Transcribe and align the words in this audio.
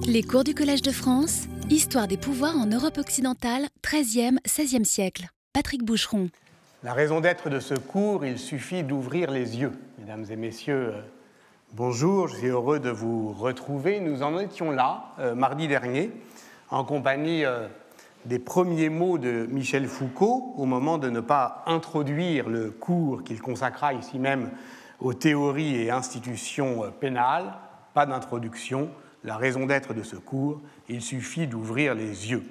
Les 0.00 0.22
cours 0.22 0.44
du 0.44 0.54
Collège 0.54 0.82
de 0.82 0.90
France, 0.90 1.42
Histoire 1.70 2.08
des 2.08 2.16
pouvoirs 2.16 2.56
en 2.56 2.66
Europe 2.66 2.98
occidentale, 2.98 3.66
13e, 3.82 4.38
16e 4.46 4.84
siècle. 4.84 5.28
Patrick 5.52 5.84
Boucheron. 5.84 6.28
La 6.82 6.92
raison 6.94 7.20
d'être 7.20 7.50
de 7.50 7.60
ce 7.60 7.74
cours, 7.74 8.24
il 8.24 8.38
suffit 8.38 8.82
d'ouvrir 8.82 9.30
les 9.30 9.58
yeux. 9.58 9.72
Mesdames 9.98 10.24
et 10.30 10.36
messieurs, 10.36 10.94
euh, 10.94 11.00
bonjour, 11.74 12.28
je 12.28 12.36
suis 12.36 12.46
heureux 12.48 12.80
de 12.80 12.90
vous 12.90 13.32
retrouver. 13.32 14.00
Nous 14.00 14.22
en 14.22 14.38
étions 14.38 14.70
là, 14.70 15.04
euh, 15.18 15.34
mardi 15.34 15.68
dernier, 15.68 16.10
en 16.70 16.84
compagnie 16.84 17.44
euh, 17.44 17.68
des 18.24 18.38
premiers 18.38 18.88
mots 18.88 19.18
de 19.18 19.46
Michel 19.50 19.86
Foucault, 19.86 20.54
au 20.56 20.64
moment 20.64 20.98
de 20.98 21.10
ne 21.10 21.20
pas 21.20 21.62
introduire 21.66 22.48
le 22.48 22.70
cours 22.70 23.22
qu'il 23.24 23.40
consacra 23.40 23.92
ici 23.92 24.18
même 24.18 24.50
aux 25.00 25.14
théories 25.14 25.76
et 25.76 25.90
institutions 25.90 26.92
pénales, 27.00 27.52
pas 27.94 28.06
d'introduction, 28.06 28.88
la 29.24 29.36
raison 29.36 29.66
d'être 29.66 29.94
de 29.94 30.02
ce 30.02 30.16
cours, 30.16 30.60
il 30.88 31.00
suffit 31.00 31.46
d'ouvrir 31.46 31.94
les 31.94 32.30
yeux. 32.30 32.44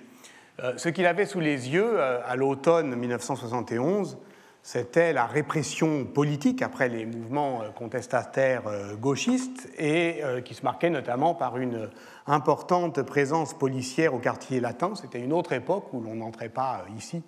Euh, 0.64 0.74
ce 0.78 0.90
qu'il 0.90 1.06
avait 1.06 1.26
sous 1.26 1.40
les 1.40 1.70
yeux 1.70 2.00
euh, 2.00 2.20
à 2.26 2.36
l'automne 2.36 2.96
1971, 2.96 4.18
c'était 4.64 5.12
la 5.12 5.26
répression 5.26 6.06
politique 6.06 6.62
après 6.62 6.88
les 6.88 7.06
mouvements 7.06 7.64
euh, 7.64 7.70
contestataires 7.70 8.64
gauchistes 9.00 9.70
et 9.80 10.22
qui 10.46 10.54
se 10.54 10.64
marquait 10.64 10.92
notamment 10.92 11.34
par 11.34 11.58
une 11.58 11.90
importante 12.28 13.02
présence 13.02 13.58
policière 13.58 14.14
au 14.14 14.20
quartier 14.20 14.60
latin. 14.60 14.94
C'était 14.96 15.22
une 15.22 15.34
autre 15.34 15.54
époque 15.54 15.92
où 15.94 16.02
l'on 16.02 16.16
n'entrait 16.16 16.50
pas 16.50 16.86
ici 16.98 17.24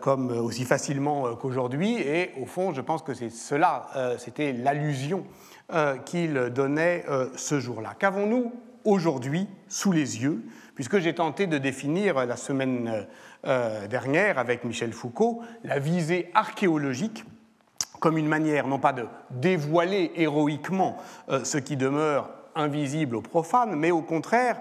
comme 0.00 0.30
aussi 0.30 0.64
facilement 0.64 1.34
qu'aujourd'hui 1.34 2.00
et 2.00 2.30
au 2.40 2.46
fond 2.46 2.72
je 2.72 2.80
pense 2.80 3.02
que 3.02 3.12
c'est 3.12 3.28
cela, 3.28 4.16
c'était 4.16 4.54
l'allusion 4.54 5.26
euh, 5.72 5.96
qu'il 5.98 6.34
donnait 6.34 7.04
euh, 7.08 7.28
ce 7.36 7.60
jour-là. 7.60 7.94
Qu'avons-nous 7.98 8.52
aujourd'hui 8.84 9.48
sous 9.68 9.92
les 9.92 10.22
yeux 10.22 10.42
Puisque 10.74 10.98
j'ai 10.98 11.14
tenté 11.14 11.46
de 11.46 11.58
définir 11.58 12.24
la 12.24 12.36
semaine 12.36 13.06
euh, 13.46 13.86
dernière 13.86 14.38
avec 14.38 14.64
Michel 14.64 14.92
Foucault 14.92 15.42
la 15.62 15.78
visée 15.78 16.30
archéologique 16.34 17.24
comme 18.00 18.16
une 18.16 18.28
manière 18.28 18.66
non 18.66 18.78
pas 18.78 18.94
de 18.94 19.06
dévoiler 19.30 20.12
héroïquement 20.16 20.96
ce 21.28 21.58
qui 21.58 21.76
demeure 21.76 22.30
invisible 22.54 23.16
aux 23.16 23.20
profanes, 23.20 23.76
mais 23.76 23.90
au 23.90 24.00
contraire, 24.00 24.58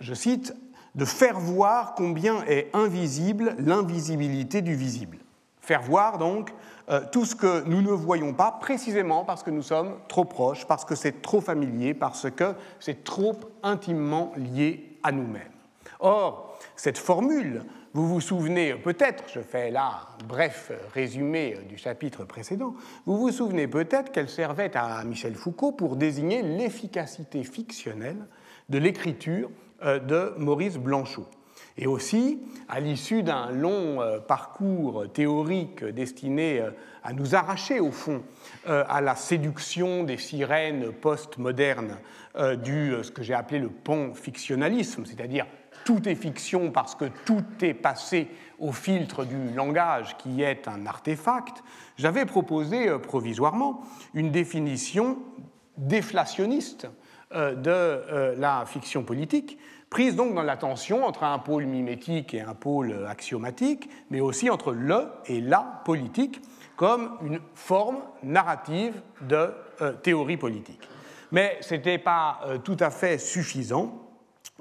je 0.00 0.12
cite, 0.12 0.54
de 0.96 1.04
faire 1.04 1.38
voir 1.38 1.94
combien 1.94 2.42
est 2.46 2.68
invisible 2.74 3.54
l'invisibilité 3.60 4.60
du 4.60 4.74
visible. 4.74 5.18
Faire 5.60 5.82
voir 5.82 6.18
donc 6.18 6.50
euh, 6.90 7.02
tout 7.12 7.24
ce 7.24 7.34
que 7.34 7.64
nous 7.64 7.82
ne 7.82 7.90
voyons 7.90 8.32
pas, 8.32 8.52
précisément 8.52 9.24
parce 9.24 9.42
que 9.42 9.50
nous 9.50 9.62
sommes 9.62 9.96
trop 10.08 10.24
proches, 10.24 10.66
parce 10.66 10.84
que 10.84 10.94
c'est 10.94 11.20
trop 11.20 11.40
familier, 11.40 11.92
parce 11.92 12.30
que 12.30 12.54
c'est 12.80 13.04
trop 13.04 13.36
intimement 13.62 14.32
lié 14.36 14.98
à 15.02 15.12
nous-mêmes. 15.12 15.52
Or, 16.00 16.58
cette 16.76 16.98
formule, 16.98 17.64
vous 17.92 18.06
vous 18.06 18.20
souvenez 18.20 18.74
peut-être, 18.74 19.24
je 19.32 19.40
fais 19.40 19.70
là 19.70 20.00
un 20.20 20.24
bref 20.26 20.72
résumé 20.94 21.58
du 21.68 21.76
chapitre 21.76 22.24
précédent, 22.24 22.74
vous 23.04 23.18
vous 23.18 23.32
souvenez 23.32 23.66
peut-être 23.66 24.12
qu'elle 24.12 24.28
servait 24.28 24.76
à 24.76 25.02
Michel 25.04 25.34
Foucault 25.34 25.72
pour 25.72 25.96
désigner 25.96 26.42
l'efficacité 26.42 27.44
fictionnelle 27.44 28.26
de 28.68 28.78
l'écriture 28.78 29.50
euh, 29.82 29.98
de 29.98 30.34
Maurice 30.38 30.78
Blanchot. 30.78 31.26
Et 31.80 31.86
aussi, 31.86 32.40
à 32.68 32.80
l'issue 32.80 33.22
d'un 33.22 33.52
long 33.52 34.02
euh, 34.02 34.18
parcours 34.18 35.10
théorique 35.12 35.84
destiné 35.84 36.60
euh, 36.60 36.70
à 37.04 37.12
nous 37.12 37.36
arracher, 37.36 37.78
au 37.78 37.92
fond, 37.92 38.22
euh, 38.68 38.84
à 38.88 39.00
la 39.00 39.14
séduction 39.14 40.02
des 40.02 40.18
sirènes 40.18 40.92
post-modernes 40.92 41.96
du 42.62 42.94
ce 43.02 43.10
que 43.10 43.24
j'ai 43.24 43.34
appelé 43.34 43.58
le 43.58 43.68
pont-fictionnalisme, 43.68 45.04
c'est-à-dire 45.06 45.44
tout 45.84 46.08
est 46.08 46.14
fiction 46.14 46.70
parce 46.70 46.94
que 46.94 47.06
tout 47.24 47.42
est 47.62 47.74
passé 47.74 48.28
au 48.60 48.70
filtre 48.70 49.24
du 49.24 49.50
langage 49.56 50.16
qui 50.18 50.42
est 50.42 50.68
un 50.68 50.86
artefact, 50.86 51.64
j'avais 51.96 52.26
proposé 52.26 52.96
provisoirement 53.00 53.80
une 54.14 54.30
définition 54.30 55.18
déflationniste 55.78 56.86
de 57.32 58.34
la 58.36 58.64
fiction 58.66 59.02
politique 59.02 59.58
prise 59.90 60.16
donc 60.16 60.34
dans 60.34 60.42
la 60.42 60.56
tension 60.56 61.04
entre 61.04 61.24
un 61.24 61.38
pôle 61.38 61.64
mimétique 61.64 62.34
et 62.34 62.40
un 62.40 62.54
pôle 62.54 63.06
axiomatique, 63.08 63.88
mais 64.10 64.20
aussi 64.20 64.50
entre 64.50 64.72
le 64.72 65.08
et 65.26 65.40
la 65.40 65.82
politique 65.84 66.40
comme 66.76 67.18
une 67.22 67.40
forme 67.54 67.98
narrative 68.22 68.94
de 69.22 69.50
euh, 69.82 69.92
théorie 69.92 70.36
politique. 70.36 70.80
Mais 71.32 71.58
ce 71.60 71.74
n'était 71.74 71.98
pas 71.98 72.40
euh, 72.46 72.58
tout 72.58 72.76
à 72.80 72.90
fait 72.90 73.18
suffisant 73.18 74.08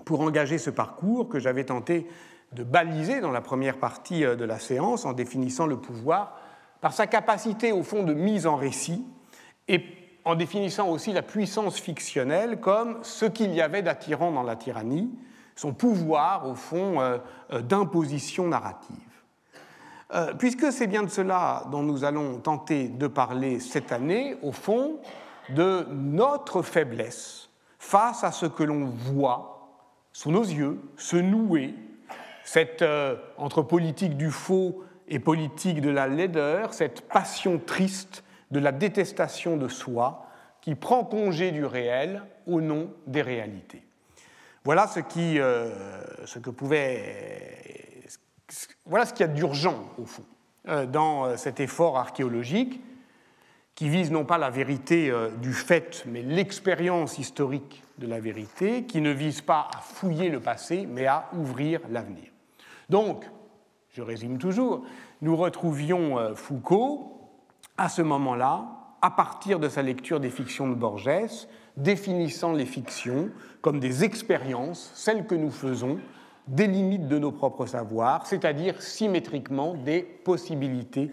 pour 0.04 0.22
engager 0.22 0.58
ce 0.58 0.70
parcours 0.70 1.30
que 1.30 1.40
j'avais 1.40 1.66
tenté 1.66 2.08
de 2.54 2.64
baliser 2.64 3.22
dans 3.22 3.32
la 3.32 3.42
première 3.42 3.78
partie 3.78 4.26
euh, 4.26 4.36
de 4.36 4.46
la 4.46 4.58
séance 4.60 5.06
en 5.06 5.14
définissant 5.14 5.68
le 5.68 5.78
pouvoir 5.78 6.40
par 6.82 6.94
sa 6.94 7.08
capacité 7.08 7.72
au 7.72 7.84
fond 7.84 8.04
de 8.04 8.14
mise 8.14 8.48
en 8.48 8.56
récit 8.56 9.06
et 9.68 9.80
en 10.28 10.36
définissant 10.36 10.90
aussi 10.90 11.14
la 11.14 11.22
puissance 11.22 11.80
fictionnelle 11.80 12.60
comme 12.60 13.00
ce 13.02 13.24
qu'il 13.24 13.54
y 13.54 13.62
avait 13.62 13.82
d'attirant 13.82 14.30
dans 14.30 14.44
la 14.44 14.58
tyrannie, 14.58 15.10
son 15.56 15.74
pouvoir, 15.74 16.46
au 16.50 16.54
fond, 16.54 17.00
euh, 17.00 17.18
euh, 17.54 17.62
d'imposition 17.62 18.46
narrative. 18.46 18.98
Euh, 20.14 20.34
puisque 20.34 20.74
c'est 20.74 20.88
bien 20.88 21.04
de 21.04 21.10
cela 21.10 21.64
dont 21.72 21.82
nous 21.82 22.04
allons 22.04 22.40
tenter 22.40 22.90
de 22.90 23.08
parler 23.08 23.62
cette 23.62 23.94
année, 23.94 24.36
au 24.42 24.52
fond, 24.52 24.98
de 25.50 25.88
notre 25.92 26.62
faiblesse 26.62 27.50
face 27.80 28.26
à 28.26 28.34
ce 28.34 28.48
que 28.48 28.64
l'on 28.64 28.86
voit 28.86 29.70
sous 30.12 30.32
nos 30.32 30.44
yeux 30.44 30.82
se 30.98 31.16
nouer, 31.16 31.74
cette, 32.44 32.84
entre 33.38 33.62
politique 33.62 34.18
du 34.18 34.30
faux 34.30 34.84
et 35.08 35.20
politique 35.20 35.80
de 35.80 35.90
la 35.90 36.08
laideur, 36.08 36.74
cette 36.74 37.08
passion 37.08 37.62
triste 37.66 38.24
de 38.52 38.60
la 38.60 38.72
détestation 38.72 39.58
de 39.58 39.68
soi 39.68 40.28
qui 40.62 40.76
prend 40.76 41.04
congé 41.04 41.52
du 41.52 41.66
réel 41.66 42.24
au 42.46 42.62
nom 42.62 42.92
des 43.06 43.22
réalités. 43.22 43.84
Voilà 44.64 44.88
ce, 44.88 45.00
qui, 45.00 45.40
euh, 45.40 45.72
ce 46.26 46.40
que 46.40 46.50
pouvait. 46.50 48.04
Voilà 48.86 49.06
ce 49.06 49.14
qu'il 49.14 49.26
y 49.26 49.30
a 49.30 49.32
d'urgent, 49.32 49.86
au 49.98 50.06
fond, 50.06 50.26
euh, 50.68 50.86
dans 50.86 51.26
euh, 51.26 51.38
cet 51.38 51.62
effort 51.62 51.98
archéologique 51.98 52.82
qui 53.76 53.88
vise 53.88 54.12
non 54.12 54.26
pas 54.26 54.38
la 54.38 54.50
vérité 54.50 55.14
du 55.40 55.54
fait, 55.54 56.04
mais 56.08 56.24
l'expérience 56.24 57.20
historique 57.20 57.84
de 58.00 58.08
la 58.08 58.20
vérité, 58.20 58.86
qui 58.86 59.02
ne 59.02 59.12
vise 59.12 59.42
pas 59.42 59.70
à 59.72 59.82
fouiller 59.82 60.30
le 60.30 60.40
passé, 60.40 60.88
mais 60.90 61.06
à 61.06 61.30
ouvrir 61.34 61.80
l'avenir. 61.92 62.32
Donc, 62.90 63.24
je 63.92 64.02
résume 64.02 64.40
toujours, 64.40 64.84
nous 65.22 65.38
retrouvions 65.38 66.36
Foucault 66.36 67.17
à 67.78 67.90
ce 67.90 68.02
moment-là, 68.02 68.66
à 69.02 69.12
partir 69.12 69.60
de 69.60 69.70
sa 69.70 69.82
lecture 69.82 70.20
des 70.20 70.30
fictions 70.30 70.68
de 70.68 70.76
Borges, 70.76 71.48
définissant 71.76 72.54
les 72.54 72.66
fictions 72.66 73.30
comme 73.62 73.80
des 73.80 74.04
expériences, 74.04 74.92
celles 74.96 75.28
que 75.28 75.36
nous 75.36 75.52
faisons, 75.52 76.00
des 76.48 76.68
limites 76.68 77.08
de 77.08 77.20
nos 77.20 77.32
propres 77.32 77.66
savoirs, 77.66 78.26
c'est-à-dire 78.26 78.82
symétriquement 78.82 79.76
des 79.76 80.02
possibilités 80.02 81.12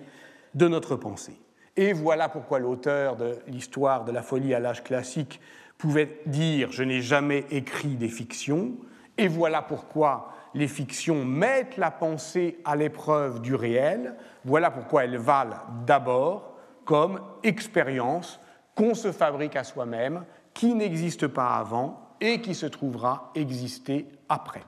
de 0.54 0.68
notre 0.68 0.96
pensée. 0.96 1.38
Et 1.76 1.92
voilà 1.92 2.28
pourquoi 2.28 2.60
l'auteur 2.60 3.16
de 3.16 3.38
l'histoire 3.48 4.04
de 4.04 4.12
la 4.12 4.22
folie 4.22 4.54
à 4.54 4.60
l'âge 4.60 4.84
classique 4.84 5.40
pouvait 5.76 6.20
dire⁇ 6.26 6.68
Je 6.72 6.84
n'ai 6.84 7.02
jamais 7.02 7.44
écrit 7.50 7.96
des 7.96 8.08
fictions⁇ 8.08 8.66
et 9.18 9.28
voilà 9.28 9.60
pourquoi 9.60 10.32
les 10.54 10.68
fictions 10.68 11.24
mettent 11.24 11.76
la 11.76 11.90
pensée 11.90 12.60
à 12.64 12.76
l'épreuve 12.76 13.40
du 13.42 13.56
réel, 13.56 14.14
voilà 14.44 14.70
pourquoi 14.70 15.04
elles 15.04 15.18
valent 15.18 15.56
d'abord 15.84 16.53
comme 16.84 17.20
expérience 17.42 18.40
qu'on 18.74 18.94
se 18.94 19.12
fabrique 19.12 19.56
à 19.56 19.64
soi-même, 19.64 20.24
qui 20.52 20.74
n'existe 20.74 21.26
pas 21.26 21.56
avant 21.56 22.16
et 22.20 22.40
qui 22.40 22.54
se 22.54 22.66
trouvera 22.66 23.30
exister 23.34 24.06
après. 24.28 24.62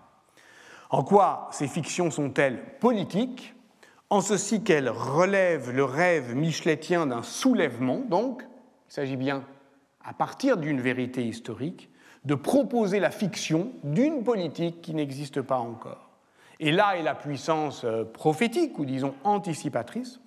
En 0.90 1.02
quoi 1.02 1.48
ces 1.52 1.68
fictions 1.68 2.10
sont-elles 2.10 2.78
politiques? 2.80 3.54
En 4.08 4.20
ceci 4.20 4.62
qu'elles 4.62 4.88
relèvent 4.88 5.72
le 5.72 5.84
rêve 5.84 6.34
micheletien 6.34 7.06
d'un 7.06 7.22
soulèvement, 7.22 7.98
donc, 7.98 8.42
il 8.88 8.92
s'agit 8.92 9.16
bien, 9.16 9.44
à 10.04 10.12
partir 10.12 10.56
d'une 10.56 10.80
vérité 10.80 11.24
historique, 11.24 11.90
de 12.24 12.34
proposer 12.34 13.00
la 13.00 13.10
fiction 13.10 13.72
d'une 13.82 14.22
politique 14.22 14.80
qui 14.82 14.94
n'existe 14.94 15.42
pas 15.42 15.58
encore. 15.58 16.10
Et 16.60 16.72
là 16.72 16.96
est 16.96 17.02
la 17.02 17.14
puissance 17.14 17.84
euh, 17.84 18.04
prophétique, 18.04 18.78
ou 18.78 18.84
disons 18.84 19.14
anticipatrice, 19.24 20.20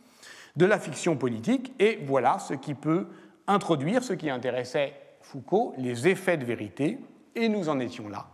de 0.56 0.66
la 0.66 0.80
fiction 0.80 1.16
politique, 1.16 1.74
et 1.80 2.00
voilà 2.06 2.40
ce 2.40 2.54
qui 2.54 2.74
peut 2.74 3.07
introduire 3.48 4.04
ce 4.04 4.13
qui 4.13 4.30
intéressait 4.30 4.94
Foucault, 5.22 5.74
les 5.78 6.07
effets 6.07 6.38
de 6.38 6.46
vérité, 6.46 7.00
et 7.36 7.50
nous 7.50 7.69
en 7.69 7.80
étions 7.80 8.10
là, 8.10 8.28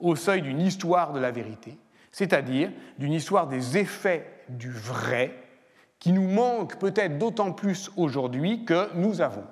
au 0.00 0.16
seuil 0.16 0.42
d'une 0.42 0.60
histoire 0.60 1.12
de 1.12 1.20
la 1.20 1.30
vérité, 1.30 1.78
c'est-à-dire 2.10 2.70
d'une 2.98 3.12
histoire 3.12 3.46
des 3.46 3.78
effets 3.78 4.44
du 4.48 4.70
vrai, 4.70 5.34
qui 5.98 6.12
nous 6.12 6.28
manque 6.28 6.78
peut-être 6.78 7.18
d'autant 7.18 7.52
plus 7.52 7.90
aujourd'hui 7.96 8.64
que 8.64 8.92
nous 8.94 9.20
avons 9.20 9.44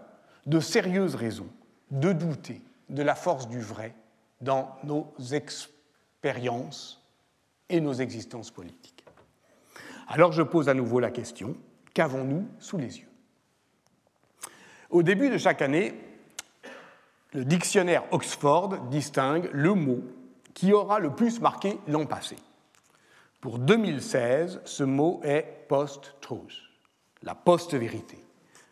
de 0.47 0.59
sérieuses 0.59 1.15
raisons 1.15 1.49
de 1.91 2.13
douter 2.13 2.61
de 2.89 3.03
la 3.03 3.15
force 3.15 3.49
du 3.49 3.61
vrai 3.61 3.95
dans 4.41 4.77
nos 4.85 5.13
expériences 5.33 7.07
et 7.69 7.81
nos 7.81 7.93
existences 7.93 8.51
politiques. 8.51 9.05
Alors 10.09 10.33
je 10.33 10.43
pose 10.43 10.69
à 10.69 10.75
nouveau 10.75 10.99
la 10.99 11.11
question, 11.11 11.57
qu'avons-nous 11.95 12.47
sous 12.59 12.79
les 12.79 12.99
yeux? 12.99 13.09
Au 14.91 15.03
début 15.03 15.31
de 15.31 15.39
chaque 15.39 15.63
année, 15.63 15.95
le 17.33 17.45
dictionnaire 17.45 18.03
Oxford 18.11 18.77
distingue 18.91 19.49
le 19.53 19.75
mot 19.75 20.01
qui 20.55 20.73
aura 20.73 20.99
le 20.99 21.11
plus 21.11 21.41
marqué 21.41 21.79
l'an 21.87 22.07
passé. 22.07 22.37
Pour 23.41 23.59
2016, 23.59 24.61
ce 24.65 24.83
mot 24.83 25.21
est 25.23 25.67
post-truth, 25.69 26.53
la 27.23 27.35
post-vérité, 27.35 28.19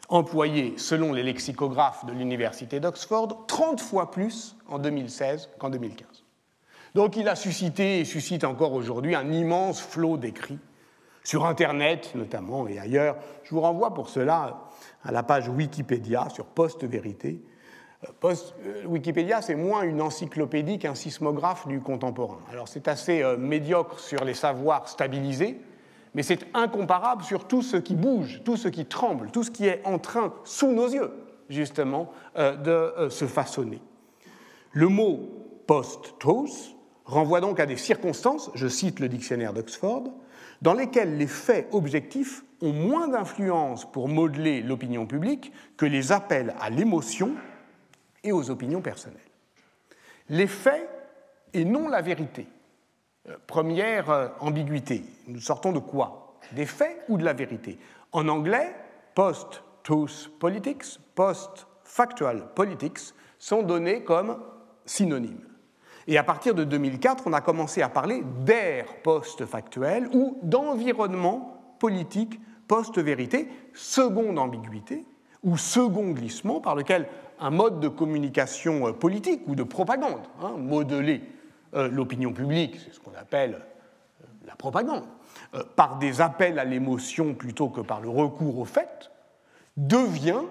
employé 0.08 0.76
selon 0.76 1.12
les 1.12 1.22
lexicographes 1.22 2.04
de 2.04 2.12
l'Université 2.12 2.80
d'Oxford 2.80 3.46
30 3.46 3.80
fois 3.80 4.10
plus 4.10 4.56
en 4.66 4.78
2016 4.78 5.50
qu'en 5.58 5.70
2015. 5.70 6.24
Donc 6.94 7.16
il 7.16 7.28
a 7.28 7.36
suscité 7.36 8.00
et 8.00 8.04
suscite 8.04 8.44
encore 8.44 8.72
aujourd'hui 8.72 9.14
un 9.14 9.30
immense 9.30 9.80
flot 9.80 10.16
d'écrits 10.16 10.58
sur 11.28 11.44
Internet 11.44 12.12
notamment 12.14 12.66
et 12.68 12.78
ailleurs. 12.78 13.16
Je 13.44 13.50
vous 13.54 13.60
renvoie 13.60 13.92
pour 13.92 14.08
cela 14.08 14.60
à 15.04 15.12
la 15.12 15.22
page 15.22 15.46
Wikipédia 15.50 16.30
sur 16.30 16.46
post-vérité, 16.46 17.42
Post 18.20 18.54
euh, 18.64 18.86
Wikipédia, 18.86 19.42
c'est 19.42 19.56
moins 19.56 19.82
une 19.82 20.00
encyclopédie 20.00 20.78
qu'un 20.78 20.94
sismographe 20.94 21.66
du 21.66 21.80
contemporain. 21.80 22.38
Alors 22.50 22.68
c'est 22.68 22.88
assez 22.88 23.22
euh, 23.22 23.36
médiocre 23.36 23.98
sur 23.98 24.24
les 24.24 24.32
savoirs 24.32 24.88
stabilisés, 24.88 25.60
mais 26.14 26.22
c'est 26.22 26.46
incomparable 26.54 27.24
sur 27.24 27.46
tout 27.46 27.60
ce 27.60 27.76
qui 27.76 27.96
bouge, 27.96 28.40
tout 28.44 28.56
ce 28.56 28.68
qui 28.68 28.86
tremble, 28.86 29.30
tout 29.30 29.42
ce 29.42 29.50
qui 29.50 29.66
est 29.66 29.82
en 29.84 29.98
train, 29.98 30.32
sous 30.44 30.72
nos 30.72 30.88
yeux, 30.88 31.12
justement, 31.50 32.10
euh, 32.38 32.54
de 32.56 33.10
se 33.10 33.26
façonner. 33.26 33.82
Le 34.72 34.88
mot 34.88 35.28
post-truth 35.66 36.76
renvoie 37.04 37.40
donc 37.40 37.58
à 37.60 37.66
des 37.66 37.76
circonstances, 37.76 38.50
je 38.54 38.68
cite 38.68 39.00
le 39.00 39.08
dictionnaire 39.08 39.52
d'Oxford, 39.52 40.04
dans 40.62 40.74
lesquelles 40.74 41.16
les 41.16 41.26
faits 41.26 41.68
objectifs 41.72 42.44
ont 42.60 42.72
moins 42.72 43.08
d'influence 43.08 43.90
pour 43.90 44.08
modeler 44.08 44.62
l'opinion 44.62 45.06
publique 45.06 45.52
que 45.76 45.86
les 45.86 46.12
appels 46.12 46.54
à 46.60 46.70
l'émotion 46.70 47.34
et 48.24 48.32
aux 48.32 48.50
opinions 48.50 48.80
personnelles. 48.80 49.20
Les 50.28 50.46
faits 50.46 50.88
et 51.54 51.64
non 51.64 51.88
la 51.88 52.02
vérité. 52.02 52.46
Euh, 53.28 53.36
première 53.46 54.10
euh, 54.10 54.28
ambiguïté. 54.40 55.04
Nous 55.26 55.40
sortons 55.40 55.72
de 55.72 55.78
quoi? 55.78 56.38
Des 56.52 56.66
faits 56.66 57.04
ou 57.08 57.16
de 57.16 57.24
la 57.24 57.32
vérité? 57.32 57.78
En 58.12 58.28
anglais, 58.28 58.74
post-truth 59.14 60.30
politics, 60.38 60.98
post-factual 61.14 62.52
politics 62.54 63.14
sont 63.38 63.62
donnés 63.62 64.02
comme 64.02 64.38
synonymes. 64.84 65.47
Et 66.08 66.16
à 66.16 66.22
partir 66.22 66.54
de 66.54 66.64
2004, 66.64 67.24
on 67.26 67.34
a 67.34 67.42
commencé 67.42 67.82
à 67.82 67.90
parler 67.90 68.22
d'ère 68.40 68.86
post-factuelle 69.02 70.08
ou 70.14 70.38
d'environnement 70.42 71.76
politique 71.78 72.40
post-vérité, 72.66 73.46
seconde 73.74 74.38
ambiguïté 74.38 75.04
ou 75.42 75.58
second 75.58 76.10
glissement 76.12 76.62
par 76.62 76.74
lequel 76.74 77.06
un 77.38 77.50
mode 77.50 77.78
de 77.78 77.88
communication 77.88 78.88
euh, 78.88 78.92
politique 78.92 79.42
ou 79.46 79.54
de 79.54 79.62
propagande, 79.62 80.22
hein, 80.42 80.54
modeler 80.56 81.22
euh, 81.74 81.88
l'opinion 81.88 82.32
publique, 82.32 82.78
c'est 82.82 82.94
ce 82.94 83.00
qu'on 83.00 83.14
appelle 83.14 83.60
euh, 84.22 84.26
la 84.46 84.56
propagande, 84.56 85.04
par 85.76 85.98
des 85.98 86.20
appels 86.20 86.58
à 86.58 86.64
l'émotion 86.64 87.34
plutôt 87.34 87.68
que 87.68 87.80
par 87.80 88.00
le 88.00 88.08
recours 88.08 88.58
aux 88.58 88.64
faits, 88.64 89.10
devient 89.76 90.42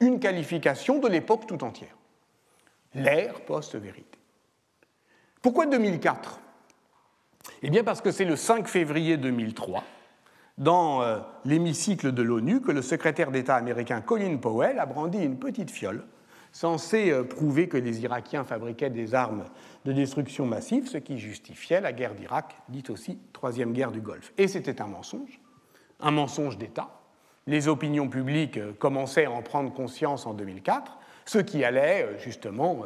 une 0.00 0.18
qualification 0.18 0.98
de 0.98 1.08
l'époque 1.08 1.46
tout 1.46 1.62
entière. 1.62 1.94
L'ère 2.94 3.40
post-vérité. 3.42 4.21
Pourquoi 5.42 5.66
2004 5.66 6.38
Eh 7.62 7.70
bien 7.70 7.82
parce 7.82 8.00
que 8.00 8.12
c'est 8.12 8.24
le 8.24 8.36
5 8.36 8.68
février 8.68 9.16
2003 9.16 9.82
dans 10.56 11.02
euh, 11.02 11.18
l'hémicycle 11.44 12.12
de 12.12 12.22
l'ONU 12.22 12.60
que 12.60 12.70
le 12.70 12.80
secrétaire 12.80 13.32
d'État 13.32 13.56
américain 13.56 14.00
Colin 14.02 14.36
Powell 14.36 14.78
a 14.78 14.86
brandi 14.86 15.18
une 15.18 15.40
petite 15.40 15.72
fiole 15.72 16.04
censée 16.52 17.10
euh, 17.10 17.24
prouver 17.24 17.66
que 17.66 17.76
les 17.76 18.02
Irakiens 18.02 18.44
fabriquaient 18.44 18.90
des 18.90 19.16
armes 19.16 19.42
de 19.84 19.92
destruction 19.92 20.46
massive, 20.46 20.86
ce 20.86 20.98
qui 20.98 21.18
justifiait 21.18 21.80
la 21.80 21.92
guerre 21.92 22.14
d'Irak, 22.14 22.54
dite 22.68 22.90
aussi 22.90 23.18
Troisième 23.32 23.72
guerre 23.72 23.90
du 23.90 24.00
Golfe. 24.00 24.32
Et 24.38 24.46
c'était 24.46 24.80
un 24.80 24.86
mensonge, 24.86 25.40
un 25.98 26.12
mensonge 26.12 26.56
d'État. 26.56 27.00
Les 27.48 27.66
opinions 27.66 28.08
publiques 28.08 28.58
euh, 28.58 28.74
commençaient 28.78 29.24
à 29.24 29.32
en 29.32 29.42
prendre 29.42 29.72
conscience 29.72 30.24
en 30.24 30.34
2004, 30.34 30.98
ce 31.24 31.38
qui 31.38 31.64
allait 31.64 32.16
justement 32.20 32.82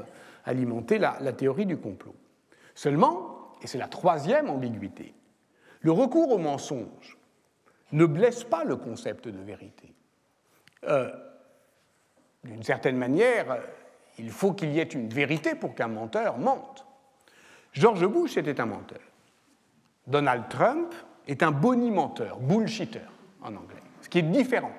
alimenter 0.47 0.97
la, 0.97 1.19
la 1.21 1.35
théorie 1.35 1.67
du 1.67 1.77
complot. 1.77 2.15
Seulement, 2.77 3.57
et 3.63 3.67
c'est 3.67 3.79
la 3.79 3.89
troisième 3.89 4.51
ambiguïté, 4.51 5.15
le 5.81 5.93
recours 5.93 6.31
au 6.31 6.39
mensonge 6.39 7.17
ne 7.93 8.05
blesse 8.05 8.45
pas 8.45 8.65
le 8.65 8.77
concept 8.77 9.29
de 9.29 9.41
vérité. 9.41 9.95
Euh, 10.85 11.11
d'une 12.45 12.63
certaine 12.63 12.99
manière, 12.99 13.59
il 14.19 14.31
faut 14.31 14.53
qu'il 14.53 14.73
y 14.73 14.79
ait 14.79 14.85
une 14.85 15.09
vérité 15.09 15.55
pour 15.55 15.75
qu'un 15.75 15.89
menteur 15.89 16.37
mente. 16.39 16.87
George 17.73 18.07
Bush 18.07 18.37
était 18.37 18.61
un 18.61 18.67
menteur. 18.67 19.01
Donald 20.07 20.45
Trump 20.51 20.95
est 21.27 21.43
un 21.43 21.53
bonimenteur, 21.53 22.39
bullshitter 22.39 23.01
en 23.43 23.57
anglais, 23.57 23.83
ce 24.03 24.09
qui 24.11 24.19
est 24.19 24.23
différent, 24.23 24.73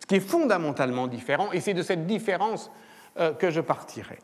ce 0.00 0.06
qui 0.06 0.16
est 0.16 0.20
fondamentalement 0.20 1.06
différent, 1.06 1.52
et 1.52 1.60
c'est 1.60 1.74
de 1.74 1.82
cette 1.82 2.06
différence 2.06 2.72
euh, 3.18 3.32
que 3.34 3.50
je 3.50 3.60
partirai. 3.60 4.18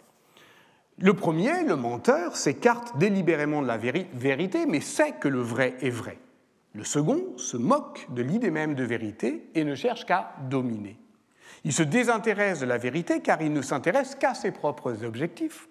Le 1.02 1.14
premier, 1.14 1.64
le 1.64 1.74
menteur, 1.74 2.36
s'écarte 2.36 2.96
délibérément 2.96 3.60
de 3.60 3.66
la 3.66 3.76
vérité, 3.76 4.66
mais 4.66 4.80
sait 4.80 5.10
que 5.10 5.26
le 5.26 5.40
vrai 5.40 5.74
est 5.80 5.90
vrai. 5.90 6.16
Le 6.74 6.84
second 6.84 7.36
se 7.38 7.56
moque 7.56 8.06
de 8.10 8.22
l'idée 8.22 8.52
même 8.52 8.76
de 8.76 8.84
vérité 8.84 9.50
et 9.56 9.64
ne 9.64 9.74
cherche 9.74 10.06
qu'à 10.06 10.32
dominer. 10.48 10.96
Il 11.64 11.72
se 11.72 11.82
désintéresse 11.82 12.60
de 12.60 12.66
la 12.66 12.78
vérité 12.78 13.20
car 13.20 13.42
il 13.42 13.52
ne 13.52 13.62
s'intéresse 13.62 14.14
qu'à 14.14 14.34
ses 14.34 14.52
propres 14.52 15.04
objectifs. 15.04 15.68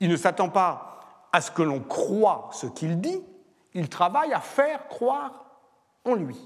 Il 0.00 0.08
ne 0.08 0.16
s'attend 0.16 0.48
pas 0.48 1.28
à 1.34 1.42
ce 1.42 1.50
que 1.50 1.62
l'on 1.62 1.80
croit 1.80 2.48
ce 2.54 2.66
qu'il 2.66 2.98
dit, 3.02 3.20
il 3.74 3.90
travaille 3.90 4.32
à 4.32 4.40
faire 4.40 4.88
croire 4.88 5.60
en 6.06 6.14
lui. 6.14 6.38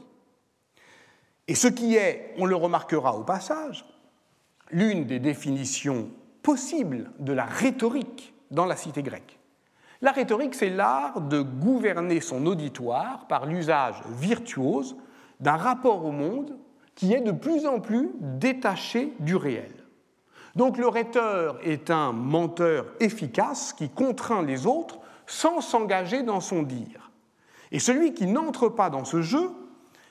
Et 1.46 1.54
ce 1.54 1.68
qui 1.68 1.94
est, 1.94 2.34
on 2.38 2.46
le 2.46 2.56
remarquera 2.56 3.16
au 3.16 3.22
passage, 3.22 3.84
l'une 4.72 5.04
des 5.04 5.20
définitions 5.20 6.10
possibles 6.42 7.10
de 7.18 7.32
la 7.32 7.44
rhétorique 7.44 8.34
dans 8.50 8.66
la 8.66 8.76
cité 8.76 9.02
grecque. 9.02 9.38
La 10.02 10.12
rhétorique, 10.12 10.54
c'est 10.54 10.70
l'art 10.70 11.20
de 11.20 11.42
gouverner 11.42 12.20
son 12.20 12.46
auditoire 12.46 13.26
par 13.26 13.46
l'usage 13.46 13.96
virtuose 14.18 14.96
d'un 15.40 15.56
rapport 15.56 16.04
au 16.04 16.10
monde 16.10 16.56
qui 16.94 17.12
est 17.12 17.20
de 17.20 17.32
plus 17.32 17.66
en 17.66 17.80
plus 17.80 18.10
détaché 18.20 19.12
du 19.20 19.36
réel. 19.36 19.72
Donc 20.56 20.78
le 20.78 20.88
rhéteur 20.88 21.58
est 21.62 21.90
un 21.90 22.12
menteur 22.12 22.86
efficace 22.98 23.72
qui 23.72 23.88
contraint 23.88 24.42
les 24.42 24.66
autres 24.66 24.98
sans 25.26 25.60
s'engager 25.60 26.22
dans 26.22 26.40
son 26.40 26.62
dire. 26.62 27.10
Et 27.72 27.78
celui 27.78 28.14
qui 28.14 28.26
n'entre 28.26 28.68
pas 28.68 28.90
dans 28.90 29.04
ce 29.04 29.22
jeu, 29.22 29.50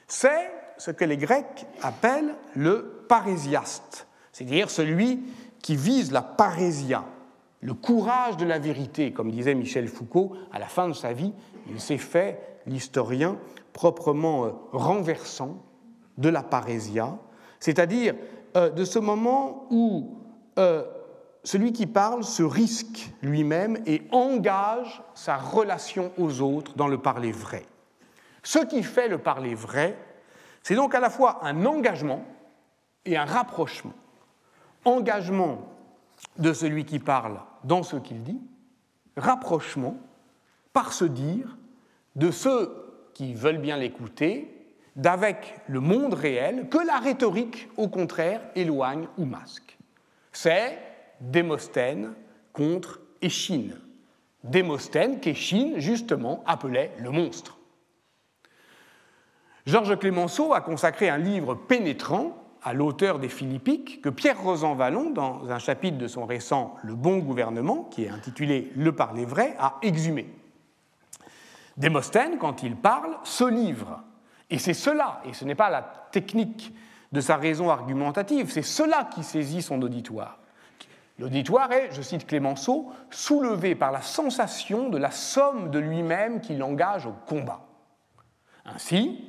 c'est 0.08 0.52
ce 0.78 0.92
que 0.92 1.04
les 1.04 1.18
Grecs 1.18 1.66
appellent 1.82 2.36
le 2.56 3.04
parésiaste, 3.10 4.08
c'est-à-dire 4.32 4.70
celui 4.70 5.20
qui 5.62 5.76
vise 5.76 6.12
la 6.12 6.22
parésia, 6.22 7.06
le 7.62 7.74
courage 7.74 8.38
de 8.38 8.46
la 8.46 8.60
vérité, 8.60 9.12
comme 9.12 9.32
disait 9.32 9.56
Michel 9.56 9.88
Foucault, 9.88 10.34
à 10.52 10.60
la 10.60 10.68
fin 10.68 10.88
de 10.88 10.94
sa 10.94 11.14
vie, 11.14 11.34
il 11.70 11.80
s'est 11.80 11.98
fait, 11.98 12.62
l'historien, 12.66 13.38
proprement 13.74 14.46
euh, 14.46 14.52
renversant 14.72 15.64
de 16.18 16.30
la 16.30 16.44
parésia, 16.44 17.18
c'est-à-dire 17.60 18.16
euh, 18.56 18.70
de 18.70 18.86
ce 18.86 19.00
moment 19.00 19.68
où 19.70 20.18
euh, 20.58 20.84
celui 21.44 21.72
qui 21.72 21.88
parle 21.88 22.24
se 22.24 22.44
risque 22.44 23.12
lui-même 23.22 23.78
et 23.86 24.04
engage 24.12 25.02
sa 25.14 25.38
relation 25.38 26.12
aux 26.18 26.42
autres 26.42 26.76
dans 26.76 26.88
le 26.88 26.98
parler 26.98 27.32
vrai. 27.32 27.66
Ce 28.44 28.60
qui 28.60 28.84
fait 28.84 29.08
le 29.08 29.18
parler 29.18 29.56
vrai, 29.56 29.98
c'est 30.64 30.76
donc 30.76 30.96
à 30.96 31.00
la 31.00 31.10
fois 31.10 31.40
un 31.44 31.66
engagement 31.66 32.24
et 33.06 33.18
un 33.18 33.26
rapprochement. 33.26 33.94
Engagement 34.86 35.68
de 36.38 36.54
celui 36.54 36.86
qui 36.86 37.00
parle 37.00 37.40
dans 37.64 37.84
ce 37.84 37.96
qu'il 37.96 38.24
dit, 38.24 38.40
rapprochement 39.18 39.98
par 40.74 40.94
ce 40.94 41.06
dire 41.06 41.58
de 42.16 42.32
ceux 42.32 43.10
qui 43.14 43.34
veulent 43.34 43.58
bien 43.58 43.78
l'écouter 43.78 44.56
d'avec 44.96 45.56
le 45.68 45.80
monde 45.80 46.14
réel 46.14 46.68
que 46.70 46.86
la 46.86 47.00
rhétorique, 47.00 47.70
au 47.78 47.88
contraire, 47.88 48.42
éloigne 48.56 49.08
ou 49.18 49.26
masque. 49.26 49.78
C'est 50.32 50.78
Démosthène 51.22 52.14
contre 52.54 53.02
Échine. 53.22 53.78
Démosthène 54.44 55.20
qu'Échine, 55.20 55.80
justement, 55.80 56.44
appelait 56.46 56.94
le 57.00 57.12
monstre. 57.12 57.58
Georges 59.66 59.98
Clémenceau 60.00 60.54
a 60.54 60.62
consacré 60.62 61.10
un 61.10 61.18
livre 61.18 61.56
pénétrant 61.56 62.49
à 62.64 62.74
l'auteur 62.74 63.20
des 63.20 63.30
Philippiques 63.30 64.02
que 64.02 64.10
Pierre 64.10 64.42
Rosanvallon, 64.42 65.12
dans 65.12 65.50
un 65.50 65.60
chapitre 65.60 65.98
de 65.98 66.08
son 66.08 66.26
récent 66.26 66.76
Le 66.84 66.96
bon 66.96 67.18
gouvernement, 67.20 67.84
qui 67.84 68.04
est 68.04 68.10
intitulé 68.10 68.72
Le 68.76 68.94
parler 68.94 69.26
vrai, 69.26 69.56
a 69.60 69.78
exhumé. 69.82 70.28
Démosthène, 71.78 72.38
quand 72.38 72.64
il 72.64 72.76
parle, 72.76 73.18
se 73.24 73.46
livre. 73.46 74.04
Et 74.50 74.58
c'est 74.58 74.74
cela, 74.74 75.22
et 75.26 75.34
ce 75.34 75.46
n'est 75.46 75.56
pas 75.56 75.70
la 75.70 75.82
technique 76.12 76.74
de 77.12 77.22
sa 77.22 77.38
raison 77.38 77.70
argumentative, 77.70 78.52
c'est 78.52 78.62
cela 78.62 79.10
qui 79.14 79.24
saisit 79.24 79.62
son 79.62 79.82
auditoire. 79.82 80.40
L'auditoire 81.18 81.72
est, 81.72 81.92
je 81.92 82.02
cite 82.02 82.28
Clémenceau, 82.28 82.92
soulevé 83.10 83.76
par 83.76 83.92
la 83.92 84.02
sensation 84.02 84.90
de 84.90 84.98
la 84.98 85.12
somme 85.12 85.70
de 85.70 85.80
lui-même 85.80 86.40
qui 86.40 86.56
l'engage 86.56 87.06
au 87.06 87.14
combat. 87.28 87.66
Ainsi, 88.66 89.20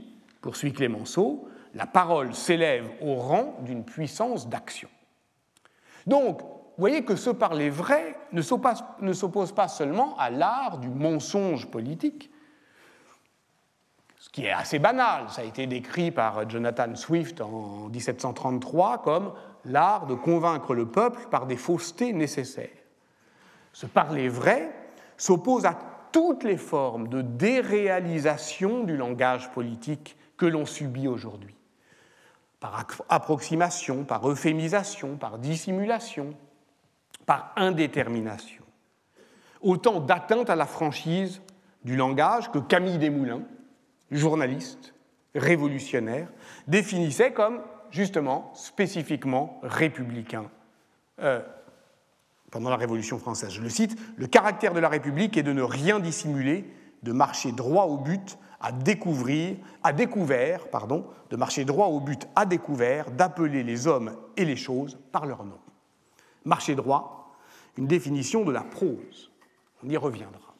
poursuit 0.40 0.72
Clémenceau, 0.72 1.48
la 1.74 1.86
parole 1.86 2.34
s'élève 2.34 2.90
au 3.00 3.14
rang 3.14 3.56
d'une 3.60 3.84
puissance 3.84 4.48
d'action. 4.48 4.88
Donc, 6.06 6.40
vous 6.40 6.82
voyez 6.82 7.04
que 7.04 7.16
ce 7.16 7.30
parler 7.30 7.70
vrai 7.70 8.18
ne 8.32 8.42
s'oppose 8.42 9.52
pas 9.52 9.68
seulement 9.68 10.16
à 10.18 10.30
l'art 10.30 10.78
du 10.78 10.88
mensonge 10.88 11.66
politique, 11.66 12.30
ce 14.18 14.30
qui 14.30 14.46
est 14.46 14.52
assez 14.52 14.78
banal. 14.78 15.28
Ça 15.28 15.42
a 15.42 15.44
été 15.44 15.66
décrit 15.66 16.10
par 16.10 16.48
Jonathan 16.48 16.94
Swift 16.94 17.40
en 17.40 17.88
1733 17.88 19.02
comme 19.02 19.32
l'art 19.64 20.06
de 20.06 20.14
convaincre 20.14 20.74
le 20.74 20.86
peuple 20.86 21.26
par 21.30 21.46
des 21.46 21.56
faussetés 21.56 22.12
nécessaires. 22.12 22.68
Ce 23.72 23.86
parler 23.86 24.28
vrai 24.28 24.72
s'oppose 25.16 25.66
à 25.66 25.78
toutes 26.12 26.44
les 26.44 26.56
formes 26.56 27.08
de 27.08 27.20
déréalisation 27.22 28.84
du 28.84 28.96
langage 28.96 29.52
politique 29.52 30.16
que 30.36 30.46
l'on 30.46 30.64
subit 30.64 31.06
aujourd'hui 31.06 31.59
par 32.60 32.86
approximation, 33.08 34.04
par 34.04 34.28
euphémisation, 34.28 35.16
par 35.16 35.38
dissimulation, 35.38 36.34
par 37.26 37.52
indétermination. 37.56 38.62
Autant 39.62 40.00
d'atteintes 40.00 40.50
à 40.50 40.56
la 40.56 40.66
franchise 40.66 41.40
du 41.84 41.96
langage 41.96 42.50
que 42.50 42.58
Camille 42.58 42.98
Desmoulins, 42.98 43.42
journaliste, 44.10 44.94
révolutionnaire, 45.34 46.28
définissait 46.66 47.32
comme 47.32 47.62
justement 47.90 48.52
spécifiquement 48.54 49.58
républicain 49.62 50.50
euh, 51.20 51.40
pendant 52.50 52.70
la 52.70 52.76
Révolution 52.76 53.18
française. 53.18 53.50
Je 53.50 53.62
le 53.62 53.68
cite, 53.68 53.96
Le 54.16 54.26
caractère 54.26 54.74
de 54.74 54.80
la 54.80 54.88
République 54.88 55.36
est 55.36 55.42
de 55.42 55.52
ne 55.52 55.62
rien 55.62 55.98
dissimuler, 55.98 56.70
de 57.02 57.12
marcher 57.12 57.52
droit 57.52 57.84
au 57.84 57.96
but 57.96 58.38
à 58.60 58.72
découvrir, 58.72 59.56
à 59.82 59.92
découvert, 59.92 60.68
pardon, 60.68 61.06
de 61.30 61.36
marcher 61.36 61.64
droit 61.64 61.86
au 61.86 62.00
but 62.00 62.28
à 62.36 62.44
découvert, 62.44 63.10
d'appeler 63.10 63.62
les 63.62 63.86
hommes 63.86 64.16
et 64.36 64.44
les 64.44 64.56
choses 64.56 64.98
par 65.12 65.26
leur 65.26 65.44
nom. 65.44 65.58
Marcher 66.44 66.74
droit, 66.74 67.34
une 67.76 67.86
définition 67.86 68.44
de 68.44 68.52
la 68.52 68.62
prose. 68.62 69.30
On 69.82 69.88
y 69.88 69.96
reviendra. 69.96 70.54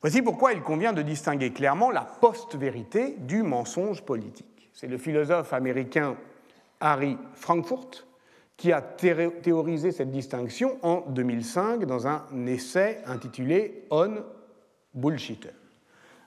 Voici 0.00 0.22
pourquoi 0.22 0.52
il 0.52 0.62
convient 0.62 0.92
de 0.92 1.02
distinguer 1.02 1.52
clairement 1.52 1.90
la 1.90 2.02
post-vérité 2.02 3.16
du 3.18 3.42
mensonge 3.42 4.02
politique. 4.02 4.70
C'est 4.72 4.86
le 4.86 4.98
philosophe 4.98 5.52
américain 5.52 6.16
Harry 6.80 7.16
Frankfurt 7.34 8.06
qui 8.56 8.72
a 8.72 8.80
théorisé 8.80 9.92
cette 9.92 10.10
distinction 10.10 10.78
en 10.82 11.02
2005 11.08 11.84
dans 11.84 12.06
un 12.06 12.24
essai 12.46 13.02
intitulé 13.06 13.84
On 13.90 14.22
Bullshitter. 14.94 15.50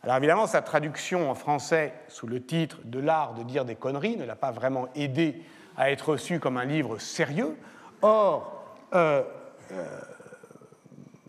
Alors 0.04 0.16
évidemment, 0.16 0.48
sa 0.48 0.62
traduction 0.62 1.30
en 1.30 1.36
français 1.36 1.94
sous 2.08 2.26
le 2.26 2.42
titre 2.42 2.80
De 2.86 3.00
l'art 3.00 3.34
de 3.34 3.44
dire 3.44 3.66
des 3.66 3.76
conneries 3.76 4.16
ne 4.16 4.24
l'a 4.24 4.36
pas 4.36 4.52
vraiment 4.52 4.88
aidé 4.96 5.44
à 5.76 5.92
être 5.92 6.12
reçu 6.12 6.40
comme 6.40 6.58
un 6.58 6.66
livre 6.66 7.00
sérieux. 7.00 7.58
Or, 8.02 8.78
euh, 8.94 9.24
euh, 9.72 9.86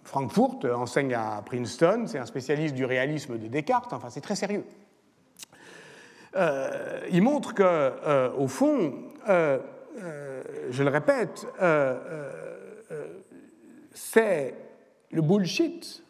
Frankfurt 0.04 0.64
enseigne 0.64 1.14
à 1.14 1.42
Princeton, 1.44 2.04
c'est 2.06 2.18
un 2.18 2.26
spécialiste 2.26 2.74
du 2.74 2.84
réalisme 2.84 3.38
de 3.38 3.48
Descartes, 3.48 3.92
enfin 3.92 4.10
c'est 4.10 4.20
très 4.20 4.36
sérieux. 4.36 4.64
Euh, 6.36 7.00
il 7.10 7.22
montre 7.22 7.54
que, 7.54 8.30
au 8.36 8.46
fond, 8.46 8.94
je 9.26 10.82
le 10.82 10.90
répète, 10.90 11.46
c'est 13.92 14.54
le 15.10 15.22
bullshit 15.22 16.04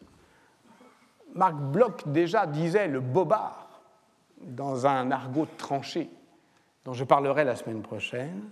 Marc 1.35 1.55
Bloch 1.55 2.07
déjà 2.07 2.45
disait 2.45 2.87
le 2.87 2.99
bobard 2.99 3.81
dans 4.41 4.85
un 4.87 5.11
argot 5.11 5.47
tranché 5.57 6.09
dont 6.85 6.93
je 6.93 7.03
parlerai 7.03 7.43
la 7.43 7.55
semaine 7.55 7.81
prochaine. 7.81 8.49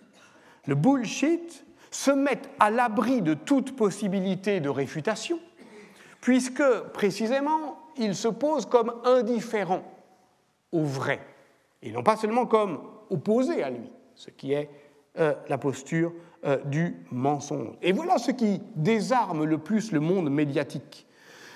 Le 0.68 0.76
bullshit 0.76 1.66
se 1.92 2.12
met 2.12 2.42
à 2.60 2.70
l'abri 2.70 3.22
de 3.22 3.34
toute 3.34 3.76
possibilité 3.76 4.60
de 4.60 4.70
réfutation, 4.70 5.40
puisque 6.22 6.64
précisément 6.94 7.80
il 7.98 8.16
se 8.16 8.28
pose 8.28 8.66
comme 8.66 8.94
indifférent 9.04 9.82
au 10.72 10.84
vrai, 10.84 11.20
et 11.82 11.92
non 11.92 12.04
pas 12.04 12.16
seulement 12.16 12.46
comme 12.46 12.80
opposé 13.10 13.64
à 13.64 13.72
lui, 13.72 13.92
ce 14.14 14.30
qui 14.30 14.54
est 14.54 14.70
euh, 15.18 15.34
la 15.48 15.58
posture 15.58 16.14
euh, 16.46 16.58
du 16.66 16.96
mensonge. 17.12 17.76
Et 17.82 17.92
voilà 17.92 18.20
ce 18.20 18.30
qui 18.30 18.62
désarme 18.76 19.44
le 19.44 19.58
plus 19.58 19.92
le 19.92 20.00
monde 20.00 20.30
médiatique 20.30 21.08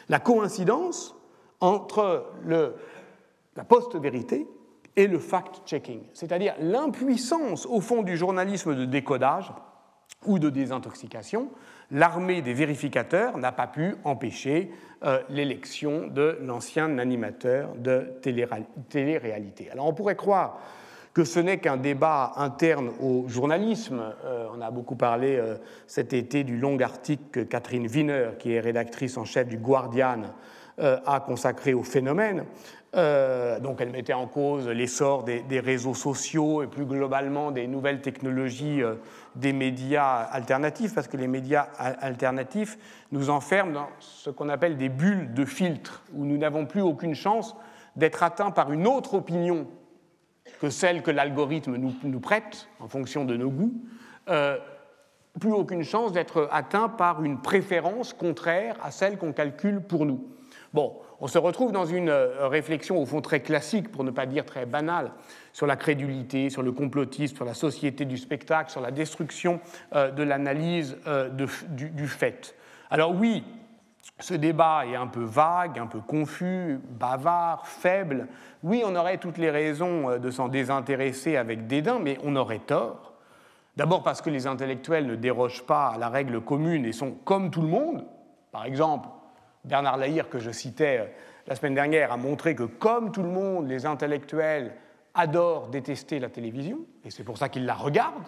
la 0.10 0.19
coïncidence 0.19 1.15
entre 1.60 2.25
la 2.45 3.63
post-vérité 3.63 4.48
et 4.95 5.07
le 5.07 5.19
fact-checking, 5.19 6.01
c'est-à-dire 6.13 6.53
l'impuissance 6.60 7.65
au 7.65 7.81
fond 7.81 8.03
du 8.03 8.17
journalisme 8.17 8.75
de 8.75 8.86
décodage 8.86 9.51
ou 10.25 10.39
de 10.39 10.50
désintoxication. 10.50 11.50
L'armée 11.91 12.41
des 12.41 12.53
vérificateurs 12.53 13.38
n'a 13.38 13.51
pas 13.51 13.67
pu 13.67 13.95
empêcher 14.03 14.72
euh, 15.03 15.22
l'élection 15.29 16.07
de 16.07 16.38
l'ancien 16.41 16.98
animateur 16.98 17.75
de 17.75 18.13
télé-réalité. 18.22 19.69
Alors 19.72 19.88
on 19.88 19.93
pourrait 19.93 20.15
croire 20.15 20.60
que 21.13 21.24
ce 21.24 21.39
n'est 21.39 21.60
qu'un 21.60 21.77
débat 21.77 22.34
interne 22.38 22.91
au 23.00 23.25
journalisme. 23.27 24.01
Euh, 24.25 24.48
on 24.55 24.62
a 24.62 24.72
beaucoup 24.72 24.96
parlé 24.96 25.36
euh, 25.36 25.58
cet 25.86 26.12
été 26.13 26.43
du 26.43 26.58
long 26.58 26.79
article 26.79 27.24
que 27.32 27.39
Catherine 27.41 27.88
Wiener, 27.88 28.32
qui 28.39 28.53
est 28.53 28.60
rédactrice 28.60 29.17
en 29.17 29.25
chef 29.25 29.48
du 29.48 29.58
Guardian, 29.58 30.24
euh, 30.79 30.98
a 31.05 31.20
consacré 31.20 31.74
au 31.75 31.84
phénomène. 31.84 32.46
donc 32.93 33.82
elle 33.82 33.89
mettait 33.91 34.13
en 34.13 34.27
cause 34.27 34.67
l'essor 34.67 35.24
des, 35.24 35.41
des, 35.41 35.60
réseaux 35.60 35.96
sociaux 35.96 36.62
et 36.62 36.67
plus 36.67 36.86
globalement 36.86 37.51
des 37.51 37.65
nouvelles 37.65 38.01
technologies 38.01 38.84
des 39.36 39.51
médias 39.51 40.17
alternatifs, 40.32 40.93
parce 40.93 41.08
que 41.08 41.17
les 41.17 41.27
médias 41.27 41.70
alternatifs 41.79 42.77
nous 43.12 43.32
enferment 43.32 43.74
dans 43.74 43.89
ce 44.00 44.29
qu'on 44.29 44.48
appelle 44.48 44.77
des 44.77 44.89
bulles 44.89 45.34
de 45.34 45.43
filtre, 45.43 46.03
où 46.13 46.24
nous 46.24 46.38
n'avons 46.38 46.67
plus 46.67 46.82
aucune 46.82 47.15
chance 47.15 47.55
d'être 47.96 48.22
atteints 48.22 48.51
par 48.51 48.72
une 48.72 48.86
autre 48.86 49.15
opinion 49.15 49.67
que 50.63 50.70
celle 50.70 51.01
que 51.01 51.12
l'algorithme 51.12 51.75
nous, 51.75 52.20
prête 52.22 52.70
en 52.79 52.88
fonction 52.88 53.25
de 53.25 53.36
nos 53.36 53.50
goûts, 53.50 53.74
euh, 54.29 54.58
plus 55.38 55.51
aucune 55.51 55.84
chance 55.84 56.13
d'être 56.13 56.48
atteint 56.53 56.88
par 56.88 57.22
une 57.22 57.41
préférence 57.41 58.13
contraire 58.13 58.77
à 58.82 58.89
celle 58.89 59.17
qu'on 59.17 59.34
calcule 59.34 59.82
pour 59.82 60.05
nous. 60.05 60.25
Bon, 60.74 60.96
on 61.20 61.27
se 61.27 61.38
retrouve 61.38 61.74
dans 61.74 61.86
une 61.86 62.08
euh, 62.08 62.48
réflexion 62.48 62.98
au 62.98 63.05
fond 63.05 63.20
très 63.20 63.41
classique, 63.41 63.91
pour 63.91 64.05
ne 64.05 64.12
pas 64.12 64.25
dire 64.25 64.46
très 64.46 64.65
banale, 64.65 65.12
sur 65.51 65.67
la 65.67 65.75
crédulité, 65.75 66.50
sur 66.50 66.63
le 66.63 66.72
complotisme, 66.72 67.36
sur 67.36 67.43
la 67.43 67.55
société 67.55 68.05
du 68.05 68.15
spectacle, 68.15 68.72
sur 68.72 68.79
la 68.79 68.91
destruction 68.91 69.60
euh, 69.93 70.12
de 70.12 70.24
l'analyse 70.24 70.96
du, 71.34 72.08
fait. 72.08 72.55
Alors 72.89 73.13
oui, 73.13 73.43
ce 74.19 74.33
débat 74.33 74.86
est 74.86 74.95
un 74.95 75.07
peu 75.07 75.24
vague, 75.24 75.79
un 75.79 75.88
peu 75.88 76.00
confus, 76.00 76.79
bavard, 76.89 77.67
faible. 77.67 78.27
Oui, 78.62 78.83
on 78.86 78.95
aurait 78.95 79.17
toutes 79.17 79.38
les 79.38 79.50
raisons 79.50 80.10
euh, 80.10 80.17
de 80.17 80.31
s'en 80.31 80.50
désintéresser 80.50 81.38
avec 81.38 81.67
dédain, 81.67 82.00
mais 82.00 82.17
on 82.24 82.36
aurait 82.36 82.60
tort. 82.60 83.13
D'abord 83.75 84.03
parce 84.03 84.22
que 84.22 84.29
les 84.29 84.45
intellectuels 84.45 85.07
ne 85.07 85.15
dérogent 85.15 85.65
pas 85.65 85.88
à 85.88 85.98
la 85.98 86.10
règle 86.10 86.41
commune 86.41 86.86
et 86.86 86.91
sont 86.91 87.12
comme 87.12 87.50
tout 87.50 87.62
le 87.62 87.67
monde. 87.67 88.05
Par 88.51 88.65
exemple, 88.65 89.10
Bernard 89.65 89.98
Lahire, 89.98 90.29
que 90.29 90.39
je 90.39 90.51
citais 90.51 91.00
euh, 91.00 91.05
la 91.48 91.55
semaine 91.55 91.75
dernière, 91.75 92.12
a 92.12 92.17
montré 92.17 92.55
que 92.55 92.63
comme 92.63 93.12
tout 93.12 93.24
le 93.24 93.29
monde, 93.29 93.67
les 93.67 93.86
intellectuels 93.86 94.75
adorent 95.15 95.67
détester 95.67 96.19
la 96.19 96.29
télévision, 96.29 96.79
et 97.05 97.12
c'est 97.12 97.24
pour 97.24 97.38
ça 97.38 97.50
qu'ils 97.50 97.65
la 97.65 97.75
regardent. 97.75 98.27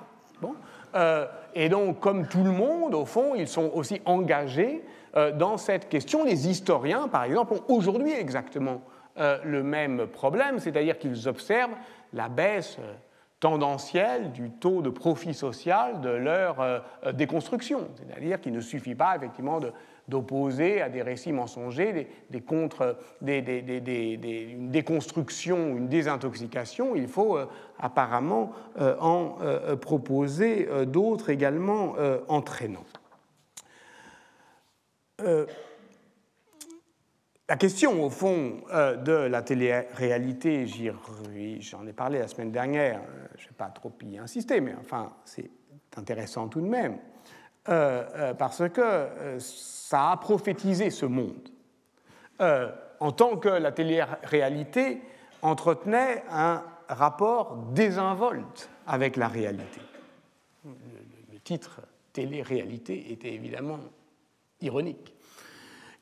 Euh, 0.95 1.25
et 1.53 1.67
donc, 1.69 1.99
comme 1.99 2.27
tout 2.27 2.43
le 2.43 2.51
monde, 2.51 2.93
au 2.93 3.05
fond, 3.05 3.35
ils 3.35 3.47
sont 3.47 3.71
aussi 3.73 4.01
engagés 4.05 4.83
dans 5.15 5.57
cette 5.57 5.87
question. 5.87 6.23
Les 6.23 6.49
historiens, 6.49 7.07
par 7.07 7.23
exemple, 7.23 7.53
ont 7.53 7.73
aujourd'hui 7.73 8.11
exactement 8.11 8.81
euh, 9.17 9.37
le 9.45 9.63
même 9.63 10.07
problème, 10.07 10.59
c'est-à-dire 10.59 10.99
qu'ils 10.99 11.29
observent 11.29 11.75
la 12.11 12.27
baisse 12.27 12.77
euh, 12.81 12.93
tendancielle 13.39 14.33
du 14.33 14.49
taux 14.49 14.81
de 14.81 14.89
profit 14.89 15.33
social 15.33 16.01
de 16.01 16.09
leur 16.09 16.83
déconstruction. 17.13 17.87
C'est-à-dire 17.95 18.41
qu'il 18.41 18.53
ne 18.53 18.61
suffit 18.61 18.95
pas 18.95 19.15
effectivement 19.15 19.59
d'opposer 20.07 20.81
à 20.81 20.89
des 20.89 21.03
récits 21.03 21.31
mensongers 21.31 22.07
des, 22.29 22.41
contre, 22.41 22.97
des, 23.21 23.39
une 24.51 24.71
déconstruction, 24.71 25.77
une 25.77 25.87
désintoxication. 25.89 26.95
Il 26.95 27.07
faut 27.07 27.37
apparemment 27.77 28.53
en 28.79 29.35
proposer 29.79 30.67
d'autres 30.87 31.29
également 31.29 31.93
entraînants. 32.29 32.85
La 37.47 37.57
question, 37.57 38.03
au 38.03 38.09
fond, 38.09 38.63
euh, 38.73 38.95
de 38.95 39.11
la 39.11 39.43
télé-réalité, 39.43 40.65
j'en 41.59 41.85
ai 41.85 41.93
parlé 41.93 42.17
la 42.17 42.27
semaine 42.27 42.51
dernière, 42.51 43.01
euh, 43.01 43.27
je 43.37 43.43
ne 43.43 43.49
vais 43.49 43.55
pas 43.55 43.67
trop 43.67 43.91
y 44.01 44.17
insister, 44.17 44.59
mais 44.61 44.73
enfin, 44.79 45.13
c'est 45.25 45.51
intéressant 45.95 46.47
tout 46.47 46.59
de 46.59 46.65
même, 46.65 46.97
euh, 47.69 48.33
parce 48.33 48.67
que 48.69 49.37
ça 49.37 50.11
a 50.11 50.17
prophétisé 50.17 50.89
ce 50.89 51.05
monde. 51.05 51.49
en 52.99 53.11
tant 53.11 53.37
que 53.37 53.49
la 53.49 53.71
télé-réalité 53.71 55.01
entretenait 55.41 56.23
un 56.31 56.63
rapport 56.87 57.57
désinvolte 57.73 58.69
avec 58.87 59.17
la 59.17 59.27
réalité. 59.27 59.81
Le, 60.65 61.39
titre 61.43 61.81
télé-réalité 62.11 63.11
était 63.11 63.33
évidemment 63.33 63.79
ironique. 64.65 65.15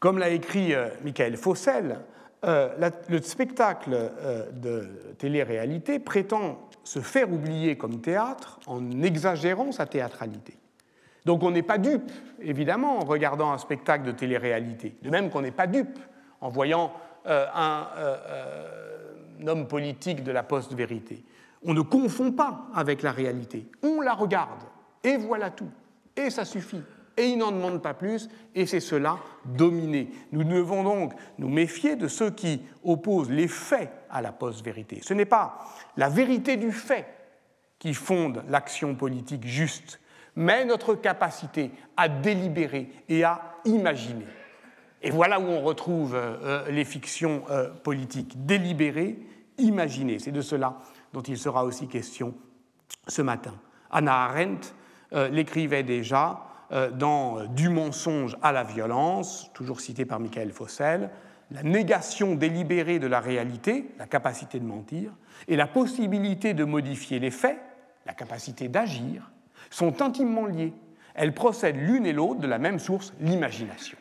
Comme 0.03 0.17
l'a 0.17 0.29
écrit 0.29 0.74
euh, 0.74 0.89
Michael 1.03 1.38
Fossel, 1.38 2.00
euh, 2.43 2.89
le 3.08 3.22
spectacle 3.22 3.93
euh, 3.93 4.51
de 4.51 4.89
télé-réalité 5.17 5.98
prétend 5.98 6.67
se 6.84 7.00
faire 7.00 7.32
oublier 7.32 7.77
comme 7.77 8.01
théâtre 8.01 8.60
en 8.67 9.01
exagérant 9.01 9.72
sa 9.72 9.86
théâtralité. 9.86 10.58
Donc 11.24 11.41
on 11.41 11.51
n'est 11.51 11.63
pas 11.63 11.77
dupe, 11.77 12.12
évidemment, 12.41 13.00
en 13.00 13.05
regardant 13.05 13.53
un 13.53 13.58
spectacle 13.58 14.03
de 14.03 14.12
télé-réalité. 14.12 14.93
De 15.03 15.10
même 15.10 15.29
qu'on 15.29 15.41
n'est 15.41 15.51
pas 15.51 15.67
dupe 15.67 15.98
en 16.41 16.50
voyant 16.50 16.91
un, 17.25 17.88
homme 19.48 19.70
politique 19.70 20.22
de 20.22 20.34
la 20.34 20.43
post-vérité. 20.43 21.24
On 21.63 21.74
ne 21.74 21.79
confond 21.79 22.34
pas 22.34 22.65
avec 22.75 23.03
la 23.03 23.13
réalité. 23.13 23.67
On 23.84 24.01
la 24.01 24.13
regarde, 24.13 24.63
et 25.05 25.15
voilà 25.15 25.50
tout. 25.50 25.72
Et 26.17 26.29
ça 26.29 26.43
suffit 26.43 26.84
et 27.17 27.27
il 27.27 27.38
n'en 27.38 27.51
demande 27.51 27.82
pas 27.82 27.93
plus, 27.93 28.29
et 28.55 28.65
c'est 28.65 28.79
cela 28.79 29.17
dominer. 29.46 30.10
Nous 30.32 30.43
devons 30.43 30.84
donc 30.84 31.13
nous 31.38 31.50
méfier 31.50 31.96
de 31.96 32.08
ceux 32.08 32.32
qui 32.32 32.62
opposent 32.84 33.29
les 33.29 33.48
faits 33.48 33.91
à 34.10 34.22
la 34.22 34.32
post-vérité. 34.32 35.00
Ce 35.03 35.13
n'est 35.13 35.25
pas 35.25 35.60
la 35.98 36.10
vérité 36.10 36.58
du 36.58 36.72
fait 36.72 37.05
qui 37.79 37.93
fonde 37.93 38.43
l'action 38.50 38.96
politique 38.96 39.46
juste, 39.46 40.00
mais 40.36 40.65
notre 40.65 40.96
capacité 40.96 41.72
à 41.98 42.10
délibérer 42.10 42.89
et 43.10 43.24
à 43.24 43.41
imaginer. 43.65 44.25
Et 45.03 45.12
voilà 45.12 45.39
où 45.39 45.43
on 45.43 45.62
retrouve 45.62 46.15
euh, 46.15 46.38
euh, 46.43 46.72
les 46.72 46.86
fictions 46.86 47.43
euh, 47.50 47.70
politiques. 47.70 48.46
Délibérer, 48.46 49.20
imaginer. 49.58 50.17
C'est 50.17 50.32
de 50.32 50.41
cela 50.41 50.79
dont 51.12 51.22
il 51.22 51.38
sera 51.38 51.65
aussi 51.65 51.88
question 51.88 52.34
ce 53.08 53.22
matin. 53.22 53.53
Anna 53.91 54.24
Arendt 54.24 54.74
l'écrivait 55.32 55.84
déjà 55.84 56.41
dans 56.93 57.45
Du 57.45 57.69
mensonge 57.69 58.37
à 58.41 58.51
la 58.51 58.63
violence, 58.63 59.51
toujours 59.53 59.79
cité 59.81 60.05
par 60.05 60.19
Michael 60.19 60.51
Fossel, 60.51 61.09
la 61.51 61.63
négation 61.63 62.35
délibérée 62.35 62.99
de 62.99 63.07
la 63.07 63.19
réalité, 63.19 63.91
la 63.99 64.07
capacité 64.07 64.59
de 64.59 64.65
mentir, 64.65 65.11
et 65.47 65.55
la 65.55 65.67
possibilité 65.67 66.53
de 66.53 66.63
modifier 66.63 67.19
les 67.19 67.31
faits, 67.31 67.59
la 68.05 68.13
capacité 68.13 68.67
d'agir, 68.67 69.31
sont 69.69 70.01
intimement 70.01 70.45
liées. 70.45 70.73
Elles 71.15 71.33
procèdent 71.33 71.77
l'une 71.77 72.05
et 72.05 72.13
l'autre 72.13 72.39
de 72.39 72.47
la 72.47 72.57
même 72.57 72.79
source, 72.79 73.13
l'imagination. 73.19 73.97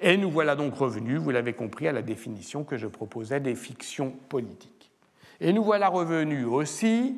Et 0.00 0.16
nous 0.16 0.30
voilà 0.30 0.56
donc 0.56 0.74
revenus, 0.74 1.18
vous 1.18 1.30
l'avez 1.30 1.52
compris, 1.52 1.88
à 1.88 1.92
la 1.92 2.02
définition 2.02 2.64
que 2.64 2.76
je 2.76 2.86
proposais 2.86 3.40
des 3.40 3.54
fictions 3.54 4.10
politiques. 4.28 4.90
Et 5.40 5.52
nous 5.52 5.64
voilà 5.64 5.88
revenus 5.88 6.46
aussi 6.46 7.16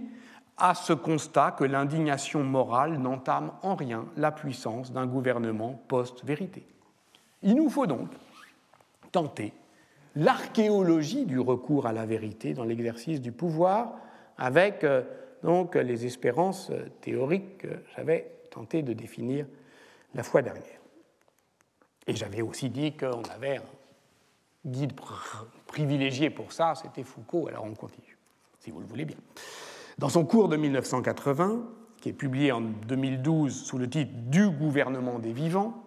à 0.58 0.74
ce 0.74 0.92
constat 0.92 1.52
que 1.52 1.64
l'indignation 1.64 2.42
morale 2.42 2.98
n'entame 2.98 3.52
en 3.62 3.74
rien 3.74 4.06
la 4.16 4.32
puissance 4.32 4.92
d'un 4.92 5.06
gouvernement 5.06 5.80
post-vérité. 5.88 6.66
Il 7.42 7.54
nous 7.54 7.70
faut 7.70 7.86
donc 7.86 8.08
tenter 9.12 9.52
l'archéologie 10.16 11.24
du 11.24 11.38
recours 11.38 11.86
à 11.86 11.92
la 11.92 12.06
vérité 12.06 12.54
dans 12.54 12.64
l'exercice 12.64 13.20
du 13.20 13.32
pouvoir 13.32 13.92
avec 14.36 14.84
euh, 14.84 15.02
donc 15.42 15.76
les 15.76 16.06
espérances 16.06 16.72
théoriques 17.00 17.58
que 17.58 17.82
j'avais 17.94 18.30
tenté 18.50 18.82
de 18.82 18.92
définir 18.92 19.46
la 20.14 20.22
fois 20.22 20.42
dernière. 20.42 20.80
Et 22.06 22.16
j'avais 22.16 22.42
aussi 22.42 22.70
dit 22.70 22.96
qu'on 22.96 23.22
avait 23.24 23.58
un 23.58 23.62
guide 24.66 24.94
privilégié 25.66 26.30
pour 26.30 26.52
ça, 26.52 26.74
c'était 26.74 27.04
Foucault, 27.04 27.48
alors 27.48 27.64
on 27.64 27.74
continue, 27.74 28.16
si 28.58 28.70
vous 28.70 28.80
le 28.80 28.86
voulez 28.86 29.04
bien. 29.04 29.18
Dans 29.98 30.08
son 30.08 30.24
cours 30.24 30.48
de 30.48 30.56
1980, 30.56 31.60
qui 32.00 32.10
est 32.10 32.12
publié 32.12 32.52
en 32.52 32.60
2012 32.60 33.64
sous 33.64 33.78
le 33.78 33.90
titre 33.90 34.12
Du 34.14 34.48
gouvernement 34.48 35.18
des 35.18 35.32
vivants, 35.32 35.82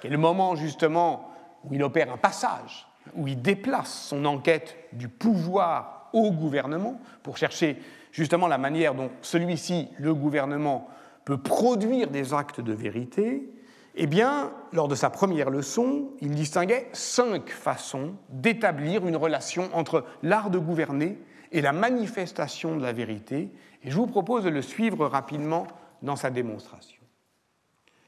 qui 0.00 0.08
est 0.08 0.10
le 0.10 0.18
moment 0.18 0.54
justement 0.54 1.30
où 1.64 1.72
il 1.72 1.82
opère 1.82 2.12
un 2.12 2.18
passage, 2.18 2.86
où 3.16 3.26
il 3.26 3.40
déplace 3.40 4.08
son 4.08 4.26
enquête 4.26 4.76
du 4.92 5.08
pouvoir 5.08 6.10
au 6.12 6.30
gouvernement 6.30 7.00
pour 7.22 7.38
chercher 7.38 7.78
justement 8.12 8.48
la 8.48 8.58
manière 8.58 8.94
dont 8.94 9.10
celui-ci, 9.22 9.88
le 9.98 10.12
gouvernement, 10.12 10.86
peut 11.24 11.38
produire 11.38 12.10
des 12.10 12.34
actes 12.34 12.60
de 12.60 12.74
vérité, 12.74 13.50
eh 13.94 14.06
bien, 14.06 14.52
lors 14.74 14.88
de 14.88 14.94
sa 14.94 15.08
première 15.08 15.48
leçon, 15.48 16.10
il 16.20 16.34
distinguait 16.34 16.88
cinq 16.92 17.48
façons 17.48 18.12
d'établir 18.28 19.06
une 19.06 19.16
relation 19.16 19.70
entre 19.72 20.04
l'art 20.22 20.50
de 20.50 20.58
gouverner 20.58 21.18
et 21.54 21.60
la 21.60 21.72
manifestation 21.72 22.76
de 22.76 22.82
la 22.82 22.92
vérité, 22.92 23.48
et 23.84 23.90
je 23.90 23.94
vous 23.94 24.08
propose 24.08 24.42
de 24.42 24.50
le 24.50 24.60
suivre 24.60 25.06
rapidement 25.06 25.68
dans 26.02 26.16
sa 26.16 26.28
démonstration. 26.30 27.00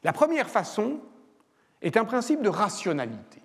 La 0.02 0.12
première 0.12 0.50
façon 0.50 0.98
est 1.80 1.96
un 1.96 2.04
principe 2.04 2.42
de 2.42 2.48
rationalité. 2.48 3.40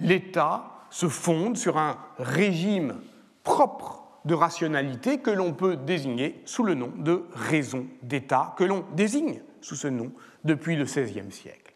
L'État 0.00 0.64
se 0.90 1.08
fonde 1.08 1.56
sur 1.56 1.78
un 1.78 1.98
régime 2.18 3.00
propre 3.44 4.02
de 4.24 4.34
rationalité 4.34 5.18
que 5.18 5.30
l'on 5.30 5.52
peut 5.52 5.76
désigner 5.76 6.42
sous 6.44 6.64
le 6.64 6.74
nom 6.74 6.92
de 6.96 7.24
raison 7.32 7.86
d'État, 8.02 8.54
que 8.58 8.64
l'on 8.64 8.84
désigne 8.94 9.40
sous 9.60 9.76
ce 9.76 9.86
nom 9.86 10.10
depuis 10.42 10.74
le 10.74 10.84
XVIe 10.84 11.30
siècle. 11.30 11.74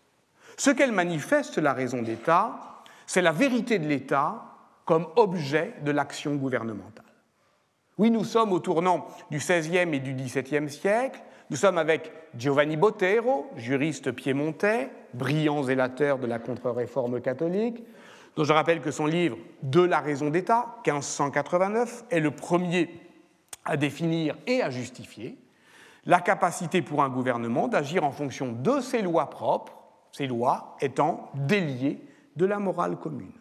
Ce 0.56 0.70
qu'elle 0.70 0.92
manifeste, 0.92 1.58
la 1.58 1.74
raison 1.74 2.02
d'État, 2.02 2.82
c'est 3.06 3.22
la 3.22 3.32
vérité 3.32 3.78
de 3.78 3.86
l'État 3.86 4.42
comme 4.84 5.06
objet 5.14 5.74
de 5.82 5.92
l'action 5.92 6.34
gouvernementale. 6.34 7.05
Oui, 7.98 8.10
nous 8.10 8.24
sommes 8.24 8.52
au 8.52 8.58
tournant 8.58 9.06
du 9.30 9.38
XVIe 9.38 9.94
et 9.94 10.00
du 10.00 10.12
XVIIe 10.12 10.68
siècle. 10.68 11.22
Nous 11.48 11.56
sommes 11.56 11.78
avec 11.78 12.12
Giovanni 12.36 12.76
Botero, 12.76 13.46
juriste 13.56 14.12
piémontais, 14.12 14.90
brillant 15.14 15.62
zélateur 15.62 16.18
de 16.18 16.26
la 16.26 16.38
contre-réforme 16.38 17.22
catholique, 17.22 17.82
dont 18.36 18.44
je 18.44 18.52
rappelle 18.52 18.82
que 18.82 18.90
son 18.90 19.06
livre 19.06 19.38
De 19.62 19.80
la 19.80 20.00
raison 20.00 20.28
d'État, 20.28 20.76
1589, 20.86 22.04
est 22.10 22.20
le 22.20 22.30
premier 22.32 22.90
à 23.64 23.78
définir 23.78 24.36
et 24.46 24.60
à 24.60 24.68
justifier 24.68 25.38
la 26.04 26.20
capacité 26.20 26.82
pour 26.82 27.02
un 27.02 27.08
gouvernement 27.08 27.66
d'agir 27.66 28.04
en 28.04 28.12
fonction 28.12 28.52
de 28.52 28.80
ses 28.80 29.00
lois 29.00 29.30
propres, 29.30 29.72
ces 30.12 30.26
lois 30.26 30.76
étant 30.82 31.30
déliées 31.34 32.04
de 32.36 32.44
la 32.44 32.58
morale 32.58 32.96
commune. 32.96 33.32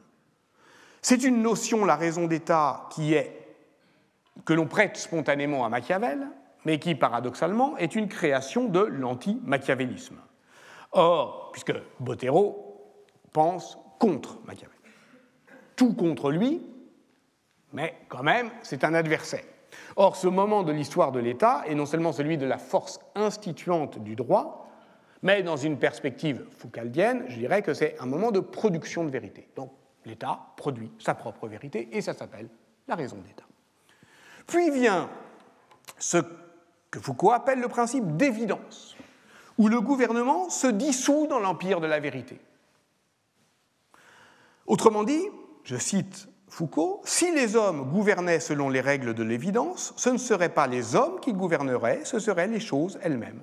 C'est 1.02 1.24
une 1.24 1.42
notion, 1.42 1.84
la 1.84 1.98
raison 1.98 2.26
d'État, 2.26 2.88
qui 2.92 3.14
est 3.14 3.45
que 4.44 4.54
l'on 4.54 4.68
prête 4.68 4.98
spontanément 4.98 5.66
à 5.66 5.70
Machiavel, 5.70 6.28
mais 6.66 6.80
qui, 6.80 6.96
paradoxalement, 6.96 7.78
est 7.78 7.96
une 7.96 8.08
création 8.08 8.66
de 8.66 8.82
l'anti-machiavélisme. 8.82 10.18
Or, 10.92 11.52
puisque 11.52 11.74
Botero 12.00 12.82
pense 13.32 13.78
contre 14.00 14.40
Machiavel, 14.46 14.76
tout 15.76 15.94
contre 15.94 16.32
lui, 16.32 16.62
mais 17.74 17.96
quand 18.10 18.24
même, 18.24 18.50
c'est 18.62 18.84
un 18.84 18.94
adversaire. 18.94 19.44
Or, 19.96 20.16
ce 20.16 20.28
moment 20.28 20.64
de 20.64 20.72
l'histoire 20.72 21.12
de 21.12 21.20
l'État 21.20 21.64
est 21.68 21.76
non 21.76 21.86
seulement 21.86 22.14
celui 22.14 22.38
de 22.38 22.46
la 22.46 22.58
force 22.58 23.00
instituante 23.16 24.00
du 24.00 24.16
droit, 24.16 24.70
mais 25.22 25.44
dans 25.44 25.58
une 25.58 25.78
perspective 25.78 26.46
foucaldienne, 26.52 27.26
je 27.28 27.38
dirais 27.38 27.62
que 27.62 27.74
c'est 27.74 28.00
un 28.00 28.06
moment 28.06 28.32
de 28.32 28.40
production 28.40 29.04
de 29.04 29.10
vérité. 29.10 29.50
Donc, 29.56 29.72
l'État 30.06 30.40
produit 30.56 30.92
sa 31.00 31.16
propre 31.16 31.48
vérité 31.48 31.90
et 31.92 32.02
ça 32.02 32.14
s'appelle 32.14 32.48
la 32.88 32.96
raison 32.96 33.18
d'État. 33.18 33.46
Puis 34.48 34.72
vient 34.72 35.10
ce 35.98 36.18
que 36.92 37.00
Foucault 37.00 37.32
appelle 37.32 37.60
le 37.60 37.68
principe 37.68 38.16
d'évidence, 38.18 38.96
où 39.58 39.68
le 39.68 39.82
gouvernement 39.82 40.50
se 40.50 40.68
dissout 40.68 41.28
dans 41.28 41.40
l'empire 41.40 41.82
de 41.82 41.88
la 41.88 42.00
vérité. 42.00 42.40
Autrement 44.68 45.04
dit, 45.04 45.24
je 45.64 45.78
cite 45.78 46.28
Foucault, 46.48 47.02
si 47.04 47.34
les 47.34 47.56
hommes 47.56 47.92
gouvernaient 47.92 48.40
selon 48.40 48.70
les 48.70 48.82
règles 48.82 49.14
de 49.14 49.24
l'évidence, 49.24 49.94
ce 49.98 50.10
ne 50.10 50.18
seraient 50.18 50.54
pas 50.54 50.68
les 50.68 50.96
hommes 50.96 51.20
qui 51.20 51.34
gouverneraient, 51.34 52.06
ce 52.06 52.20
seraient 52.20 52.48
les 52.48 52.60
choses 52.60 52.98
elles-mêmes. 53.02 53.42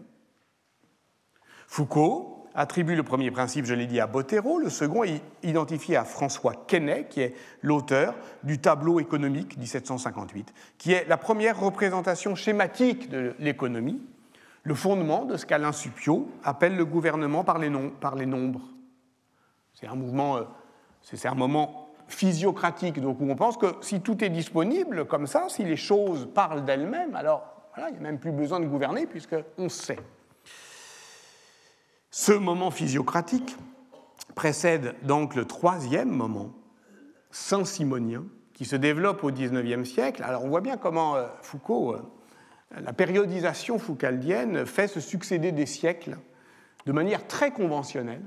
Foucault 1.67 2.42
attribue 2.55 2.95
le 2.95 3.03
premier 3.03 3.31
principe, 3.31 3.65
je 3.65 3.75
l'ai 3.75 3.87
dit, 3.87 4.01
à 4.01 4.07
Bottero, 4.07 4.59
le 4.59 4.71
second 4.71 5.05
est 5.05 5.23
identifié 5.43 5.97
à 5.97 6.05
François 6.05 6.55
Quesnay, 6.67 7.07
qui 7.09 7.21
est 7.21 7.35
l'auteur 7.63 8.15
du 8.43 8.59
tableau 8.59 9.01
économique 9.01 9.57
1758, 9.57 10.53
qui 10.79 10.93
est 10.93 11.09
la 11.09 11.17
première 11.17 11.59
représentation 11.59 12.35
schématique 12.35 13.09
de 13.09 13.35
l'économie, 13.39 14.01
le 14.65 14.75
fondement 14.75 15.25
de 15.25 15.37
ce 15.37 15.47
qu'Alain 15.47 15.73
Suppiot 15.73 16.31
appelle 16.45 16.77
le 16.77 16.85
gouvernement 16.85 17.45
par 17.45 17.59
les, 17.59 17.71
nombres. 17.71 18.63
C'est 19.75 19.87
un 19.87 19.97
mouvement, 19.97 20.37
euh, 20.37 20.43
c'est 21.03 21.27
un 21.27 21.35
moment 21.35 21.89
physiocratique, 22.07 23.01
donc 23.01 23.21
où 23.21 23.29
on 23.29 23.35
pense 23.35 23.57
que 23.57 23.75
si 23.81 24.01
tout 24.01 24.23
est 24.23 24.29
disponible 24.29 25.07
comme 25.07 25.27
ça, 25.27 25.47
si 25.49 25.65
les 25.65 25.77
choses 25.77 26.29
parlent 26.33 26.65
d'elles-mêmes, 26.65 27.17
alors 27.17 27.53
voilà, 27.75 27.91
il 27.91 27.95
n'y 27.95 27.99
a 27.99 28.03
même 28.03 28.19
plus 28.19 28.33
besoin 28.33 28.61
de 28.61 28.67
gouverner 28.67 29.07
puisqu'on 29.07 29.69
sait. 29.69 29.99
Ce 32.15 32.33
moment 32.33 32.71
physiocratique 32.71 33.57
précède 34.35 34.95
donc 35.03 35.35
le 35.35 35.47
troisième 35.47 36.11
moment, 36.11 36.51
saint-simonien, 37.31 38.25
qui 38.53 38.67
se 38.67 38.77
développe 38.77 39.25
au 39.25 39.31
XIXe 39.31 39.89
siècle. 39.89 40.23
Alors 40.23 40.45
on 40.45 40.51
voit 40.51 40.61
bien 40.61 40.77
comment 40.77 41.17
euh, 41.17 41.27
Foucault, 41.41 41.95
euh, 41.95 42.03
la 42.83 42.93
périodisation 42.93 43.79
foucaldienne 43.79 44.67
fait 44.67 44.89
se 44.89 45.01
succéder 45.01 45.53
des 45.53 45.65
siècles 45.65 46.19
de 46.85 46.93
manière 46.93 47.27
très 47.27 47.51
conventionnelle 47.51 48.23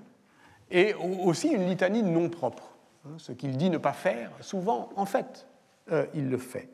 et 0.72 0.96
aussi 0.96 1.50
une 1.50 1.68
litanie 1.68 2.02
de 2.02 2.10
noms 2.10 2.30
propres. 2.30 2.76
Hein, 3.06 3.14
ce 3.18 3.34
qu'il 3.34 3.56
dit 3.56 3.70
ne 3.70 3.78
pas 3.78 3.94
faire, 3.94 4.32
souvent, 4.42 4.90
en 4.96 5.06
fait, 5.06 5.46
euh, 5.92 6.08
il 6.16 6.32
le 6.32 6.40
fait. 6.40 6.70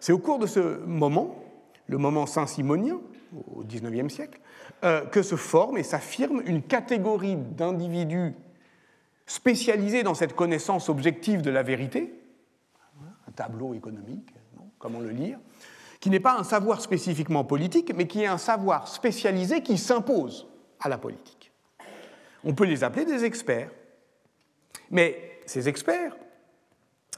C'est 0.00 0.12
au 0.12 0.18
cours 0.18 0.38
de 0.38 0.46
ce 0.46 0.78
moment, 0.86 1.44
le 1.86 1.98
moment 1.98 2.24
saint-simonien, 2.24 2.98
au 3.54 3.64
XIXe 3.64 4.12
siècle, 4.12 4.40
euh, 4.84 5.04
que 5.06 5.22
se 5.22 5.36
forme 5.36 5.78
et 5.78 5.82
s'affirme 5.82 6.42
une 6.46 6.62
catégorie 6.62 7.36
d'individus 7.36 8.34
spécialisés 9.26 10.02
dans 10.02 10.14
cette 10.14 10.34
connaissance 10.34 10.88
objective 10.88 11.42
de 11.42 11.50
la 11.50 11.62
vérité, 11.62 12.20
un 13.28 13.32
tableau 13.32 13.74
économique, 13.74 14.34
comment 14.78 15.00
le 15.00 15.10
lire, 15.10 15.38
qui 16.00 16.10
n'est 16.10 16.20
pas 16.20 16.38
un 16.38 16.44
savoir 16.44 16.80
spécifiquement 16.82 17.44
politique, 17.44 17.92
mais 17.94 18.06
qui 18.06 18.22
est 18.22 18.26
un 18.26 18.38
savoir 18.38 18.88
spécialisé 18.88 19.62
qui 19.62 19.78
s'impose 19.78 20.46
à 20.80 20.88
la 20.88 20.98
politique. 20.98 21.50
On 22.44 22.54
peut 22.54 22.64
les 22.64 22.84
appeler 22.84 23.06
des 23.06 23.24
experts. 23.24 23.70
Mais 24.90 25.40
ces 25.46 25.68
experts, 25.68 26.14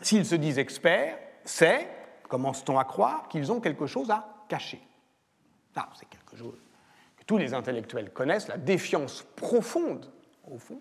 s'ils 0.00 0.24
se 0.24 0.36
disent 0.36 0.58
experts, 0.58 1.18
c'est, 1.44 1.88
commence-t-on 2.28 2.78
à 2.78 2.84
croire, 2.84 3.28
qu'ils 3.28 3.50
ont 3.50 3.60
quelque 3.60 3.86
chose 3.86 4.10
à 4.10 4.44
cacher. 4.48 4.80
C'est 5.94 6.08
quelque 6.08 6.36
chose 6.36 6.58
tous 7.26 7.38
les 7.38 7.54
intellectuels 7.54 8.12
connaissent, 8.12 8.48
la 8.48 8.56
défiance 8.56 9.22
profonde, 9.34 10.10
au 10.48 10.58
fond, 10.58 10.80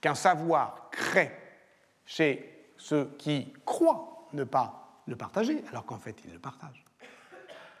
qu'un 0.00 0.14
savoir 0.14 0.88
crée 0.90 1.32
chez 2.04 2.72
ceux 2.76 3.14
qui 3.18 3.52
croient 3.64 4.28
ne 4.32 4.44
pas 4.44 5.00
le 5.06 5.16
partager, 5.16 5.62
alors 5.70 5.86
qu'en 5.86 5.98
fait 5.98 6.16
ils 6.24 6.32
le 6.32 6.38
partagent. 6.38 6.84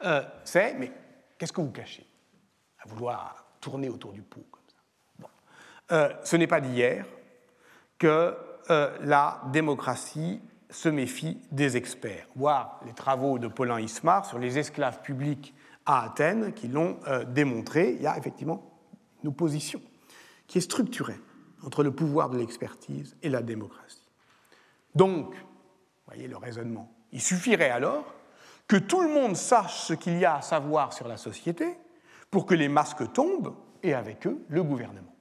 Euh, 0.04 0.22
c'est, 0.44 0.74
mais 0.74 0.92
qu'est-ce 1.38 1.52
que 1.52 1.60
vous 1.60 1.72
cachez 1.72 2.06
À 2.80 2.88
vouloir 2.88 3.46
tourner 3.60 3.88
autour 3.88 4.12
du 4.12 4.22
pot 4.22 4.44
comme 4.50 4.62
ça? 4.68 5.28
Euh, 5.92 6.14
ce 6.22 6.36
n'est 6.36 6.46
pas 6.46 6.60
d'hier 6.60 7.04
que 7.98 8.36
euh, 8.70 8.96
la 9.00 9.42
démocratie 9.52 10.40
se 10.70 10.88
méfie 10.88 11.40
des 11.50 11.76
experts. 11.76 12.26
Voir 12.36 12.80
les 12.86 12.92
travaux 12.92 13.38
de 13.38 13.48
Paulin 13.48 13.80
Ismar 13.80 14.24
sur 14.24 14.38
les 14.38 14.58
esclaves 14.58 15.02
publics 15.02 15.54
à 15.86 16.04
Athènes 16.04 16.52
qui 16.52 16.68
l'ont 16.68 16.98
euh, 17.06 17.24
démontré. 17.24 17.94
Il 17.96 18.02
y 18.02 18.06
a 18.06 18.16
effectivement 18.16 18.78
une 19.22 19.28
opposition 19.28 19.80
qui 20.46 20.58
est 20.58 20.62
structurée 20.62 21.18
entre 21.64 21.82
le 21.82 21.90
pouvoir 21.90 22.30
de 22.30 22.38
l'expertise 22.38 23.16
et 23.22 23.28
la 23.28 23.42
démocratie. 23.42 24.02
Donc, 24.94 25.34
voyez 26.06 26.28
le 26.28 26.36
raisonnement, 26.36 26.92
il 27.12 27.20
suffirait 27.20 27.70
alors 27.70 28.14
que 28.68 28.76
tout 28.76 29.02
le 29.02 29.08
monde 29.08 29.36
sache 29.36 29.80
ce 29.80 29.94
qu'il 29.94 30.18
y 30.18 30.24
a 30.24 30.36
à 30.36 30.42
savoir 30.42 30.92
sur 30.92 31.08
la 31.08 31.16
société 31.16 31.76
pour 32.30 32.46
que 32.46 32.54
les 32.54 32.68
masques 32.68 33.12
tombent 33.12 33.54
et 33.82 33.94
avec 33.94 34.26
eux 34.26 34.44
le 34.48 34.62
gouvernement. 34.62 35.14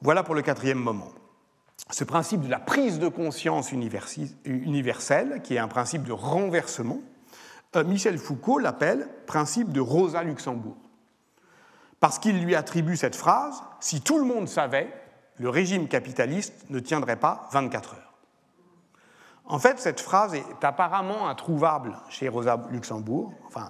Voilà 0.00 0.22
pour 0.22 0.34
le 0.34 0.42
quatrième 0.42 0.78
moment. 0.78 1.08
Ce 1.90 2.04
principe 2.04 2.42
de 2.42 2.50
la 2.50 2.58
prise 2.58 2.98
de 2.98 3.08
conscience 3.08 3.70
universelle, 3.72 5.40
qui 5.42 5.54
est 5.54 5.58
un 5.58 5.68
principe 5.68 6.02
de 6.02 6.12
renversement, 6.12 7.00
Michel 7.84 8.18
Foucault 8.18 8.58
l'appelle 8.58 9.08
principe 9.26 9.72
de 9.72 9.80
Rosa 9.80 10.22
Luxembourg. 10.22 10.76
Parce 12.00 12.18
qu'il 12.18 12.42
lui 12.42 12.54
attribue 12.54 12.96
cette 12.96 13.16
phrase 13.16 13.62
Si 13.80 14.00
tout 14.00 14.18
le 14.18 14.24
monde 14.24 14.48
savait, 14.48 14.92
le 15.38 15.48
régime 15.48 15.88
capitaliste 15.88 16.68
ne 16.70 16.78
tiendrait 16.78 17.16
pas 17.16 17.48
24 17.52 17.94
heures. 17.94 18.14
En 19.44 19.58
fait, 19.58 19.78
cette 19.78 20.00
phrase 20.00 20.34
est 20.34 20.64
apparemment 20.64 21.28
introuvable 21.28 21.96
chez 22.08 22.28
Rosa 22.28 22.66
Luxembourg. 22.70 23.32
Enfin, 23.46 23.68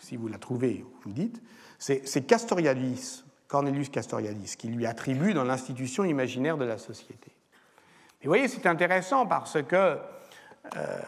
si 0.00 0.16
vous 0.16 0.28
la 0.28 0.38
trouvez, 0.38 0.84
vous 1.02 1.10
me 1.10 1.14
dites. 1.14 1.40
C'est 1.78 2.26
Castoriadis, 2.26 3.24
Cornelius 3.46 3.90
Castoriadis, 3.90 4.56
qui 4.56 4.68
lui 4.68 4.86
attribue 4.86 5.34
dans 5.34 5.44
l'institution 5.44 6.04
imaginaire 6.04 6.56
de 6.56 6.64
la 6.64 6.78
société. 6.78 7.30
Et 8.20 8.24
vous 8.24 8.30
voyez, 8.30 8.48
c'est 8.48 8.66
intéressant 8.66 9.26
parce 9.26 9.62
que. 9.62 9.98
Euh, 10.76 10.98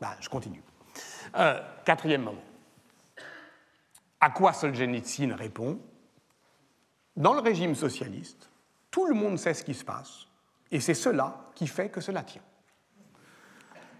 bah, 0.00 0.16
je 0.20 0.28
continue. 0.28 0.62
Euh, 1.36 1.60
quatrième 1.84 2.22
moment. 2.22 2.42
À 4.20 4.30
quoi 4.30 4.52
Solzhenitsyn 4.52 5.34
répond? 5.34 5.78
Dans 7.16 7.34
le 7.34 7.40
régime 7.40 7.74
socialiste, 7.74 8.50
tout 8.90 9.06
le 9.06 9.14
monde 9.14 9.38
sait 9.38 9.54
ce 9.54 9.64
qui 9.64 9.74
se 9.74 9.84
passe, 9.84 10.26
et 10.70 10.80
c'est 10.80 10.94
cela 10.94 11.50
qui 11.54 11.66
fait 11.66 11.88
que 11.88 12.00
cela 12.00 12.22
tient. 12.22 12.42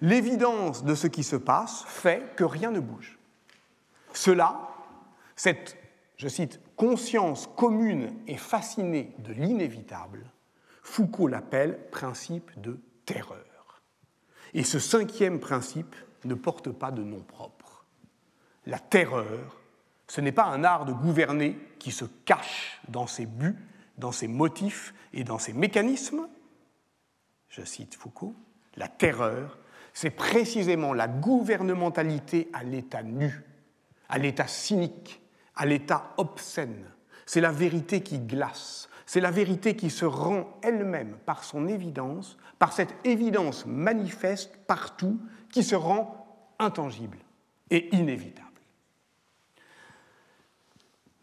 L'évidence 0.01 0.85
de 0.85 0.95
ce 0.95 1.07
qui 1.07 1.23
se 1.23 1.37
passe 1.37 1.85
fait 1.87 2.35
que 2.37 2.45
rien 2.45 2.71
ne 2.71 2.81
bouge. 2.81 3.19
Cela, 4.13 4.69
cette, 5.37 5.77
je 6.17 6.29
cite, 6.29 6.61
conscience 6.77 7.49
commune 7.57 8.15
et 8.27 8.37
fascinée 8.37 9.15
de 9.19 9.33
l'inévitable, 9.33 10.31
Foucault 10.83 11.29
l'appelle 11.29 11.79
principe 11.91 12.59
de 12.61 12.81
terreur. 13.05 13.83
Et 14.55 14.65
ce 14.65 14.79
cinquième 14.79 15.39
principe 15.39 15.95
ne 16.25 16.35
porte 16.35 16.71
pas 16.71 16.91
de 16.91 17.03
nom 17.03 17.21
propre. 17.21 17.85
La 18.67 18.79
terreur, 18.79 19.61
ce 20.07 20.21
n'est 20.21 20.33
pas 20.33 20.47
un 20.47 20.65
art 20.65 20.85
de 20.85 20.93
gouverner 20.93 21.59
qui 21.79 21.93
se 21.93 22.05
cache 22.25 22.81
dans 22.89 23.07
ses 23.07 23.27
buts, 23.27 23.57
dans 23.97 24.13
ses 24.13 24.29
motifs 24.29 24.95
et 25.13 25.25
dans 25.25 25.39
ses 25.39 25.53
mécanismes. 25.53 26.29
Je 27.49 27.63
cite 27.65 27.95
Foucault, 27.95 28.35
la 28.77 28.89
terreur, 28.89 29.59
c'est 29.93 30.11
précisément 30.11 30.93
la 30.93 31.09
gouvernementalité 31.09 32.49
à 32.53 32.63
l'état 32.63 33.03
nu, 33.03 33.45
à 34.09 34.19
l'état 34.19 34.47
cynique, 34.47 35.21
à 35.57 35.67
l'état 35.67 36.13
obscène. 36.17 36.85
C'est 37.27 37.41
la 37.41 37.53
vérité 37.53 38.03
qui 38.03 38.19
glace, 38.19 38.89
c'est 39.07 39.21
la 39.21 39.31
vérité 39.31 39.75
qui 39.77 39.91
se 39.91 40.05
rend 40.05 40.59
elle-même 40.63 41.17
par 41.27 41.45
son 41.45 41.67
évidence, 41.67 42.37
par 42.59 42.73
cette 42.73 42.95
évidence 43.05 43.67
manifeste 43.67 44.57
partout 44.67 45.21
qui 45.53 45.63
se 45.63 45.75
rend 45.75 46.27
intangible 46.59 47.19
et 47.71 47.95
inévitable. 47.95 48.47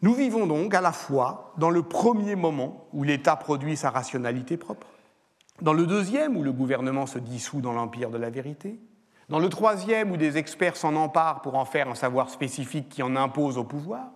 Nous 0.00 0.14
vivons 0.14 0.46
donc 0.46 0.74
à 0.74 0.80
la 0.80 0.92
fois 0.92 1.54
dans 1.58 1.70
le 1.70 1.82
premier 1.82 2.36
moment 2.36 2.86
où 2.92 3.02
l'État 3.02 3.36
produit 3.36 3.76
sa 3.76 3.90
rationalité 3.90 4.56
propre, 4.56 4.86
dans 5.60 5.72
le 5.72 5.86
deuxième 5.86 6.36
où 6.36 6.42
le 6.42 6.52
gouvernement 6.52 7.06
se 7.06 7.18
dissout 7.18 7.60
dans 7.60 7.72
l'empire 7.72 8.10
de 8.10 8.18
la 8.18 8.30
vérité, 8.30 8.78
dans 9.28 9.40
le 9.40 9.48
troisième 9.48 10.12
où 10.12 10.16
des 10.16 10.38
experts 10.38 10.76
s'en 10.76 10.94
emparent 10.94 11.42
pour 11.42 11.56
en 11.56 11.64
faire 11.64 11.88
un 11.88 11.96
savoir 11.96 12.30
spécifique 12.30 12.88
qui 12.88 13.02
en 13.02 13.16
impose 13.16 13.58
au 13.58 13.64
pouvoir, 13.64 14.12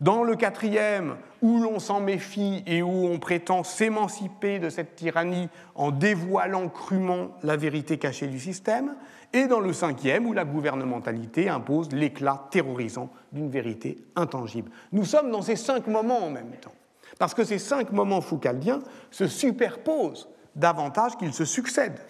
dans 0.00 0.22
le 0.22 0.34
quatrième, 0.34 1.16
où 1.42 1.58
l'on 1.58 1.78
s'en 1.78 2.00
méfie 2.00 2.62
et 2.66 2.82
où 2.82 3.06
on 3.06 3.18
prétend 3.18 3.64
s'émanciper 3.64 4.58
de 4.58 4.70
cette 4.70 4.96
tyrannie 4.96 5.48
en 5.74 5.90
dévoilant 5.90 6.68
crûment 6.68 7.32
la 7.42 7.56
vérité 7.56 7.98
cachée 7.98 8.26
du 8.26 8.38
système, 8.40 8.94
et 9.32 9.46
dans 9.46 9.60
le 9.60 9.72
cinquième, 9.72 10.26
où 10.26 10.32
la 10.32 10.44
gouvernementalité 10.44 11.48
impose 11.48 11.92
l'éclat 11.92 12.48
terrorisant 12.50 13.10
d'une 13.32 13.50
vérité 13.50 13.98
intangible. 14.16 14.70
Nous 14.92 15.04
sommes 15.04 15.30
dans 15.30 15.42
ces 15.42 15.56
cinq 15.56 15.86
moments 15.86 16.24
en 16.24 16.30
même 16.30 16.52
temps, 16.60 16.74
parce 17.18 17.34
que 17.34 17.44
ces 17.44 17.58
cinq 17.58 17.92
moments 17.92 18.22
foucaldiens 18.22 18.80
se 19.10 19.26
superposent 19.26 20.28
davantage 20.56 21.16
qu'ils 21.16 21.34
se 21.34 21.44
succèdent. 21.44 22.00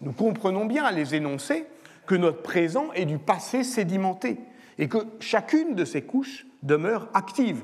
Nous 0.00 0.12
comprenons 0.12 0.64
bien 0.64 0.84
à 0.84 0.92
les 0.92 1.14
énoncer 1.14 1.66
que 2.06 2.14
notre 2.14 2.42
présent 2.42 2.86
est 2.94 3.04
du 3.04 3.18
passé 3.18 3.62
sédimenté, 3.62 4.38
et 4.78 4.88
que 4.88 4.98
chacune 5.20 5.74
de 5.74 5.84
ces 5.84 6.02
couches 6.02 6.46
demeure 6.66 7.08
active, 7.14 7.62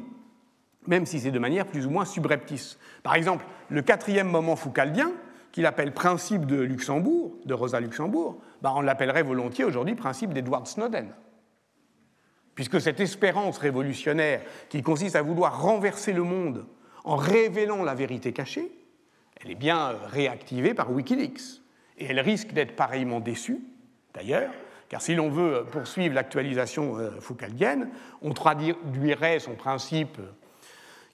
même 0.87 1.07
si 1.07 1.21
c'est 1.21 1.31
de 1.31 1.39
manière 1.39 1.67
plus 1.67 1.87
ou 1.87 1.91
moins 1.91 2.05
subreptice. 2.05 2.79
Par 3.03 3.15
exemple, 3.15 3.45
le 3.69 3.83
quatrième 3.83 4.29
moment 4.29 4.57
foucaldien, 4.57 5.13
qu'il 5.53 5.67
appelle 5.67 5.93
principe 5.93 6.47
de 6.47 6.57
Luxembourg, 6.57 7.37
de 7.45 7.53
Rosa 7.53 7.79
Luxembourg, 7.79 8.41
bah, 8.63 8.73
on 8.75 8.81
l'appellerait 8.81 9.23
volontiers 9.23 9.65
aujourd'hui 9.65 9.95
principe 9.95 10.33
d'Edward 10.33 10.67
Snowden. 10.67 11.09
puisque 12.55 12.81
cette 12.81 13.01
espérance 13.01 13.59
révolutionnaire 13.59 14.41
qui 14.69 14.83
consiste 14.83 15.17
à 15.17 15.23
vouloir 15.23 15.63
renverser 15.63 16.13
le 16.13 16.23
monde 16.23 16.67
en 17.05 17.17
révélant 17.17 17.83
la 17.83 17.95
vérité 17.95 18.33
cachée, 18.33 18.71
elle 19.41 19.51
est 19.51 19.57
bien 19.57 19.97
réactivée 20.07 20.75
par 20.75 20.93
Wikileaks. 20.93 21.63
Et 21.99 22.07
elle 22.07 22.21
risque 22.21 22.53
d'être 22.53 22.77
pareillement 22.77 23.21
déçue, 23.21 23.61
d'ailleurs, 24.15 24.53
car 24.93 25.01
si 25.01 25.15
l'on 25.15 25.31
veut 25.31 25.65
poursuivre 25.73 26.15
l'actualisation 26.15 26.99
euh, 26.99 27.19
foucaldienne, 27.19 27.89
on 28.21 28.35
traduirait 28.35 29.41
son 29.41 29.55
principe 29.55 30.19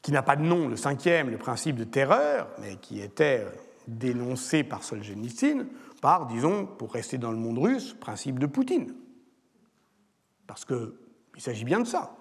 qui 0.02 0.10
n'a 0.10 0.22
pas 0.22 0.34
de 0.34 0.42
nom, 0.42 0.66
le 0.66 0.74
cinquième, 0.74 1.30
le 1.30 1.38
principe 1.38 1.76
de 1.76 1.84
terreur, 1.84 2.48
mais 2.58 2.74
qui 2.74 3.00
était 3.00 3.44
euh, 3.44 3.50
dénoncé 3.86 4.64
par 4.64 4.82
Solzhenitsyn, 4.82 5.66
par, 6.02 6.26
disons, 6.26 6.66
pour 6.66 6.92
rester 6.92 7.18
dans 7.18 7.30
le 7.30 7.36
monde 7.36 7.58
russe, 7.58 7.94
principe 7.94 8.40
de 8.40 8.46
Poutine. 8.46 8.96
Parce 10.48 10.64
qu'il 10.64 10.90
s'agit 11.36 11.64
bien 11.64 11.78
de 11.78 11.86
ça, 11.86 12.16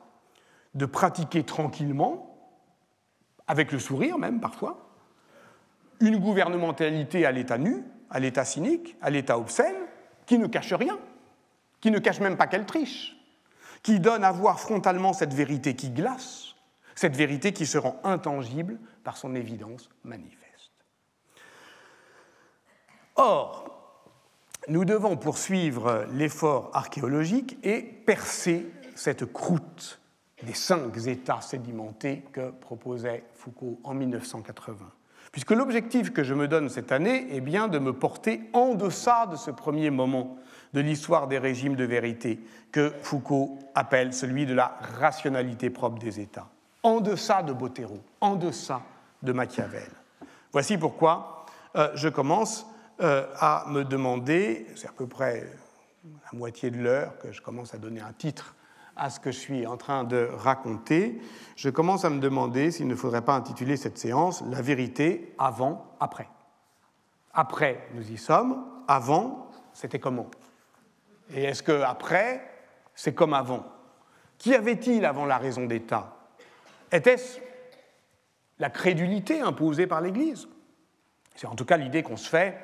de 0.76 0.86
pratiquer 0.86 1.42
tranquillement, 1.42 2.38
avec 3.48 3.72
le 3.72 3.80
sourire 3.80 4.20
même 4.20 4.40
parfois, 4.40 4.92
une 6.02 6.20
gouvernementalité 6.20 7.26
à 7.26 7.32
l'état 7.32 7.58
nu, 7.58 7.84
à 8.12 8.20
l'état 8.20 8.46
cynique, 8.46 8.96
à 9.02 9.10
l'état 9.10 9.40
obscène, 9.40 9.88
qui 10.28 10.38
ne 10.38 10.46
cache 10.46 10.74
rien 10.74 11.00
qui 11.82 11.92
ne 11.92 12.00
cache 12.00 12.20
même 12.20 12.38
pas 12.38 12.48
qu'elle 12.48 12.66
triche, 12.66 13.16
qui 13.84 14.00
donne 14.00 14.24
à 14.24 14.32
voir 14.32 14.60
frontalement 14.60 15.14
cette 15.14 15.34
vérité 15.34 15.76
qui 15.76 15.90
glace, 15.90 16.56
cette 16.96 17.16
vérité 17.16 17.54
qui 17.54 17.66
se 17.66 17.78
rend 17.78 18.00
intangible 18.04 18.80
par 19.04 19.18
son 19.18 19.36
évidence 19.36 19.90
manifeste. 20.04 20.72
Or, 23.16 23.68
nous 24.68 24.86
devons 24.86 25.16
poursuivre 25.16 26.06
l'effort 26.12 26.72
archéologique 26.74 27.58
et 27.64 27.82
percer 27.82 28.66
cette 28.96 29.32
croûte 29.32 30.00
des 30.44 30.54
cinq 30.54 30.98
états 31.08 31.42
sédimentés 31.42 32.24
que 32.32 32.52
proposait 32.52 33.24
Foucault 33.34 33.80
en 33.84 33.94
1980. 33.94 34.92
Puisque 35.32 35.52
l'objectif 35.52 36.14
que 36.14 36.24
je 36.24 36.34
me 36.34 36.48
donne 36.48 36.70
cette 36.70 36.92
année 36.92 37.36
est 37.36 37.42
bien 37.42 37.68
de 37.68 37.80
me 37.80 37.94
porter 37.94 38.42
en 38.54 38.76
deçà 38.76 39.26
de 39.28 39.36
ce 39.36 39.52
premier 39.52 39.90
moment 39.90 40.38
de 40.74 40.82
l'histoire 40.82 41.28
des 41.28 41.38
régimes 41.38 41.76
de 41.76 41.84
vérité 41.84 42.40
que 42.72 42.94
Foucault 43.02 43.58
appelle 43.76 44.14
celui 44.14 44.46
de 44.46 44.54
la 44.54 44.78
rationalité 45.00 45.70
propre 45.70 46.00
des 46.00 46.20
États, 46.20 46.48
en 46.84 47.00
deçà 47.00 47.44
de 47.44 47.54
Bottero, 47.54 48.00
en 48.22 48.36
deçà 48.36 48.82
de 49.24 49.32
Machiavel. 49.32 49.90
Voici 50.52 50.78
pourquoi 50.78 51.46
euh, 51.76 51.90
je 51.96 52.10
commence 52.10 52.68
euh, 53.02 53.26
à 53.40 53.66
me 53.70 53.84
demander, 53.84 54.66
c'est 54.76 54.88
à 54.88 54.92
peu 54.92 55.08
près 55.08 55.48
la 56.32 56.38
moitié 56.38 56.72
de 56.72 56.78
l'heure 56.78 57.18
que 57.20 57.32
je 57.32 57.42
commence 57.42 57.74
à 57.74 57.78
donner 57.78 58.02
un 58.02 58.14
titre 58.14 58.56
à 58.98 59.10
ce 59.10 59.20
que 59.20 59.32
je 59.32 59.38
suis 59.38 59.66
en 59.66 59.78
train 59.78 60.04
de 60.04 60.30
raconter, 60.34 61.22
je 61.56 61.70
commence 61.70 62.06
à 62.06 62.10
me 62.10 62.20
demander 62.20 62.72
s'il 62.72 62.88
ne 62.88 62.96
faudrait 62.96 63.24
pas 63.24 63.36
intituler 63.36 63.78
cette 63.78 63.98
séance 63.98 64.44
La 64.50 64.62
vérité 64.62 65.34
avant, 65.38 65.86
après. 66.00 66.28
Après, 67.34 67.88
nous 67.94 68.12
y 68.12 68.18
sommes. 68.18 68.66
Avant, 68.88 69.50
c'était 69.74 70.00
comment 70.00 70.28
et 71.34 71.44
est-ce 71.44 71.64
qu'après, 71.64 72.50
c'est 72.96 73.14
comme 73.14 73.34
avant? 73.34 73.66
Qu'y 74.38 74.54
avait-il 74.56 75.06
avant 75.06 75.26
la 75.26 75.38
raison 75.38 75.66
d'État? 75.66 76.16
Était-ce 76.92 77.40
la 78.60 78.70
crédulité 78.70 79.42
imposée 79.42 79.88
par 79.88 80.02
l'Église? 80.02 80.48
C'est 81.36 81.48
en 81.48 81.56
tout 81.56 81.66
cas 81.66 81.78
l'idée 81.78 82.04
qu'on 82.04 82.18
se 82.18 82.30
fait 82.30 82.58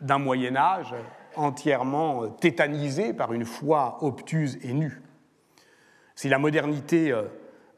d'un 0.00 0.18
Moyen 0.18 0.56
Âge 0.56 0.94
entièrement 1.34 2.28
tétanisé 2.28 3.12
par 3.12 3.32
une 3.32 3.44
foi 3.44 3.98
obtuse 4.02 4.58
et 4.62 4.72
nue. 4.72 5.02
Si 6.18 6.28
la 6.28 6.40
modernité 6.40 7.12
euh, 7.12 7.22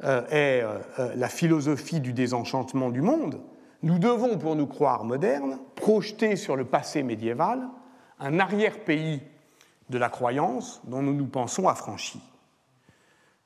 euh, 0.02 0.26
est 0.30 0.62
euh, 0.62 1.14
la 1.14 1.28
philosophie 1.28 2.00
du 2.00 2.14
désenchantement 2.14 2.88
du 2.88 3.02
monde, 3.02 3.38
nous 3.82 3.98
devons, 3.98 4.38
pour 4.38 4.56
nous 4.56 4.66
croire 4.66 5.04
modernes, 5.04 5.58
projeter 5.74 6.36
sur 6.36 6.56
le 6.56 6.64
passé 6.64 7.02
médiéval 7.02 7.68
un 8.18 8.40
arrière-pays 8.40 9.20
de 9.90 9.98
la 9.98 10.08
croyance 10.08 10.80
dont 10.84 11.02
nous 11.02 11.12
nous 11.12 11.26
pensons 11.26 11.68
affranchis. 11.68 12.22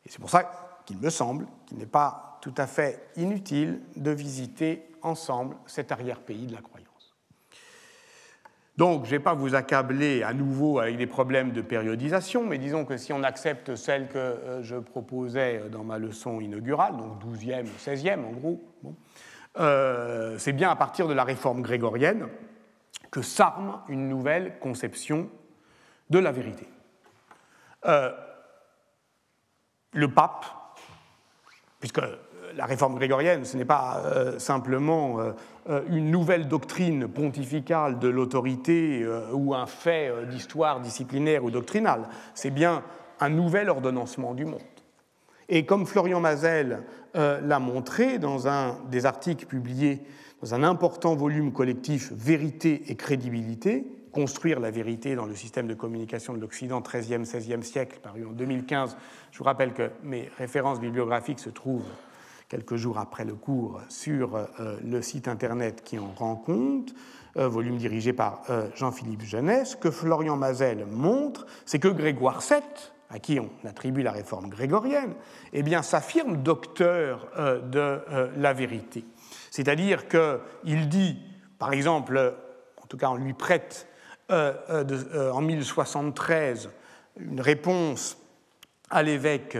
Et 0.06 0.10
c'est 0.10 0.20
pour 0.20 0.30
ça 0.30 0.80
qu'il 0.86 0.98
me 0.98 1.10
semble 1.10 1.48
qu'il 1.66 1.78
n'est 1.78 1.86
pas 1.86 2.38
tout 2.40 2.54
à 2.56 2.68
fait 2.68 3.10
inutile 3.16 3.80
de 3.96 4.12
visiter 4.12 4.92
ensemble 5.02 5.56
cet 5.66 5.90
arrière-pays 5.90 6.46
de 6.46 6.52
la 6.52 6.60
croyance. 6.60 6.73
Donc, 8.76 9.04
je 9.04 9.10
ne 9.10 9.16
vais 9.16 9.22
pas 9.22 9.34
vous 9.34 9.54
accabler 9.54 10.24
à 10.24 10.34
nouveau 10.34 10.80
avec 10.80 10.96
des 10.96 11.06
problèmes 11.06 11.52
de 11.52 11.62
périodisation, 11.62 12.44
mais 12.44 12.58
disons 12.58 12.84
que 12.84 12.96
si 12.96 13.12
on 13.12 13.22
accepte 13.22 13.76
celle 13.76 14.08
que 14.08 14.18
euh, 14.18 14.62
je 14.62 14.76
proposais 14.76 15.62
dans 15.70 15.84
ma 15.84 15.98
leçon 15.98 16.40
inaugurale, 16.40 16.96
donc 16.96 17.22
12e, 17.22 17.66
16e 17.78 18.24
en 18.24 18.32
gros, 18.32 18.60
euh, 19.60 20.36
c'est 20.38 20.52
bien 20.52 20.70
à 20.70 20.76
partir 20.76 21.06
de 21.06 21.14
la 21.14 21.22
réforme 21.22 21.62
grégorienne 21.62 22.26
que 23.12 23.22
s'arme 23.22 23.80
une 23.88 24.08
nouvelle 24.08 24.58
conception 24.58 25.28
de 26.10 26.18
la 26.18 26.32
vérité. 26.32 26.68
Euh, 27.86 28.10
le 29.92 30.08
pape, 30.08 30.44
puisque 31.78 32.00
la 32.56 32.66
réforme 32.66 32.96
grégorienne, 32.96 33.44
ce 33.44 33.56
n'est 33.56 33.64
pas 33.64 34.02
euh, 34.04 34.38
simplement 34.38 35.20
euh, 35.20 35.82
une 35.88 36.10
nouvelle 36.10 36.48
doctrine 36.48 37.08
pontificale 37.08 37.98
de 37.98 38.08
l'autorité 38.08 39.06
ou 39.32 39.54
un 39.54 39.66
fait 39.66 40.12
d'histoire 40.30 40.80
disciplinaire 40.80 41.44
ou 41.44 41.50
doctrinale, 41.50 42.02
c'est 42.34 42.50
bien 42.50 42.82
un 43.20 43.30
nouvel 43.30 43.70
ordonnancement 43.70 44.34
du 44.34 44.44
monde. 44.44 44.60
Et 45.48 45.64
comme 45.64 45.86
Florian 45.86 46.20
Mazel 46.20 46.82
l'a 47.14 47.58
montré 47.58 48.18
dans 48.18 48.48
un 48.48 48.78
des 48.90 49.06
articles 49.06 49.46
publiés 49.46 50.02
dans 50.44 50.54
un 50.54 50.62
important 50.62 51.14
volume 51.14 51.52
collectif 51.52 52.12
Vérité 52.12 52.82
et 52.88 52.96
crédibilité, 52.96 53.86
construire 54.12 54.60
la 54.60 54.70
vérité 54.70 55.16
dans 55.16 55.24
le 55.24 55.34
système 55.34 55.66
de 55.66 55.74
communication 55.74 56.34
de 56.34 56.38
l'Occident 56.38 56.80
13e, 56.80 57.24
16e 57.24 57.62
siècle, 57.62 57.98
paru 58.02 58.26
en 58.26 58.32
2015. 58.32 58.96
Je 59.32 59.38
vous 59.38 59.44
rappelle 59.44 59.72
que 59.72 59.90
mes 60.02 60.28
références 60.36 60.80
bibliographiques 60.80 61.40
se 61.40 61.48
trouvent 61.48 61.88
quelques 62.48 62.76
jours 62.76 62.98
après 62.98 63.24
le 63.24 63.34
cours 63.34 63.80
sur 63.88 64.36
euh, 64.36 64.76
le 64.84 65.02
site 65.02 65.28
internet 65.28 65.82
qui 65.84 65.98
en 65.98 66.12
rend 66.16 66.36
compte, 66.36 66.94
euh, 67.36 67.48
volume 67.48 67.76
dirigé 67.76 68.12
par 68.12 68.42
euh, 68.50 68.68
Jean-Philippe 68.74 69.22
Jeunesse. 69.22 69.70
Ce 69.70 69.76
que 69.76 69.90
Florian 69.90 70.36
Mazel 70.36 70.86
montre, 70.86 71.46
c'est 71.64 71.78
que 71.78 71.88
Grégoire 71.88 72.40
VII, 72.40 72.60
à 73.10 73.18
qui 73.18 73.40
on 73.40 73.50
attribue 73.66 74.02
la 74.02 74.12
réforme 74.12 74.48
grégorienne, 74.48 75.14
eh 75.52 75.62
bien, 75.62 75.82
s'affirme 75.82 76.42
docteur 76.42 77.28
de 77.70 78.00
la 78.36 78.52
vérité. 78.52 79.04
C'est-à-dire 79.50 80.08
qu'il 80.08 80.88
dit, 80.88 81.18
par 81.58 81.72
exemple, 81.72 82.34
en 82.82 82.86
tout 82.86 82.96
cas 82.96 83.10
on 83.10 83.16
lui 83.16 83.34
prête 83.34 83.86
en 84.30 85.40
1073 85.40 86.70
une 87.18 87.40
réponse 87.40 88.16
à 88.90 89.02
l'évêque 89.02 89.58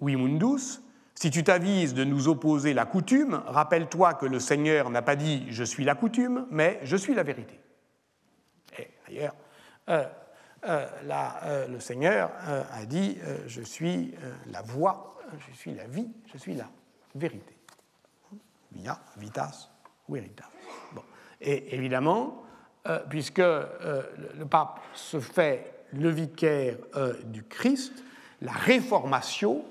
Wimundus. 0.00 0.80
Si 1.20 1.32
tu 1.32 1.42
t'avises 1.42 1.94
de 1.94 2.04
nous 2.04 2.28
opposer 2.28 2.74
la 2.74 2.86
coutume, 2.86 3.42
rappelle-toi 3.46 4.14
que 4.14 4.24
le 4.24 4.38
Seigneur 4.38 4.88
n'a 4.88 5.02
pas 5.02 5.16
dit 5.16 5.46
je 5.50 5.64
suis 5.64 5.82
la 5.82 5.96
coutume, 5.96 6.46
mais 6.48 6.78
je 6.84 6.96
suis 6.96 7.12
la 7.12 7.24
vérité. 7.24 7.58
Et 8.78 8.88
d'ailleurs, 9.08 9.34
le 10.62 11.80
Seigneur 11.80 12.30
a 12.72 12.84
dit 12.86 13.18
je 13.48 13.62
suis 13.62 14.14
la 14.52 14.62
voie, 14.62 15.18
je 15.50 15.56
suis 15.56 15.74
la 15.74 15.88
vie, 15.88 16.06
je 16.32 16.38
suis 16.38 16.54
la 16.54 16.70
vérité. 17.16 17.56
Via, 18.70 18.96
vitas, 19.16 19.70
veritas. 20.08 20.50
Bon. 20.92 21.02
Et 21.40 21.74
évidemment, 21.74 22.44
euh, 22.86 23.00
puisque 23.10 23.40
euh, 23.40 24.04
le 24.38 24.46
pape 24.46 24.78
se 24.94 25.18
fait 25.18 25.82
le 25.94 26.10
vicaire 26.10 26.76
euh, 26.94 27.14
du 27.24 27.42
Christ, 27.42 28.04
la 28.40 28.52
réformation 28.52 29.64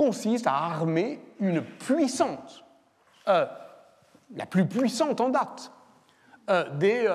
consiste 0.00 0.46
à 0.46 0.54
armer 0.54 1.20
une 1.40 1.62
puissance, 1.62 2.64
la 3.26 4.46
plus 4.48 4.66
puissante 4.66 5.20
en 5.20 5.28
date, 5.28 5.70
des 6.76 7.06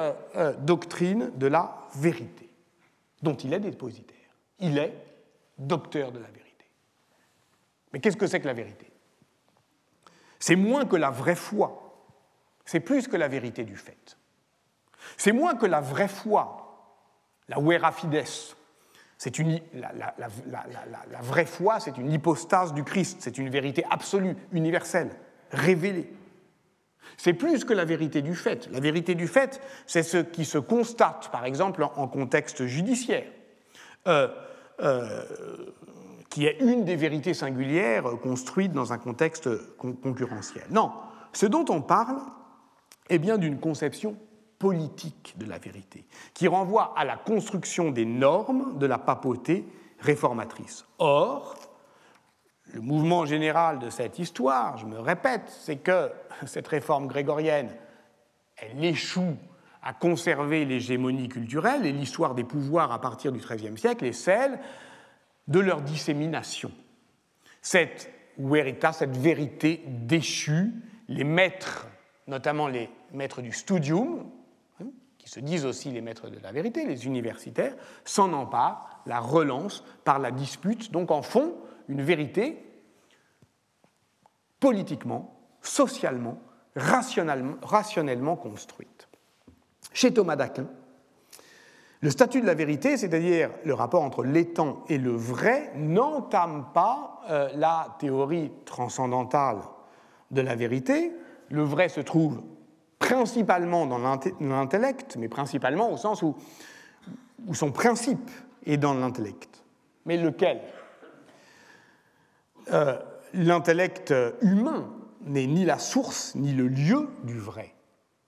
doctrines 0.59 1.31
de 1.35 1.47
la 1.47 1.75
vérité, 1.95 2.47
dont 3.23 3.33
il 3.33 3.53
est 3.53 3.59
dépositaire. 3.59 4.29
Il 4.59 4.77
est 4.77 4.93
docteur 5.57 6.11
de 6.11 6.19
la 6.19 6.27
vérité. 6.27 6.69
Mais 7.91 7.99
qu'est-ce 7.99 8.17
que 8.17 8.27
c'est 8.27 8.39
que 8.39 8.45
la 8.45 8.53
vérité? 8.53 8.91
C'est 10.37 10.55
moins 10.55 10.85
que 10.85 10.95
la 10.95 11.09
vraie 11.09 11.33
foi, 11.33 12.05
c'est 12.65 12.81
plus 12.81 13.07
que 13.07 13.17
la 13.17 13.27
vérité 13.27 13.63
du 13.63 13.77
fait. 13.77 14.15
C'est 15.17 15.31
moins 15.31 15.55
que 15.55 15.65
la 15.65 15.81
vraie 15.81 16.07
foi, 16.07 17.01
la 17.47 17.57
vera 17.57 17.91
fides. 17.91 18.54
C'est 19.17 19.39
une, 19.39 19.59
la, 19.73 21.21
vraie 21.21 21.45
foi, 21.45 21.79
c'est 21.79 21.97
une 21.97 22.11
hypostase 22.11 22.73
du 22.73 22.83
Christ, 22.83 23.17
c'est 23.21 23.37
une 23.37 23.49
vérité 23.49 23.85
absolue, 23.89 24.35
universelle, 24.51 25.09
révélée. 25.51 26.11
C'est 27.17 27.33
plus 27.33 27.63
que 27.63 27.73
la 27.73 27.85
vérité 27.85 28.21
du 28.21 28.35
fait. 28.35 28.67
La 28.71 28.79
vérité 28.79 29.15
du 29.15 29.27
fait, 29.27 29.61
c'est 29.85 30.03
ce 30.03 30.17
qui 30.17 30.43
se 30.43 30.57
constate, 30.57 31.29
par 31.31 31.45
exemple, 31.45 31.87
en 31.95 32.07
contexte 32.07 32.65
judiciaire, 32.65 33.27
euh, 34.07 34.27
euh, 34.81 35.23
qui 36.29 36.45
est 36.45 36.57
une 36.59 36.83
des 36.83 36.97
vérités 36.97 37.33
singulières 37.33 38.03
construites 38.21 38.73
dans 38.73 38.91
un 38.91 38.97
contexte 38.97 39.49
concurrentiel. 39.77 40.65
Non, 40.71 40.91
ce 41.31 41.45
dont 41.45 41.65
on 41.69 41.81
parle 41.81 42.19
est 43.09 43.19
bien 43.19 43.37
d'une 43.37 43.59
conception 43.59 44.17
politique 44.59 45.35
de 45.37 45.45
la 45.45 45.57
vérité, 45.57 46.05
qui 46.33 46.47
renvoie 46.47 46.93
à 46.97 47.05
la 47.05 47.17
construction 47.17 47.91
des 47.91 48.05
normes 48.05 48.77
de 48.77 48.85
la 48.85 48.97
papauté 48.97 49.65
réformatrice. 49.99 50.85
Or, 50.99 51.55
le 52.73 52.81
mouvement 52.81 53.25
général 53.25 53.79
de 53.79 53.89
cette 53.89 54.19
histoire, 54.19 54.77
je 54.77 54.85
me 54.85 54.99
répète, 54.99 55.43
c'est 55.47 55.77
que 55.77 56.11
cette 56.45 56.67
réforme 56.67 57.07
grégorienne, 57.07 57.75
elle 58.57 58.83
échoue 58.83 59.37
à 59.83 59.93
conserver 59.93 60.65
l'hégémonie 60.65 61.29
culturelle 61.29 61.85
et 61.85 61.91
l'histoire 61.91 62.33
des 62.33 62.43
pouvoirs 62.43 62.91
à 62.91 62.99
partir 62.99 63.31
du 63.31 63.39
XIIIe 63.39 63.77
siècle 63.77 64.05
est 64.05 64.13
celle 64.13 64.59
de 65.47 65.59
leur 65.59 65.81
dissémination. 65.81 66.71
Cette 67.61 68.11
verita, 68.37 68.91
cette 68.93 69.15
vérité 69.15 69.83
déchue, 69.85 70.73
les 71.07 71.23
maîtres, 71.23 71.87
notamment 72.27 72.67
les 72.67 72.89
maîtres 73.13 73.41
du 73.41 73.51
studium, 73.51 74.25
qui 75.25 75.31
se 75.31 75.39
disent 75.39 75.65
aussi 75.65 75.89
les 75.89 76.01
maîtres 76.01 76.29
de 76.29 76.39
la 76.39 76.51
vérité, 76.51 76.85
les 76.85 77.07
universitaires, 77.07 77.75
s'en 78.05 78.31
emparent, 78.31 79.01
la 79.07 79.19
relancent 79.19 79.83
par 80.03 80.19
la 80.19 80.29
dispute, 80.29 80.91
donc 80.91 81.09
en 81.09 81.23
font 81.23 81.55
une 81.89 82.03
vérité 82.03 82.63
politiquement, 84.59 85.35
socialement, 85.61 86.39
rationnellement, 86.75 88.35
construite. 88.35 89.07
Chez 89.93 90.13
Thomas 90.13 90.35
d'Aquin, 90.35 90.67
le 92.01 92.09
statut 92.11 92.41
de 92.41 92.45
la 92.45 92.53
vérité, 92.53 92.95
c'est-à-dire 92.95 93.49
le 93.63 93.73
rapport 93.73 94.03
entre 94.03 94.23
l'étant 94.23 94.83
et 94.89 94.99
le 94.99 95.15
vrai, 95.15 95.71
n'entame 95.75 96.67
pas 96.71 97.21
euh, 97.31 97.49
la 97.55 97.95
théorie 97.99 98.51
transcendantale 98.65 99.57
de 100.29 100.41
la 100.41 100.55
vérité. 100.55 101.13
Le 101.49 101.63
vrai 101.63 101.89
se 101.89 102.01
trouve 102.01 102.43
principalement 102.99 103.85
dans 103.85 103.99
l'intellect, 104.39 105.15
mais 105.17 105.27
principalement 105.27 105.91
au 105.91 105.97
sens 105.97 106.21
où, 106.21 106.35
son 107.53 107.71
principe 107.71 108.31
est 108.65 108.77
dans 108.77 108.93
l'intellect. 108.93 109.63
Mais 110.05 110.17
lequel? 110.17 110.61
Euh, 112.71 112.97
L'intellect 113.35 114.13
humain 114.41 114.89
n'est 115.25 115.45
ni 115.45 115.65
la 115.65 115.77
source 115.77 116.35
ni 116.35 116.53
le 116.53 116.67
lieu 116.67 117.09
du 117.23 117.37
vrai. 117.37 117.75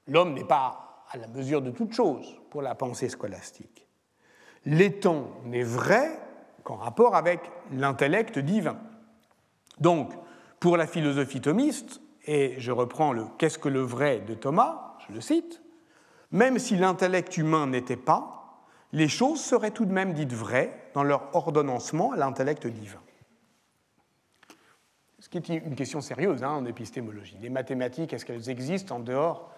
L'homme 0.07 0.33
n'est 0.33 0.43
pas 0.43 1.05
à 1.09 1.17
la 1.17 1.27
mesure 1.27 1.61
de 1.61 1.71
toute 1.71 1.93
chose 1.93 2.35
pour 2.49 2.61
la 2.61 2.75
pensée 2.75 3.07
scolastique. 3.07 3.87
L'étant 4.65 5.29
n'est 5.45 5.63
vrai 5.63 6.19
qu'en 6.63 6.75
rapport 6.75 7.15
avec 7.15 7.39
l'intellect 7.71 8.37
divin. 8.39 8.77
Donc, 9.79 10.11
pour 10.59 10.75
la 10.75 10.87
philosophie 10.87 11.39
thomiste, 11.39 12.01
et 12.27 12.55
je 12.59 12.71
reprends 12.71 13.13
le 13.13 13.25
Qu'est-ce 13.37 13.57
que 13.57 13.69
le 13.69 13.81
vrai 13.81 14.19
de 14.19 14.33
Thomas, 14.33 14.97
je 15.07 15.13
le 15.13 15.21
cite, 15.21 15.61
même 16.31 16.59
si 16.59 16.75
l'intellect 16.75 17.37
humain 17.37 17.67
n'était 17.67 17.95
pas, 17.95 18.61
les 18.91 19.07
choses 19.07 19.41
seraient 19.41 19.71
tout 19.71 19.85
de 19.85 19.93
même 19.93 20.13
dites 20.13 20.33
vraies 20.33 20.91
dans 20.93 21.03
leur 21.03 21.35
ordonnancement 21.35 22.11
à 22.11 22.17
l'intellect 22.17 22.67
divin. 22.67 22.99
Ce 25.19 25.29
qui 25.29 25.37
est 25.37 25.49
une 25.49 25.75
question 25.75 25.99
sérieuse 25.99 26.43
hein, 26.43 26.51
en 26.51 26.65
épistémologie. 26.65 27.37
Les 27.41 27.49
mathématiques, 27.49 28.13
est-ce 28.13 28.25
qu'elles 28.25 28.49
existent 28.49 28.97
en 28.97 28.99
dehors 28.99 29.51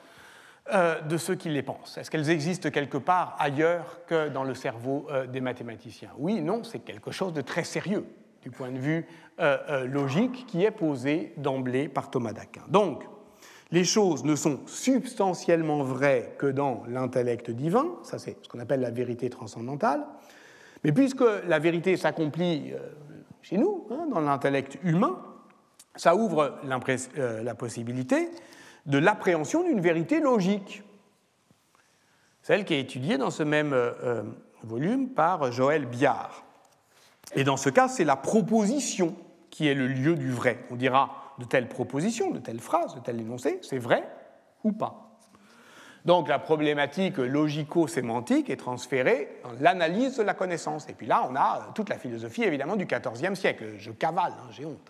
euh, 0.74 1.00
de 1.02 1.18
ceux 1.18 1.36
qui 1.36 1.50
les 1.50 1.62
pensent? 1.62 1.98
Est-ce 1.98 2.10
qu'elles 2.10 2.30
existent 2.30 2.70
quelque 2.72 2.98
part 2.98 3.36
ailleurs 3.40 4.00
que 4.08 4.30
dans 4.30 4.44
le 4.44 4.56
cerveau 4.56 5.06
euh, 5.12 5.28
des 5.28 5.42
mathématiciens? 5.42 6.12
Oui, 6.18 6.42
non, 6.42 6.64
c'est 6.64 6.80
quelque 6.80 7.12
chose 7.12 7.34
de 7.34 7.42
très 7.42 7.64
sérieux 7.64 8.06
du 8.42 8.52
point 8.52 8.72
de 8.72 8.80
vue 8.80 9.06
euh, 9.40 9.86
logique 9.86 10.46
qui 10.48 10.64
est 10.64 10.72
posé 10.72 11.34
d'emblée 11.38 11.88
par 11.88 12.10
Thomas 12.10 12.34
d'Aquin. 12.34 12.64
Donc, 12.70 13.04
les 13.72 13.84
choses 13.84 14.24
ne 14.24 14.36
sont 14.36 14.62
substantiellement 14.66 15.84
vraies 15.84 16.36
que 16.38 16.48
dans 16.48 16.84
l'intellect 16.88 17.52
divin, 17.52 17.86
ça 18.04 18.18
c'est 18.18 18.38
ce 18.42 18.50
qu'on 18.50 18.60
appelle 18.60 18.82
la 18.82 18.92
vérité 18.92 19.30
transcendantale, 19.30 20.06
mais 20.84 20.92
puisque 20.92 21.24
la 21.48 21.60
vérité 21.60 21.96
s'accomplit 21.98 22.74
chez 23.42 23.58
nous, 23.58 23.88
hein, 23.92 24.08
dans 24.12 24.22
l'intellect 24.22 24.80
humain, 24.84 25.20
ça 25.96 26.16
ouvre 26.16 26.60
la 26.64 27.56
possibilité 27.56 28.32
de 28.86 28.98
l'appréhension 28.98 29.64
d'une 29.64 29.82
vérité 29.82 30.20
logique, 30.20 30.84
celle 32.42 32.66
qui 32.66 32.74
est 32.74 32.80
étudiée 32.80 33.18
dans 33.18 33.30
ce 33.30 33.44
même 33.44 33.74
euh, 33.74 33.92
euh, 34.04 34.24
volume 34.64 35.10
par 35.10 35.52
Joël 35.52 35.86
Biard. 35.86 36.44
Et 37.36 37.44
dans 37.44 37.58
ce 37.58 37.70
cas, 37.70 37.88
c'est 37.88 38.04
la 38.04 38.16
proposition 38.16 39.16
qui 39.50 39.68
est 39.68 39.74
le 39.74 39.88
lieu 39.88 40.16
du 40.16 40.32
vrai. 40.32 40.60
On 40.72 40.76
dira 40.76 41.34
de 41.38 41.46
telle 41.46 41.68
proposition, 41.68 42.32
de 42.32 42.40
telle 42.40 42.60
phrase, 42.60 42.96
de 42.96 43.00
tel 43.00 43.20
énoncé, 43.20 43.60
c'est 43.62 43.78
vrai 43.78 44.08
ou 44.64 44.72
pas. 44.72 45.10
Donc 46.06 46.28
la 46.28 46.40
problématique 46.40 47.18
logico-sémantique 47.18 48.50
est 48.50 48.58
transférée 48.58 49.42
dans 49.44 49.52
l'analyse 49.60 50.18
de 50.18 50.24
la 50.24 50.34
connaissance. 50.34 50.88
Et 50.90 50.94
puis 50.94 51.08
là, 51.08 51.28
on 51.30 51.36
a 51.36 51.72
toute 51.76 51.90
la 51.90 51.98
philosophie 51.98 52.44
évidemment 52.44 52.76
du 52.76 52.86
XIVe 52.86 53.36
siècle. 53.36 53.76
Je 53.78 53.92
cavale, 53.92 54.34
hein, 54.40 54.48
j'ai 54.52 54.66
honte. 54.66 54.90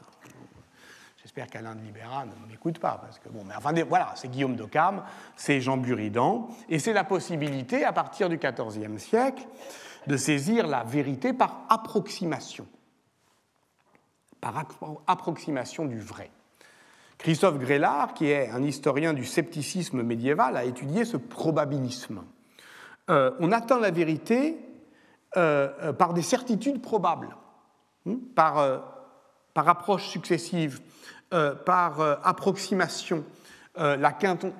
J'espère 1.21 1.47
qu'Alain 1.47 1.75
de 1.75 1.81
Libéra 1.81 2.25
ne 2.25 2.49
m'écoute 2.49 2.79
pas, 2.79 2.97
parce 3.01 3.19
que 3.19 3.29
bon, 3.29 3.43
mais 3.45 3.53
enfin, 3.55 3.73
voilà, 3.87 4.13
c'est 4.15 4.29
Guillaume 4.29 4.55
d'Occam, 4.55 5.03
c'est 5.35 5.61
Jean 5.61 5.77
Buridan, 5.77 6.47
et 6.69 6.79
c'est 6.79 6.93
la 6.93 7.03
possibilité, 7.03 7.83
à 7.83 7.91
partir 7.91 8.29
du 8.29 8.37
XIVe 8.37 8.97
siècle, 8.97 9.43
de 10.07 10.17
saisir 10.17 10.67
la 10.67 10.83
vérité 10.83 11.33
par 11.33 11.65
approximation, 11.69 12.67
par 14.41 14.65
approximation 15.07 15.85
du 15.85 15.99
vrai. 15.99 16.31
Christophe 17.19 17.59
Grélard, 17.59 18.13
qui 18.13 18.27
est 18.27 18.49
un 18.49 18.63
historien 18.63 19.13
du 19.13 19.25
scepticisme 19.25 20.01
médiéval, 20.03 20.55
a 20.55 20.63
étudié 20.63 21.03
ce 21.03 21.17
probabilisme. 21.17 22.23
Euh, 23.09 23.31
on 23.39 23.51
atteint 23.51 23.79
la 23.79 23.91
vérité 23.91 24.57
euh, 25.35 25.69
euh, 25.83 25.93
par 25.93 26.13
des 26.13 26.21
certitudes 26.21 26.81
probables, 26.81 27.35
hein, 28.07 28.15
par, 28.35 28.81
par 29.53 29.67
approche 29.67 30.07
successive 30.07 30.81
par 31.63 32.01
approximation. 32.23 33.23
La 33.75 34.17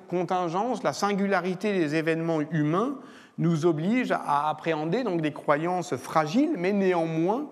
contingence, 0.08 0.84
la 0.84 0.92
singularité 0.92 1.72
des 1.72 1.96
événements 1.96 2.42
humains 2.52 2.96
nous 3.40 3.66
oblige 3.66 4.12
à 4.12 4.48
appréhender 4.48 5.02
donc 5.02 5.20
des 5.20 5.32
croyances 5.32 5.96
fragiles, 5.96 6.54
mais 6.56 6.72
néanmoins 6.72 7.50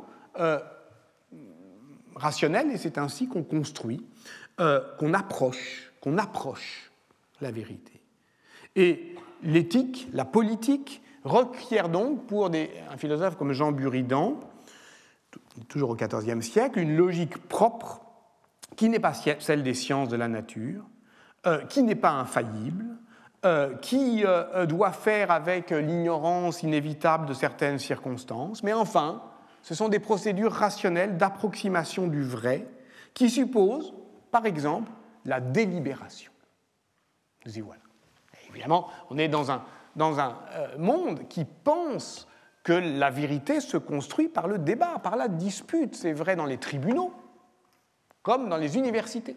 rationnelles, 2.14 2.70
et 2.70 2.76
c'est 2.76 2.98
ainsi 2.98 3.26
qu'on 3.26 3.42
construit, 3.42 4.06
qu'on 4.56 5.14
approche, 5.14 5.92
qu'on 6.00 6.18
approche 6.18 6.92
la 7.40 7.50
vérité. 7.50 8.00
Et 8.76 9.16
l'éthique, 9.42 10.08
la 10.12 10.24
politique, 10.24 11.02
requiert 11.24 11.88
donc 11.88 12.26
pour 12.26 12.46
un 12.46 12.96
philosophe 12.96 13.36
comme 13.36 13.52
Jean 13.52 13.72
Buridan, 13.72 14.38
toujours 15.68 15.90
au 15.90 15.96
XIVe 15.96 16.40
siècle, 16.42 16.78
une 16.78 16.96
logique 16.96 17.36
propre 17.48 18.00
qui 18.76 18.88
n'est 18.88 19.00
pas 19.00 19.12
celle 19.14 19.62
des 19.62 19.74
sciences 19.74 20.08
de 20.08 20.16
la 20.16 20.28
nature, 20.28 20.84
euh, 21.46 21.64
qui 21.64 21.82
n'est 21.82 21.94
pas 21.94 22.12
infaillible, 22.12 22.84
euh, 23.44 23.76
qui 23.76 24.24
euh, 24.24 24.66
doit 24.66 24.92
faire 24.92 25.30
avec 25.30 25.70
l'ignorance 25.70 26.62
inévitable 26.62 27.26
de 27.26 27.34
certaines 27.34 27.78
circonstances, 27.78 28.62
mais 28.62 28.72
enfin, 28.72 29.22
ce 29.62 29.74
sont 29.74 29.88
des 29.88 30.00
procédures 30.00 30.52
rationnelles 30.52 31.16
d'approximation 31.16 32.06
du 32.08 32.22
vrai 32.22 32.66
qui 33.14 33.30
supposent, 33.30 33.94
par 34.30 34.46
exemple, 34.46 34.90
la 35.24 35.40
délibération. 35.40 36.32
Nous 37.46 37.58
y 37.58 37.60
voilà. 37.60 37.80
évidemment, 38.50 38.88
on 39.10 39.18
est 39.18 39.28
dans 39.28 39.50
un, 39.50 39.62
dans 39.94 40.18
un 40.18 40.36
monde 40.76 41.28
qui 41.28 41.44
pense 41.44 42.26
que 42.64 42.72
la 42.72 43.10
vérité 43.10 43.60
se 43.60 43.76
construit 43.76 44.28
par 44.28 44.48
le 44.48 44.58
débat, 44.58 44.98
par 45.02 45.16
la 45.16 45.28
dispute. 45.28 45.94
C'est 45.94 46.12
vrai 46.12 46.36
dans 46.36 46.44
les 46.44 46.58
tribunaux, 46.58 47.12
comme 48.22 48.48
dans 48.48 48.56
les 48.56 48.76
universités. 48.76 49.36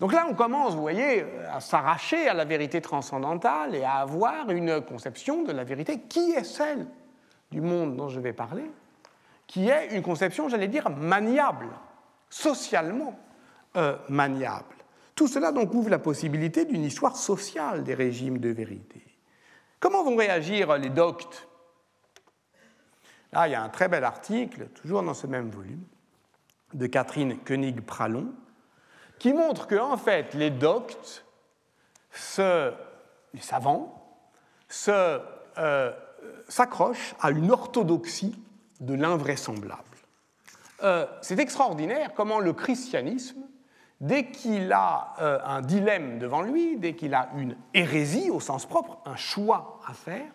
Donc 0.00 0.12
là, 0.12 0.26
on 0.28 0.34
commence, 0.34 0.74
vous 0.74 0.80
voyez, 0.80 1.24
à 1.52 1.60
s'arracher 1.60 2.28
à 2.28 2.34
la 2.34 2.44
vérité 2.44 2.80
transcendantale 2.80 3.74
et 3.74 3.84
à 3.84 3.96
avoir 3.96 4.50
une 4.50 4.80
conception 4.80 5.42
de 5.42 5.52
la 5.52 5.64
vérité 5.64 6.00
qui 6.00 6.32
est 6.32 6.44
celle 6.44 6.86
du 7.50 7.60
monde 7.60 7.96
dont 7.96 8.08
je 8.08 8.20
vais 8.20 8.32
parler, 8.32 8.70
qui 9.46 9.68
est 9.68 9.94
une 9.94 10.02
conception, 10.02 10.48
j'allais 10.48 10.68
dire, 10.68 10.90
maniable, 10.90 11.68
socialement 12.28 13.18
euh, 13.76 13.96
maniable. 14.08 14.74
Tout 15.14 15.28
cela 15.28 15.52
donc 15.52 15.72
ouvre 15.74 15.90
la 15.90 16.00
possibilité 16.00 16.64
d'une 16.64 16.84
histoire 16.84 17.16
sociale 17.16 17.84
des 17.84 17.94
régimes 17.94 18.38
de 18.38 18.48
vérité. 18.48 19.02
Comment 19.78 20.02
vont 20.02 20.16
réagir 20.16 20.76
les 20.76 20.90
doctes? 20.90 21.46
Là, 23.32 23.46
il 23.46 23.52
y 23.52 23.54
a 23.54 23.62
un 23.62 23.68
très 23.68 23.88
bel 23.88 24.02
article, 24.02 24.68
toujours 24.74 25.02
dans 25.02 25.14
ce 25.14 25.26
même 25.26 25.50
volume, 25.50 25.84
de 26.72 26.86
Catherine 26.86 27.38
Koenig-Pralon, 27.44 28.32
qui 29.24 29.32
montre 29.32 29.66
que, 29.66 29.76
en 29.76 29.96
fait, 29.96 30.34
les 30.34 30.50
doctes, 30.50 31.24
les 32.36 33.40
savants, 33.40 34.20
euh, 34.88 35.92
s'accrochent 36.46 37.14
à 37.22 37.30
une 37.30 37.50
orthodoxie 37.50 38.38
de 38.80 38.92
l'invraisemblable. 38.92 39.82
euh, 40.82 41.06
c'est 41.22 41.38
extraordinaire 41.38 42.12
comment 42.14 42.38
le 42.38 42.52
christianisme, 42.52 43.40
dès 43.98 44.26
qu'il 44.26 44.70
a 44.74 45.14
euh, 45.22 45.38
un 45.42 45.62
dilemme 45.62 46.18
devant 46.18 46.42
lui, 46.42 46.76
dès 46.76 46.94
qu'il 46.94 47.14
a 47.14 47.30
une 47.34 47.56
hérésie 47.72 48.28
au 48.28 48.40
sens 48.40 48.66
propre, 48.66 48.98
un 49.06 49.16
choix 49.16 49.80
à 49.86 49.94
faire, 49.94 50.30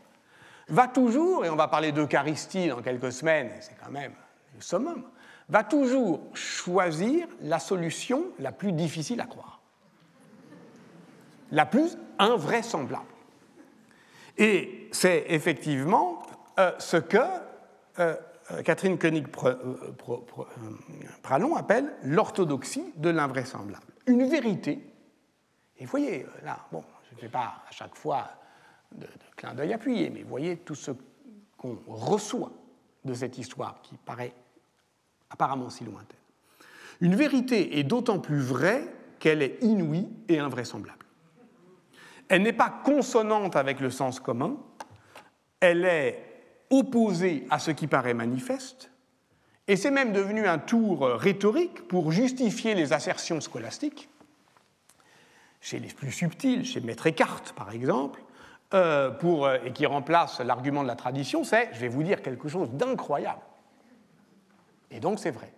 va 0.68 0.88
toujours, 0.88 1.46
et 1.46 1.52
on 1.52 1.56
va 1.56 1.68
parler 1.68 1.92
d'Eucharistie 1.92 2.70
dans 2.70 2.82
quelques 2.82 3.12
semaines, 3.12 3.52
c'est 3.60 3.78
quand 3.78 3.92
même 3.92 4.14
le 4.56 4.62
summum, 4.62 5.04
va 5.50 5.64
toujours 5.64 6.22
choisir 6.34 7.28
la 7.42 7.60
solution 7.60 8.26
la 8.40 8.52
plus 8.52 8.72
difficile 8.72 9.20
à 9.20 9.26
croire, 9.26 9.62
la 11.52 11.66
plus 11.66 11.98
invraisemblable. 12.20 13.06
Et 14.38 14.88
c'est 14.92 15.26
effectivement 15.28 16.22
euh, 16.60 16.72
ce 16.78 16.98
que 16.98 17.18
euh, 17.18 18.16
euh, 18.52 18.62
Catherine 18.64 18.98
Koenig-Pralon 18.98 21.56
appelle 21.56 21.94
l'orthodoxie 22.04 22.94
de 22.96 23.10
l'invraisemblable. 23.10 23.86
Une 24.06 24.30
vérité, 24.30 24.86
et 25.78 25.86
vous 25.86 25.92
voyez, 25.92 26.26
là, 26.44 26.60
bon, 26.72 26.84
je 27.10 27.16
ne 27.16 27.20
fais 27.20 27.30
pas 27.30 27.64
à 27.68 27.72
chaque 27.72 27.96
fois 27.96 28.30
de, 28.92 29.06
de 29.06 29.36
clin 29.36 29.56
d'œil 29.56 29.74
appuyé, 29.74 30.10
mais 30.10 30.22
vous 30.22 30.30
voyez 30.30 30.58
tout 30.58 30.76
ce 30.76 30.92
qu'on 31.58 31.80
reçoit 31.88 32.52
de 33.04 33.14
cette 33.14 33.38
histoire 33.38 33.82
qui 33.82 33.98
paraît 33.98 34.34
apparemment 35.30 35.70
si 35.70 35.84
lointaine. 35.84 36.18
Une 37.02 37.16
vérité 37.16 37.80
est 37.80 37.84
d'autant 37.84 38.20
plus 38.20 38.40
vraie 38.40 38.84
qu'elle 39.20 39.42
est 39.42 39.58
inouïe 39.62 40.08
et 40.28 40.40
invraisemblable. 40.40 41.06
Elle 42.28 42.44
n'est 42.44 42.54
pas 42.54 42.70
consonante 42.70 43.56
avec 43.56 43.80
le 43.80 43.90
sens 43.90 44.20
commun, 44.20 44.58
elle 45.60 45.86
est 45.86 46.26
opposée 46.70 47.48
à 47.50 47.60
ce 47.60 47.72
qui 47.72 47.88
paraît 47.88 48.14
manifeste, 48.14 48.92
et 49.68 49.76
c'est 49.76 49.92
même 49.92 50.14
devenu 50.14 50.48
un 50.48 50.58
tour 50.58 51.02
rhétorique 51.02 51.88
pour 51.88 52.12
justifier 52.12 52.76
les 52.76 52.94
assertions 52.94 53.42
scolastiques, 53.42 54.10
chez 55.62 55.80
les 55.80 55.90
plus 55.90 56.12
subtils, 56.12 56.66
chez 56.66 56.82
Maître 56.82 57.08
Eckhart 57.08 57.54
par 57.56 57.72
exemple, 57.72 58.22
euh, 58.74 59.12
euh, 59.24 59.60
et 59.66 59.72
qui 59.74 59.86
remplace 59.86 60.40
l'argument 60.42 60.84
de 60.84 60.88
la 60.88 60.96
tradition, 60.96 61.44
c'est 61.44 61.70
je 61.74 61.80
vais 61.80 61.88
vous 61.88 62.04
dire 62.04 62.22
quelque 62.22 62.48
chose 62.48 62.70
d'incroyable. 62.72 63.42
Et 64.92 65.00
donc 65.00 65.20
c'est 65.20 65.32
vrai. 65.32 65.52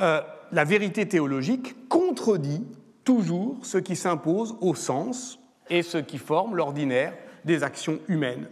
Euh, 0.00 0.20
la 0.52 0.64
vérité 0.64 1.06
théologique 1.06 1.88
contredit 1.88 2.64
toujours 3.04 3.58
ce 3.62 3.78
qui 3.78 3.96
s'impose 3.96 4.56
au 4.60 4.74
sens 4.74 5.38
et 5.70 5.82
ce 5.82 5.98
qui 5.98 6.18
forme 6.18 6.56
l'ordinaire 6.56 7.14
des 7.44 7.62
actions 7.62 7.98
humaines. 8.08 8.48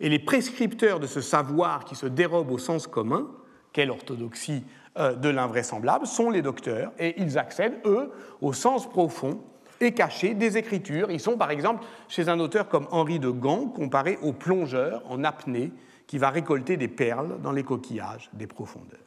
Et 0.00 0.08
les 0.08 0.18
prescripteurs 0.18 1.00
de 1.00 1.06
ce 1.06 1.20
savoir 1.20 1.84
qui 1.84 1.94
se 1.94 2.06
dérobe 2.06 2.50
au 2.50 2.58
sens 2.58 2.86
commun, 2.86 3.28
quelle 3.72 3.90
orthodoxie 3.90 4.64
euh, 4.98 5.14
de 5.14 5.28
l'invraisemblable, 5.28 6.06
sont 6.06 6.30
les 6.30 6.42
docteurs, 6.42 6.92
et 6.98 7.20
ils 7.20 7.38
accèdent, 7.38 7.80
eux, 7.84 8.12
au 8.40 8.52
sens 8.52 8.88
profond 8.88 9.40
et 9.80 9.92
caché 9.92 10.34
des 10.34 10.56
Écritures. 10.56 11.10
Ils 11.10 11.20
sont, 11.20 11.36
par 11.36 11.50
exemple, 11.50 11.84
chez 12.08 12.28
un 12.28 12.40
auteur 12.40 12.68
comme 12.68 12.86
Henri 12.90 13.18
de 13.18 13.30
Gand, 13.30 13.66
comparé 13.66 14.18
au 14.22 14.32
plongeur 14.32 15.02
en 15.08 15.24
apnée 15.24 15.72
qui 16.06 16.18
va 16.18 16.30
récolter 16.30 16.76
des 16.76 16.88
perles 16.88 17.40
dans 17.42 17.52
les 17.52 17.64
coquillages 17.64 18.30
des 18.32 18.46
profondeurs. 18.46 19.05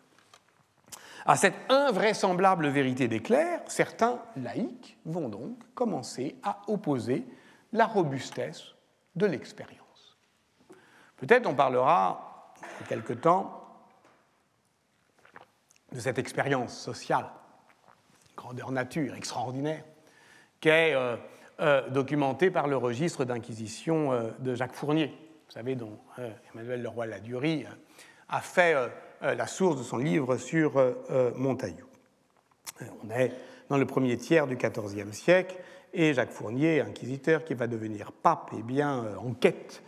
À 1.29 1.35
cette 1.35 1.69
invraisemblable 1.69 2.69
vérité 2.69 3.07
d'éclair, 3.07 3.61
certains 3.67 4.19
laïcs 4.35 4.97
vont 5.05 5.29
donc 5.29 5.59
commencer 5.75 6.35
à 6.41 6.63
opposer 6.67 7.23
la 7.71 7.85
robustesse 7.85 8.73
de 9.15 9.27
l'expérience. 9.27 10.17
Peut-être 11.17 11.45
on 11.45 11.53
parlera 11.53 12.51
en 12.81 12.85
quelque 12.85 13.13
temps 13.13 13.63
de 15.91 15.99
cette 15.99 16.17
expérience 16.17 16.75
sociale, 16.75 17.29
grandeur 18.35 18.71
nature, 18.71 19.13
extraordinaire, 19.13 19.83
qui 20.59 20.69
est 20.69 20.95
euh, 20.95 21.15
euh, 21.59 21.87
documentée 21.91 22.49
par 22.49 22.67
le 22.67 22.75
registre 22.75 23.23
d'inquisition 23.23 24.13
euh, 24.13 24.31
de 24.39 24.55
Jacques 24.55 24.73
Fournier, 24.73 25.09
vous 25.45 25.53
savez, 25.53 25.75
dont 25.75 25.99
Emmanuel 26.55 26.81
Leroy-Ladurie 26.81 27.67
a 28.29 28.41
fait 28.41 28.75
la 29.21 29.47
source 29.47 29.77
de 29.77 29.83
son 29.83 29.97
livre 29.97 30.37
sur 30.37 30.73
Montaillou. 31.35 31.85
On 33.03 33.09
est 33.09 33.33
dans 33.69 33.77
le 33.77 33.85
premier 33.85 34.17
tiers 34.17 34.47
du 34.47 34.55
XIVe 34.55 35.11
siècle, 35.11 35.57
et 35.93 36.13
Jacques 36.13 36.31
Fournier, 36.31 36.81
inquisiteur 36.81 37.43
qui 37.43 37.53
va 37.53 37.67
devenir 37.67 38.11
pape, 38.11 38.51
eh 38.57 38.61
bien, 38.61 39.05
enquête 39.17 39.81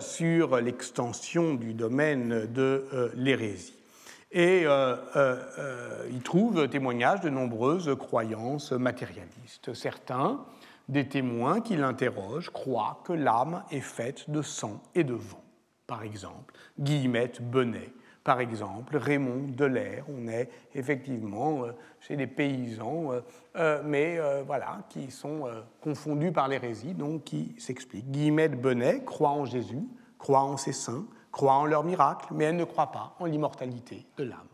sur 0.00 0.56
l'extension 0.60 1.54
du 1.54 1.74
domaine 1.74 2.46
de 2.46 3.12
l'hérésie. 3.14 3.80
Et 4.32 4.64
euh, 4.64 4.96
euh, 5.16 5.42
euh, 5.58 6.08
il 6.10 6.22
trouve 6.22 6.68
témoignages 6.68 7.20
de 7.20 7.30
nombreuses 7.30 7.94
croyances 7.98 8.70
matérialistes. 8.72 9.74
Certains, 9.74 10.44
des 10.88 11.08
témoins 11.08 11.60
qui 11.60 11.76
l'interrogent, 11.76 12.50
croient 12.50 13.02
que 13.04 13.12
l'âme 13.12 13.64
est 13.72 13.80
faite 13.80 14.30
de 14.30 14.42
sang 14.42 14.82
et 14.94 15.02
de 15.02 15.14
vent. 15.14 15.42
Par 15.88 16.04
exemple, 16.04 16.54
Guillemette 16.78 17.42
Benet, 17.42 17.92
par 18.30 18.38
exemple, 18.38 18.96
Raymond 18.96 19.48
Delair. 19.56 20.04
On 20.08 20.28
est 20.28 20.48
effectivement 20.76 21.64
chez 21.98 22.14
des 22.14 22.28
paysans, 22.28 23.10
mais 23.82 24.20
voilà, 24.46 24.84
qui 24.88 25.10
sont 25.10 25.48
confondus 25.80 26.30
par 26.30 26.46
l'hérésie, 26.46 26.94
donc 26.94 27.24
qui 27.24 27.56
s'expliquent. 27.58 28.08
Guillemette 28.08 28.60
Benet 28.60 29.02
croit 29.02 29.30
en 29.30 29.46
Jésus, 29.46 29.82
croit 30.16 30.42
en 30.42 30.56
ses 30.56 30.72
saints, 30.72 31.06
croit 31.32 31.54
en 31.54 31.66
leur 31.66 31.82
miracle, 31.82 32.28
mais 32.30 32.44
elle 32.44 32.54
ne 32.54 32.62
croit 32.62 32.92
pas 32.92 33.16
en 33.18 33.24
l'immortalité 33.24 34.06
de 34.16 34.22
l'âme. 34.22 34.46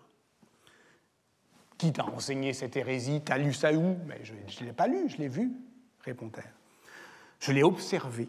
Qui 1.76 1.92
t'a 1.92 2.06
enseigné 2.06 2.54
cette 2.54 2.78
hérésie 2.78 3.20
T'as 3.22 3.36
lu 3.36 3.52
ça 3.52 3.74
où 3.74 3.98
Mais 4.06 4.24
Je 4.24 4.32
ne 4.32 4.66
l'ai 4.68 4.72
pas 4.72 4.86
lu, 4.86 5.06
je 5.10 5.18
l'ai 5.18 5.28
vu, 5.28 5.52
répond-elle. 6.00 6.54
Je 7.40 7.52
l'ai 7.52 7.62
observé. 7.62 8.26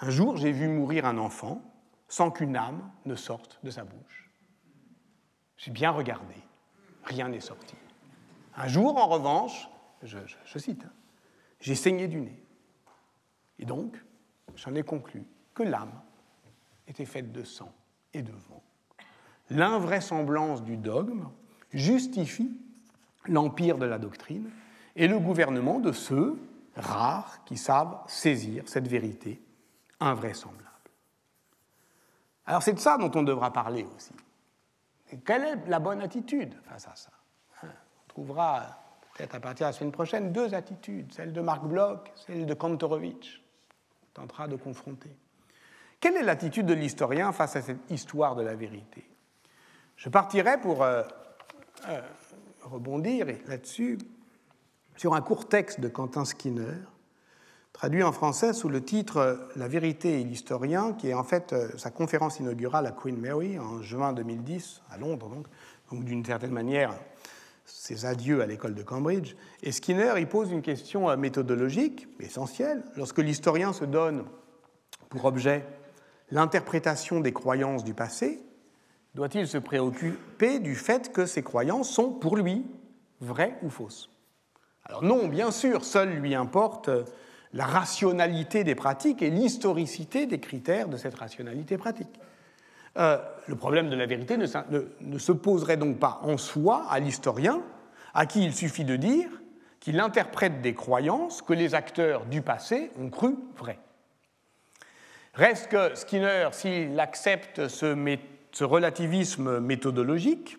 Un 0.00 0.10
jour, 0.10 0.36
j'ai 0.36 0.50
vu 0.50 0.66
mourir 0.66 1.06
un 1.06 1.18
enfant 1.18 1.62
sans 2.08 2.32
qu'une 2.32 2.56
âme 2.56 2.90
ne 3.06 3.14
sorte 3.14 3.60
de 3.62 3.70
sa 3.70 3.84
bouche. 3.84 4.29
J'ai 5.60 5.70
bien 5.70 5.90
regardé, 5.90 6.36
rien 7.04 7.28
n'est 7.28 7.40
sorti. 7.40 7.74
Un 8.56 8.66
jour, 8.66 8.96
en 8.96 9.06
revanche, 9.08 9.68
je, 10.02 10.18
cite, 10.58 10.84
hein, 10.86 10.92
j'ai 11.60 11.74
saigné 11.74 12.08
du 12.08 12.22
nez. 12.22 12.42
Et 13.58 13.66
donc, 13.66 14.02
j'en 14.56 14.74
ai 14.74 14.82
conclu 14.82 15.22
que 15.52 15.62
l'âme 15.62 15.92
était 16.88 17.04
faite 17.04 17.30
de 17.30 17.44
sang 17.44 17.70
et 18.14 18.22
de 18.22 18.32
vent. 18.32 18.62
L'invraisemblance 19.50 20.62
du 20.62 20.78
dogme 20.78 21.28
justifie 21.72 22.56
l'empire 23.26 23.76
de 23.76 23.84
la 23.84 23.98
doctrine 23.98 24.48
et 24.96 25.08
le 25.08 25.18
gouvernement 25.18 25.78
de 25.78 25.92
ceux, 25.92 26.38
rares, 26.74 27.44
qui 27.44 27.58
savent 27.58 27.98
saisir 28.06 28.66
cette 28.66 28.88
vérité 28.88 29.42
invraisemblable. 30.00 30.64
Alors 32.46 32.62
c'est 32.62 32.72
de 32.72 32.78
ça 32.78 32.96
dont 32.96 33.10
on 33.14 33.22
devra 33.22 33.52
parler 33.52 33.86
aussi. 33.94 34.14
Quelle 35.18 35.44
est 35.44 35.68
la 35.68 35.78
bonne 35.78 36.00
attitude 36.00 36.54
face 36.64 36.86
à 36.86 36.94
ça 36.94 37.10
On 37.62 38.08
trouvera 38.08 38.66
peut-être 39.14 39.34
à 39.34 39.40
partir 39.40 39.66
de 39.66 39.72
la 39.72 39.78
semaine 39.78 39.92
prochaine 39.92 40.32
deux 40.32 40.54
attitudes, 40.54 41.12
celle 41.12 41.32
de 41.32 41.40
Marc 41.40 41.64
Bloch, 41.64 42.10
celle 42.14 42.46
de 42.46 42.54
Kantorowicz. 42.54 43.40
On 44.02 44.22
tentera 44.22 44.48
de 44.48 44.56
confronter. 44.56 45.10
Quelle 46.00 46.16
est 46.16 46.22
l'attitude 46.22 46.66
de 46.66 46.74
l'historien 46.74 47.32
face 47.32 47.56
à 47.56 47.62
cette 47.62 47.90
histoire 47.90 48.34
de 48.34 48.42
la 48.42 48.54
vérité? 48.54 49.08
Je 49.96 50.08
partirai 50.08 50.58
pour 50.58 50.82
euh, 50.82 51.02
euh, 51.88 52.00
rebondir 52.62 53.26
là-dessus 53.46 53.98
sur 54.96 55.14
un 55.14 55.20
court 55.20 55.48
texte 55.48 55.80
de 55.80 55.88
Quentin 55.88 56.24
Skinner, 56.24 56.78
traduit 57.80 58.02
en 58.02 58.12
français 58.12 58.52
sous 58.52 58.68
le 58.68 58.84
titre 58.84 59.48
La 59.56 59.66
vérité 59.66 60.20
et 60.20 60.24
l'historien, 60.24 60.92
qui 60.92 61.08
est 61.08 61.14
en 61.14 61.24
fait 61.24 61.54
euh, 61.54 61.70
sa 61.78 61.90
conférence 61.90 62.38
inaugurale 62.38 62.84
à 62.84 62.90
Queen 62.90 63.16
Mary 63.16 63.58
en 63.58 63.80
juin 63.80 64.12
2010, 64.12 64.82
à 64.90 64.98
Londres, 64.98 65.30
donc, 65.30 65.46
donc 65.90 66.04
d'une 66.04 66.22
certaine 66.22 66.50
manière 66.50 66.92
ses 67.64 68.04
adieux 68.04 68.42
à 68.42 68.46
l'école 68.46 68.74
de 68.74 68.82
Cambridge. 68.82 69.34
Et 69.62 69.72
Skinner 69.72 70.12
y 70.18 70.26
pose 70.26 70.52
une 70.52 70.60
question 70.60 71.16
méthodologique 71.16 72.06
essentielle. 72.20 72.82
Lorsque 72.96 73.16
l'historien 73.16 73.72
se 73.72 73.86
donne 73.86 74.24
pour 75.08 75.24
objet 75.24 75.64
l'interprétation 76.30 77.20
des 77.20 77.32
croyances 77.32 77.82
du 77.82 77.94
passé, 77.94 78.42
doit-il 79.14 79.48
se 79.48 79.56
préoccuper 79.56 80.58
du 80.58 80.74
fait 80.74 81.14
que 81.14 81.24
ces 81.24 81.42
croyances 81.42 81.88
sont, 81.88 82.10
pour 82.10 82.36
lui, 82.36 82.66
vraies 83.22 83.56
ou 83.62 83.70
fausses? 83.70 84.10
Alors 84.84 85.02
non, 85.02 85.28
bien 85.28 85.50
sûr, 85.50 85.82
seul 85.86 86.10
lui 86.10 86.34
importe 86.34 86.90
la 87.52 87.66
rationalité 87.66 88.64
des 88.64 88.74
pratiques 88.74 89.22
et 89.22 89.30
l'historicité 89.30 90.26
des 90.26 90.38
critères 90.38 90.88
de 90.88 90.96
cette 90.96 91.16
rationalité 91.16 91.78
pratique. 91.78 92.20
Euh, 92.96 93.18
le 93.46 93.54
problème 93.54 93.88
de 93.88 93.96
la 93.96 94.06
vérité 94.06 94.36
ne, 94.36 95.18
se 95.18 95.32
poserait 95.32 95.76
donc 95.76 95.98
pas 95.98 96.20
en 96.22 96.36
soi 96.36 96.86
à 96.90 96.98
l'historien, 96.98 97.62
à 98.14 98.26
qui 98.26 98.44
il 98.44 98.54
suffit 98.54 98.84
de 98.84 98.96
dire 98.96 99.28
qu'il 99.78 99.98
interprète 100.00 100.60
des 100.60 100.74
croyances 100.74 101.42
que 101.42 101.52
les 101.52 101.74
acteurs 101.74 102.26
du 102.26 102.42
passé 102.42 102.90
ont 102.98 103.08
cru 103.08 103.36
vraies. 103.56 103.78
Reste 105.34 105.68
que 105.68 105.94
Skinner, 105.94 106.48
s'il 106.52 106.98
accepte 106.98 107.68
ce, 107.68 108.64
relativisme 108.64 109.60
méthodologique, 109.60 110.58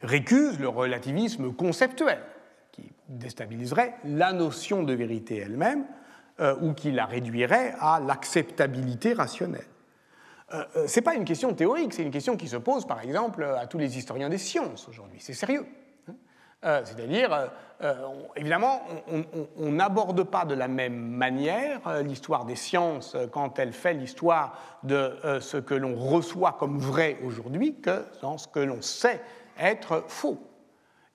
récuse 0.00 0.58
le 0.58 0.68
relativisme 0.68 1.52
conceptuel, 1.52 2.20
déstabiliserait 3.18 3.94
la 4.04 4.32
notion 4.32 4.82
de 4.82 4.92
vérité 4.92 5.38
elle-même, 5.38 5.84
euh, 6.40 6.56
ou 6.62 6.72
qui 6.72 6.90
la 6.90 7.04
réduirait 7.04 7.74
à 7.78 8.00
l'acceptabilité 8.00 9.12
rationnelle. 9.12 9.66
Euh, 10.54 10.64
euh, 10.76 10.86
ce 10.86 10.98
n'est 10.98 11.04
pas 11.04 11.14
une 11.14 11.26
question 11.26 11.52
théorique, 11.52 11.92
c'est 11.92 12.02
une 12.02 12.10
question 12.10 12.38
qui 12.38 12.48
se 12.48 12.56
pose 12.56 12.86
par 12.86 13.02
exemple 13.02 13.44
à 13.44 13.66
tous 13.66 13.76
les 13.76 13.98
historiens 13.98 14.30
des 14.30 14.38
sciences 14.38 14.88
aujourd'hui. 14.88 15.18
C'est 15.20 15.34
sérieux. 15.34 15.66
Hein. 16.08 16.80
C'est-à-dire, 16.84 17.50
évidemment, 18.34 18.82
on 19.58 19.72
n'aborde 19.72 20.22
pas 20.22 20.44
de 20.46 20.54
la 20.54 20.68
même 20.68 20.96
manière 20.96 21.80
l'histoire 22.02 22.46
des 22.46 22.56
sciences 22.56 23.16
quand 23.32 23.58
elle 23.58 23.72
fait 23.72 23.94
l'histoire 23.94 24.56
de 24.84 25.12
ce 25.40 25.56
que 25.56 25.74
l'on 25.74 25.96
reçoit 25.96 26.52
comme 26.52 26.78
vrai 26.78 27.18
aujourd'hui 27.24 27.74
que 27.80 28.04
dans 28.22 28.38
ce 28.38 28.46
que 28.46 28.60
l'on 28.60 28.80
sait 28.80 29.20
être 29.58 30.04
faux. 30.06 30.38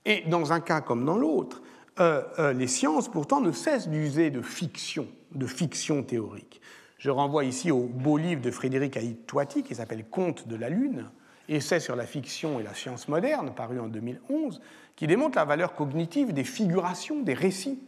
Et 0.03 0.25
dans 0.27 0.51
un 0.51 0.59
cas 0.59 0.81
comme 0.81 1.05
dans 1.05 1.17
l'autre, 1.17 1.61
les 1.99 2.67
sciences 2.67 3.09
pourtant 3.09 3.41
ne 3.41 3.51
cessent 3.51 3.89
d'user 3.89 4.29
de 4.29 4.41
fiction, 4.41 5.07
de 5.33 5.47
fiction 5.47 6.03
théorique. 6.03 6.61
Je 6.97 7.11
renvoie 7.11 7.43
ici 7.43 7.71
au 7.71 7.83
beau 7.83 8.17
livre 8.17 8.41
de 8.41 8.51
Frédéric 8.51 8.97
Haït 8.97 9.25
Toiti 9.27 9.63
qui 9.63 9.75
s'appelle 9.75 10.05
Conte 10.05 10.47
de 10.47 10.55
la 10.55 10.69
Lune, 10.69 11.09
essai 11.47 11.79
sur 11.79 11.95
la 11.95 12.05
fiction 12.05 12.59
et 12.59 12.63
la 12.63 12.73
science 12.73 13.07
moderne, 13.07 13.53
paru 13.55 13.79
en 13.79 13.87
2011, 13.87 14.61
qui 14.95 15.07
démontre 15.07 15.37
la 15.37 15.45
valeur 15.45 15.75
cognitive 15.75 16.33
des 16.33 16.43
figurations, 16.43 17.21
des 17.21 17.35
récits, 17.35 17.79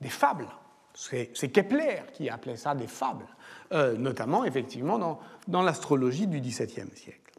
des 0.00 0.10
fables. 0.10 0.48
C'est 0.92 1.48
Kepler 1.52 2.02
qui 2.12 2.28
appelait 2.28 2.56
ça 2.56 2.74
des 2.74 2.86
fables, 2.86 3.26
euh, 3.72 3.96
notamment 3.96 4.44
effectivement 4.44 5.18
dans 5.48 5.62
l'astrologie 5.62 6.26
du 6.26 6.40
XVIIe 6.40 6.90
siècle. 6.94 7.32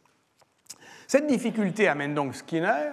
Cette 1.08 1.28
difficulté 1.28 1.88
amène 1.88 2.16
donc 2.16 2.36
Skinner 2.36 2.92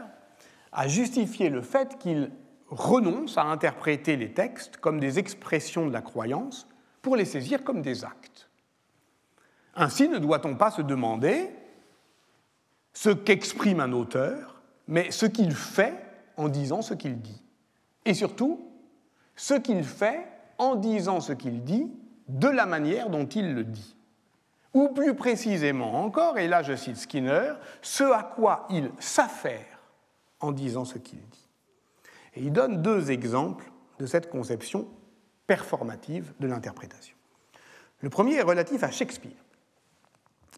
à 0.73 0.89
justifier 0.89 1.49
le 1.49 1.63
fait 1.63 1.97
qu'il 1.99 2.31
renonce 2.71 3.39
à 3.39 3.43
interpréter 3.43 4.17
les 4.17 4.33
textes 4.33 4.77
comme 4.79 5.01
des 5.01 5.19
expressions 5.19 5.87
de 5.87 5.93
la 5.93 6.03
croyance 6.03 6.69
pour 7.03 7.17
les 7.17 7.25
saisir 7.25 7.65
comme 7.65 7.83
des 7.83 8.05
actes. 8.05 8.49
Ainsi, 9.75 10.09
ne 10.09 10.19
doit-on 10.19 10.57
pas 10.57 10.71
se 10.71 10.83
demander 10.83 11.51
ce 12.93 13.11
qu'exprime 13.11 13.81
un 13.81 13.93
auteur, 13.93 14.61
mais 14.89 15.11
ce 15.11 15.27
qu'il 15.27 15.55
fait 15.55 15.95
en 16.37 16.49
disant 16.49 16.83
ce 16.83 16.95
qu'il 16.95 17.21
dit. 17.21 17.43
Et 18.05 18.15
surtout, 18.15 18.69
ce 19.37 19.55
qu'il 19.55 19.85
fait 19.85 20.27
en 20.59 20.75
disant 20.75 21.21
ce 21.21 21.33
qu'il 21.33 21.63
dit 21.63 21.93
de 22.29 22.49
la 22.49 22.67
manière 22.67 23.09
dont 23.09 23.27
il 23.27 23.55
le 23.55 23.65
dit. 23.65 23.97
Ou 24.75 24.89
plus 24.89 25.15
précisément 25.15 26.05
encore, 26.05 26.39
et 26.39 26.49
là 26.49 26.63
je 26.63 26.77
cite 26.77 26.97
Skinner, 26.97 27.55
ce 27.81 28.05
à 28.05 28.23
quoi 28.23 28.67
il 28.71 28.91
s'affaire 28.99 29.81
en 30.41 30.53
disant 30.53 30.85
ce 30.85 30.99
qu'il 30.99 31.21
dit. 31.21 31.48
Et 32.39 32.43
il 32.43 32.53
donne 32.53 32.83
deux 32.83 33.11
exemples 33.11 33.69
de 33.99 34.07
cette 34.07 34.31
conception 34.31 34.87
performative 35.49 36.33
de 36.39 36.47
l'interprétation. 36.47 37.17
Le 38.01 38.11
premier 38.11 38.37
est 38.37 38.43
relatif 38.43 38.85
à 38.85 38.93
Shakespeare. 38.93 39.33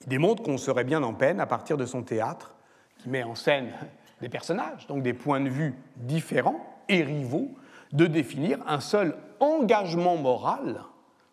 Il 0.03 0.09
démontre 0.09 0.43
qu'on 0.43 0.59
serait 0.59 0.85
bien 0.85 1.03
en 1.03 1.15
peine, 1.15 1.41
à 1.41 1.47
partir 1.47 1.79
de 1.79 1.87
son 1.87 2.03
théâtre, 2.03 2.55
qui 2.99 3.09
met 3.09 3.23
en 3.23 3.35
scène 3.35 3.73
des 4.21 4.29
personnages, 4.29 4.87
donc 4.89 5.03
des 5.03 5.15
points 5.15 5.41
de 5.41 5.49
vue 5.49 5.75
différents 5.97 6.61
et 6.91 7.03
rivaux, 7.03 7.55
de 7.93 8.07
définir 8.07 8.59
un 8.67 8.81
seul 8.81 9.17
engagement 9.41 10.19
moral 10.19 10.83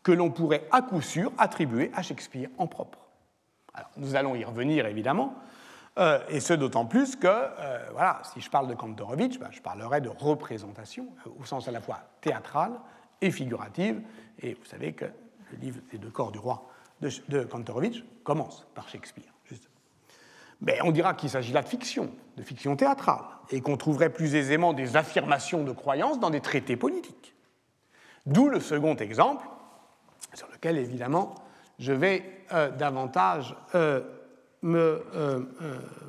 que 0.01 0.13
l'on 0.13 0.31
pourrait 0.31 0.65
à 0.71 0.81
coup 0.81 1.01
sûr 1.01 1.33
attribuer 1.37 1.91
à 1.93 2.03
Shakespeare 2.03 2.47
en 2.57 2.67
propre. 2.67 2.99
Alors, 3.73 3.91
nous 3.97 4.15
allons 4.15 4.33
y 4.33 4.45
revenir 4.45 4.85
évidemment, 4.85 5.35
euh, 5.97 6.19
et 6.29 6.39
ce 6.39 6.53
d'autant 6.53 6.85
plus 6.85 7.15
que, 7.15 7.27
euh, 7.27 7.79
voilà, 7.91 8.21
si 8.33 8.39
je 8.39 8.49
parle 8.49 8.67
de 8.67 8.75
Kantorowicz, 8.75 9.39
ben, 9.39 9.49
je 9.51 9.61
parlerai 9.61 9.99
de 9.99 10.09
représentation, 10.09 11.07
euh, 11.25 11.31
au 11.39 11.45
sens 11.45 11.67
à 11.67 11.71
la 11.71 11.81
fois 11.81 12.01
théâtral 12.21 12.73
et 13.21 13.31
figurative. 13.31 14.01
Et 14.39 14.53
vous 14.53 14.65
savez 14.65 14.93
que 14.93 15.05
le 15.05 15.57
livre 15.59 15.79
Les 15.91 15.97
deux 15.97 16.11
corps 16.11 16.31
du 16.31 16.37
roi 16.37 16.67
de, 17.01 17.09
de 17.29 17.47
commence 18.23 18.67
par 18.75 18.87
Shakespeare. 18.89 19.33
Mais 20.59 20.79
on 20.83 20.91
dira 20.91 21.13
qu'il 21.13 21.29
s'agit 21.29 21.53
là 21.53 21.61
de 21.61 21.67
fiction, 21.67 22.11
de 22.35 22.41
fiction 22.41 22.75
théâtrale, 22.75 23.23
et 23.51 23.61
qu'on 23.61 23.77
trouverait 23.77 24.09
plus 24.11 24.33
aisément 24.33 24.73
des 24.73 24.97
affirmations 24.97 25.63
de 25.63 25.71
croyances 25.71 26.19
dans 26.19 26.31
des 26.31 26.41
traités 26.41 26.75
politiques. 26.75 27.35
D'où 28.25 28.49
le 28.49 28.59
second 28.59 28.95
exemple, 28.95 29.45
sur 30.33 30.47
lequel 30.51 30.79
évidemment 30.79 31.35
je 31.77 31.93
vais 31.93 32.43
davantage 32.79 33.55
me 34.61 35.03
euh, 35.15 35.39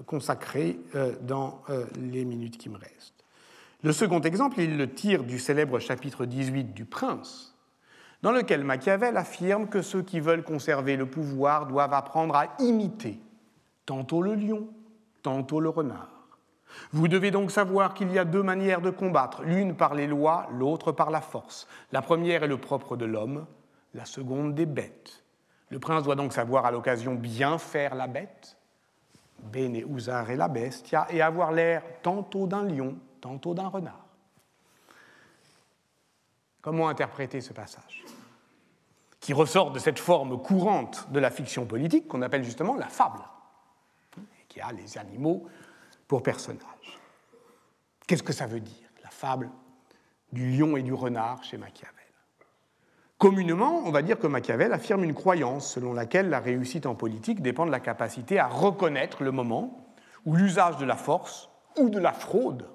consacrer 0.07 0.78
dans 1.22 1.62
les 1.96 2.24
minutes 2.24 2.59
qui 2.59 2.68
me 2.68 2.78
restent. 2.78 3.24
Le 3.82 3.92
second 3.92 4.20
exemple, 4.20 4.61
il 4.61 4.76
le 4.76 4.92
tire 4.92 5.22
du 5.22 5.38
célèbre 5.38 5.78
chapitre 5.78 6.24
18 6.24 6.74
du 6.74 6.84
Prince, 6.84 7.57
dans 8.22 8.32
lequel 8.32 8.64
Machiavel 8.64 9.16
affirme 9.16 9.68
que 9.68 9.82
ceux 9.82 10.03
qui 10.03 10.18
veulent 10.18 10.42
conserver 10.42 10.96
le 10.96 11.07
pouvoir 11.07 11.66
doivent 11.66 11.94
apprendre 11.94 12.34
à 12.34 12.57
imiter 12.59 13.20
tantôt 13.86 14.20
le 14.20 14.34
lion, 14.34 14.68
tantôt 15.22 15.61
le 15.61 15.68
renard. 15.68 16.11
Vous 16.92 17.09
devez 17.09 17.30
donc 17.30 17.51
savoir 17.51 17.94
qu'il 17.94 18.12
y 18.12 18.18
a 18.18 18.24
deux 18.24 18.42
manières 18.42 18.82
de 18.82 18.90
combattre, 18.90 19.42
l'une 19.42 19.74
par 19.74 19.94
les 19.94 20.07
lois, 20.07 20.46
l'autre 20.53 20.92
par 20.92 21.11
la 21.11 21.20
force. 21.20 21.66
La 21.92 22.03
première 22.03 22.42
est 22.42 22.49
le 22.49 22.59
propre 22.59 22.96
de 22.96 23.07
l'homme, 23.07 23.46
la 23.94 24.05
seconde 24.05 24.55
des 24.55 24.66
bêtes. 24.66 25.24
Le 25.70 25.78
prince 25.78 26.02
doit 26.02 26.16
donc 26.16 26.32
savoir 26.32 26.64
à 26.64 26.70
l'occasion 26.70 27.14
bien 27.14 27.58
faire 27.58 27.94
la 27.94 28.06
bête, 28.06 28.56
bene 29.38 29.76
usare 29.76 30.34
la 30.34 30.48
bestia, 30.48 31.06
et 31.10 31.20
avoir 31.20 31.52
l'air 31.52 31.82
tantôt 32.02 32.46
d'un 32.46 32.62
lion, 32.62 32.96
tantôt 33.20 33.54
d'un 33.54 33.68
renard. 33.68 34.06
Comment 36.60 36.88
interpréter 36.88 37.40
ce 37.40 37.52
passage 37.52 38.04
qui 39.20 39.32
ressort 39.34 39.72
de 39.72 39.78
cette 39.78 39.98
forme 39.98 40.40
courante 40.40 41.10
de 41.10 41.18
la 41.18 41.30
fiction 41.30 41.66
politique 41.66 42.08
qu'on 42.08 42.22
appelle 42.22 42.44
justement 42.44 42.76
la 42.76 42.88
fable, 42.88 43.20
qui 44.48 44.60
a 44.60 44.72
les 44.72 44.96
animaux 44.96 45.46
pour 46.06 46.22
personnages. 46.22 46.98
Qu'est-ce 48.06 48.22
que 48.22 48.32
ça 48.32 48.46
veut 48.46 48.60
dire, 48.60 48.88
la 49.02 49.10
fable 49.10 49.50
du 50.32 50.56
lion 50.56 50.78
et 50.78 50.82
du 50.82 50.94
renard 50.94 51.44
chez 51.44 51.58
Machiavel? 51.58 51.97
Communément, 53.18 53.82
on 53.84 53.90
va 53.90 54.02
dire 54.02 54.18
que 54.18 54.28
Machiavel 54.28 54.72
affirme 54.72 55.02
une 55.02 55.14
croyance 55.14 55.72
selon 55.74 55.92
laquelle 55.92 56.30
la 56.30 56.38
réussite 56.38 56.86
en 56.86 56.94
politique 56.94 57.42
dépend 57.42 57.66
de 57.66 57.72
la 57.72 57.80
capacité 57.80 58.38
à 58.38 58.46
reconnaître 58.46 59.24
le 59.24 59.32
moment 59.32 59.84
où 60.24 60.36
l'usage 60.36 60.76
de 60.76 60.84
la 60.84 60.94
force 60.94 61.50
ou 61.76 61.90
de 61.90 61.98
la 61.98 62.12
fraude 62.12 62.68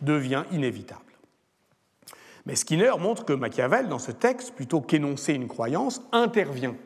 devient 0.00 0.42
inévitable. 0.50 1.02
Mais 2.46 2.56
Skinner 2.56 2.92
montre 2.98 3.24
que 3.24 3.32
Machiavel, 3.32 3.88
dans 3.88 4.00
ce 4.00 4.10
texte, 4.10 4.54
plutôt 4.54 4.80
qu'énoncer 4.80 5.34
une 5.34 5.48
croyance, 5.48 6.02
intervient 6.10 6.76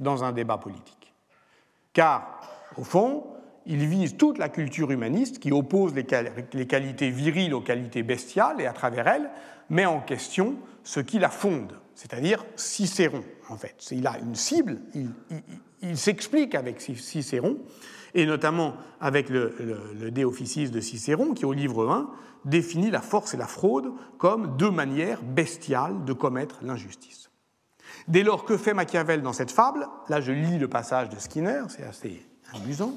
dans 0.00 0.24
un 0.24 0.32
débat 0.32 0.58
politique. 0.58 1.12
Car, 1.92 2.40
au 2.76 2.84
fond, 2.84 3.24
il 3.66 3.86
vise 3.86 4.16
toute 4.16 4.38
la 4.38 4.48
culture 4.48 4.90
humaniste 4.90 5.38
qui 5.38 5.52
oppose 5.52 5.94
les, 5.94 6.04
qualités 6.66 7.10
viriles 7.10 7.54
aux 7.54 7.60
qualités 7.60 8.02
bestiales 8.02 8.60
et, 8.60 8.66
à 8.66 8.72
travers 8.72 9.06
elles, 9.06 9.30
met 9.70 9.86
en 9.86 10.00
question 10.00 10.56
ce 10.82 11.00
qui 11.00 11.20
la 11.20 11.28
fonde, 11.28 11.78
c'est-à-dire 11.94 12.44
Cicéron, 12.56 13.22
en 13.48 13.56
fait. 13.56 13.88
Il 13.90 14.06
a 14.06 14.18
une 14.18 14.34
cible, 14.34 14.78
il 15.82 15.96
s'explique 15.96 16.54
avec 16.54 16.80
Cicéron, 16.80 17.58
et 18.14 18.26
notamment 18.26 18.76
avec 19.00 19.28
le, 19.28 19.54
le, 19.98 20.10
De 20.10 20.68
de 20.68 20.80
Cicéron, 20.80 21.34
qui 21.34 21.44
au 21.44 21.52
livre 21.52 21.88
1 21.88 22.10
définit 22.44 22.90
la 22.90 23.00
force 23.00 23.34
et 23.34 23.36
la 23.36 23.46
fraude 23.46 23.92
comme 24.18 24.56
deux 24.56 24.70
manières 24.70 25.22
bestiales 25.22 26.04
de 26.04 26.12
commettre 26.12 26.58
l'injustice. 26.62 27.30
Dès 28.08 28.22
lors, 28.22 28.44
que 28.44 28.56
fait 28.56 28.74
Machiavel 28.74 29.22
dans 29.22 29.32
cette 29.32 29.50
fable? 29.50 29.86
Là, 30.08 30.20
je 30.20 30.32
lis 30.32 30.58
le 30.58 30.68
passage 30.68 31.08
de 31.08 31.18
Skinner, 31.18 31.62
c'est 31.68 31.84
assez 31.84 32.26
amusant. 32.54 32.94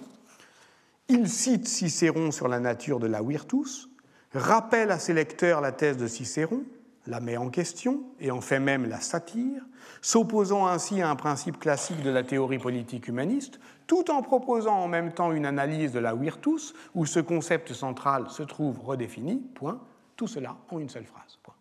Il 1.07 1.29
cite 1.29 1.67
Cicéron 1.67 2.31
sur 2.31 2.47
la 2.47 2.59
nature 2.59 2.99
de 2.99 3.07
la 3.07 3.21
virtus, 3.21 3.89
rappelle 4.33 4.91
à 4.91 4.97
ses 4.97 5.13
lecteurs 5.13 5.61
la 5.61 5.71
thèse 5.71 5.97
de 5.97 6.07
Cicéron, 6.07 6.63
la 7.07 7.19
met 7.19 7.37
en 7.37 7.49
question 7.49 8.03
et 8.19 8.31
en 8.31 8.41
fait 8.41 8.59
même 8.59 8.87
la 8.87 8.99
satire, 8.99 9.61
s'opposant 10.01 10.67
ainsi 10.67 11.01
à 11.01 11.09
un 11.09 11.15
principe 11.15 11.59
classique 11.59 12.01
de 12.01 12.09
la 12.09 12.23
théorie 12.23 12.59
politique 12.59 13.07
humaniste, 13.07 13.59
tout 13.87 14.09
en 14.11 14.21
proposant 14.21 14.75
en 14.75 14.87
même 14.87 15.11
temps 15.13 15.31
une 15.31 15.45
analyse 15.45 15.91
de 15.91 15.99
la 15.99 16.15
virtus, 16.15 16.73
où 16.93 17.05
ce 17.05 17.19
concept 17.19 17.73
central 17.73 18.29
se 18.29 18.43
trouve 18.43 18.79
redéfini, 18.79 19.37
point, 19.55 19.79
tout 20.15 20.27
cela 20.27 20.55
en 20.69 20.79
une 20.79 20.89
seule 20.89 21.05
phrase. 21.05 21.37
Point. 21.43 21.55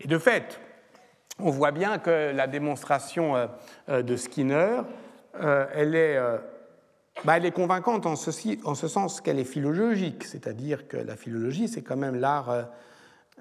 Et 0.00 0.06
de 0.06 0.18
fait, 0.18 0.60
on 1.38 1.50
voit 1.50 1.72
bien 1.72 1.98
que 1.98 2.32
la 2.32 2.46
démonstration 2.46 3.36
euh, 3.36 3.46
euh, 3.88 4.02
de 4.02 4.16
Skinner, 4.16 4.82
euh, 5.40 5.66
elle 5.74 5.94
est, 5.94 6.18
bah, 7.24 7.36
elle 7.36 7.46
est 7.46 7.52
convaincante 7.52 8.06
en, 8.06 8.16
ceci, 8.16 8.60
en 8.64 8.74
ce 8.74 8.88
sens 8.88 9.20
qu'elle 9.20 9.38
est 9.38 9.44
philologique, 9.44 10.24
c'est-à-dire 10.24 10.88
que 10.88 10.96
la 10.96 11.16
philologie, 11.16 11.68
c'est 11.68 11.82
quand 11.82 11.96
même 11.96 12.16
l'art 12.16 12.68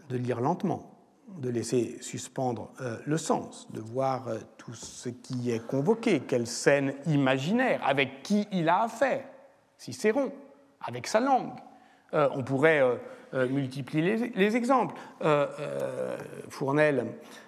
de 0.09 0.17
lire 0.17 0.41
lentement 0.41 0.93
de 1.39 1.49
laisser 1.49 1.97
suspendre 2.01 2.71
euh, 2.81 2.97
le 3.05 3.17
sens, 3.17 3.67
de 3.71 3.81
voir 3.81 4.27
euh, 4.27 4.37
tout 4.57 4.73
ce 4.73 5.09
qui 5.09 5.51
est 5.51 5.65
convoqué, 5.65 6.21
quelle 6.21 6.47
scène 6.47 6.93
imaginaire, 7.05 7.81
avec 7.85 8.23
qui 8.23 8.47
il 8.51 8.69
a 8.69 8.83
affaire, 8.83 9.25
Cicéron, 9.77 10.31
avec 10.81 11.05
sa 11.05 11.19
langue, 11.19 11.51
on 12.13 12.41
pourrait 12.41 12.81
multiplier 13.33 14.31
les, 14.33 14.55
exemples. 14.55 14.95
Fournel 16.49 17.05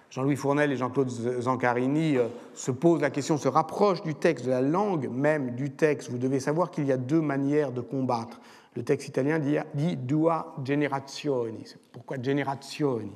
Jean-Louis 0.09 0.35
Fournel 0.35 0.71
et 0.71 0.77
Jean-Claude 0.77 1.09
Zancarini 1.09 2.17
euh, 2.17 2.27
se 2.55 2.71
posent 2.71 3.01
la 3.01 3.11
question, 3.11 3.37
se 3.37 3.47
rapprochent 3.47 4.01
du 4.01 4.15
texte, 4.15 4.45
de 4.45 4.49
la 4.49 4.61
langue 4.61 5.07
même 5.07 5.51
du 5.51 5.71
texte. 5.71 6.09
Vous 6.09 6.17
devez 6.17 6.39
savoir 6.39 6.71
qu'il 6.71 6.85
y 6.85 6.91
a 6.91 6.97
deux 6.97 7.21
manières 7.21 7.71
de 7.71 7.81
combattre. 7.81 8.39
Le 8.75 8.83
texte 8.83 9.07
italien 9.07 9.39
dit, 9.39 9.57
dit 9.73 9.97
dua 9.97 10.55
generazioni. 10.63 11.65
Pourquoi 11.91 12.21
generazioni 12.21 13.11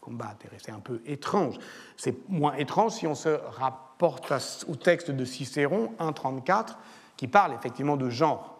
combattre 0.00 0.46
C'est 0.58 0.72
un 0.72 0.80
peu 0.80 1.00
étrange. 1.06 1.56
C'est 1.96 2.28
moins 2.28 2.54
étrange 2.54 2.92
si 2.92 3.06
on 3.06 3.14
se 3.14 3.28
rapporte 3.28 4.32
au 4.68 4.76
texte 4.76 5.10
de 5.10 5.24
Cicéron 5.24 5.92
1.34 5.98 6.76
qui 7.16 7.28
parle 7.28 7.54
effectivement 7.54 7.96
de 7.96 8.10
genre, 8.10 8.58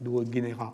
duo 0.00 0.24
genera 0.24 0.72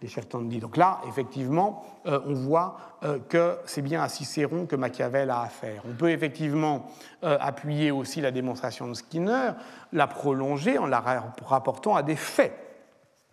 des 0.00 0.08
dit. 0.48 0.58
Donc 0.58 0.76
là, 0.76 1.00
effectivement, 1.08 1.84
euh, 2.06 2.20
on 2.26 2.34
voit 2.34 2.76
euh, 3.02 3.18
que 3.28 3.56
c'est 3.64 3.82
bien 3.82 4.02
à 4.02 4.08
Cicéron 4.08 4.66
que 4.66 4.76
Machiavel 4.76 5.30
a 5.30 5.40
affaire. 5.40 5.82
On 5.88 5.94
peut 5.94 6.10
effectivement 6.10 6.86
euh, 7.24 7.38
appuyer 7.40 7.90
aussi 7.90 8.20
la 8.20 8.30
démonstration 8.30 8.88
de 8.88 8.94
Skinner, 8.94 9.52
la 9.92 10.06
prolonger 10.06 10.76
en 10.78 10.86
la 10.86 11.02
rapportant 11.44 11.96
à 11.96 12.02
des 12.02 12.16
faits. 12.16 12.52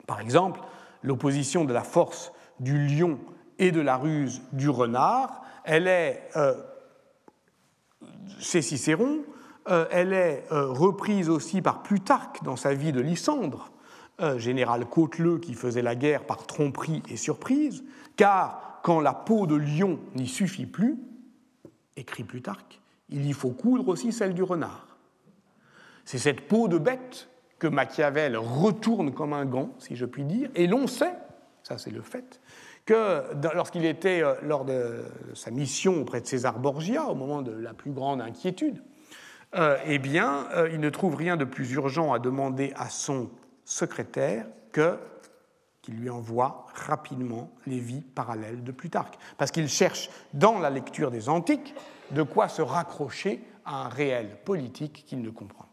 Par 0.08 0.22
exemple, 0.22 0.62
l'opposition 1.04 1.66
de 1.66 1.74
la 1.74 1.84
force 1.84 2.32
du 2.60 2.88
lion 2.88 3.20
et 3.60 3.72
de 3.72 3.82
la 3.82 3.98
ruse 3.98 4.42
du 4.52 4.70
renard, 4.70 5.44
elle 5.64 5.88
est, 5.88 6.30
chez 8.40 8.62
Cicéron, 8.62 9.24
elle 9.66 10.14
est 10.14 10.46
reprise 10.50 11.30
aussi 11.30 11.62
par 11.62 11.84
Plutarque 11.84 12.44
dans 12.44 12.56
sa 12.56 12.74
vie 12.74 12.92
de 12.92 13.00
Lysandre, 13.00 13.72
général 14.38 14.86
Cauteleux 14.86 15.40
qui 15.40 15.54
faisait 15.54 15.82
la 15.82 15.96
guerre 15.96 16.26
par 16.26 16.46
tromperie 16.46 17.04
et 17.10 17.18
surprise, 17.18 17.84
car 18.16 18.80
quand 18.84 19.00
la 19.00 19.14
peau 19.14 19.46
de 19.48 19.56
lion 19.56 20.00
n'y 20.16 20.28
suffit 20.28 20.66
plus, 20.66 20.98
écrit 21.96 22.24
Plutarque, 22.24 22.82
il 23.10 23.26
y 23.26 23.34
faut 23.34 23.52
coudre 23.52 23.90
aussi 23.90 24.12
celle 24.12 24.34
du 24.34 24.44
renard. 24.44 24.98
C'est 26.06 26.18
cette 26.18 26.48
peau 26.48 26.68
de 26.68 26.78
bête 26.78 27.30
que 27.60 27.68
Machiavel 27.68 28.38
retourne 28.38 29.14
comme 29.14 29.34
un 29.34 29.46
gant, 29.46 29.70
si 29.80 29.96
je 29.96 30.06
puis 30.06 30.24
dire, 30.24 30.50
et 30.56 30.68
l'on 30.68 30.88
sait, 30.88 31.14
ça 31.64 31.78
c'est 31.78 31.92
le 31.92 32.02
fait, 32.02 32.42
que 32.86 33.24
lorsqu'il 33.56 33.86
était 33.86 34.22
euh, 34.22 34.36
lors 34.42 34.66
de 34.66 35.04
sa 35.34 35.52
mission 35.52 36.02
auprès 36.02 36.22
de 36.22 36.28
César 36.28 36.60
Borgia, 36.60 37.06
au 37.06 37.16
moment 37.16 37.42
de 37.42 37.52
la 37.52 37.74
plus 37.74 37.92
grande 37.92 38.22
inquiétude, 38.22 38.82
euh, 39.56 39.78
eh 39.86 40.00
bien, 40.00 40.48
euh, 40.54 40.70
il 40.74 40.80
ne 40.80 40.90
trouve 40.90 41.16
rien 41.16 41.38
de 41.38 41.46
plus 41.46 41.72
urgent 41.74 42.12
à 42.12 42.20
demander 42.20 42.74
à 42.76 42.90
son 42.90 43.30
secrétaire 43.66 44.46
que 44.72 44.98
qu'il 45.82 45.96
lui 45.96 46.10
envoie 46.10 46.66
rapidement 46.74 47.52
les 47.68 47.80
vies 47.80 48.02
parallèles 48.02 48.64
de 48.64 48.72
Plutarque. 48.72 49.20
Parce 49.38 49.52
qu'il 49.52 49.68
cherche 49.68 50.10
dans 50.34 50.58
la 50.58 50.70
lecture 50.70 51.12
des 51.12 51.28
Antiques 51.28 51.76
de 52.12 52.24
quoi 52.24 52.48
se 52.48 52.62
raccrocher 52.62 53.44
à 53.66 53.86
un 53.86 53.90
réel 53.90 54.38
politique 54.46 55.04
qu'il 55.06 55.22
ne 55.22 55.30
comprend. 55.30 55.66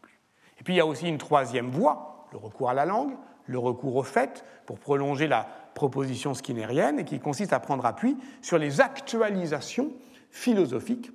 Et 0.61 0.63
puis 0.63 0.75
il 0.75 0.77
y 0.77 0.79
a 0.79 0.85
aussi 0.85 1.07
une 1.07 1.17
troisième 1.17 1.71
voie, 1.71 2.27
le 2.31 2.37
recours 2.37 2.69
à 2.69 2.75
la 2.75 2.85
langue, 2.85 3.13
le 3.47 3.57
recours 3.57 3.95
au 3.95 4.03
fait, 4.03 4.45
pour 4.67 4.77
prolonger 4.77 5.27
la 5.27 5.47
proposition 5.73 6.35
skinnérienne, 6.35 6.99
et 6.99 7.03
qui 7.03 7.19
consiste 7.19 7.51
à 7.51 7.59
prendre 7.59 7.83
appui 7.83 8.15
sur 8.43 8.59
les 8.59 8.79
actualisations 8.79 9.91
philosophiques 10.29 11.09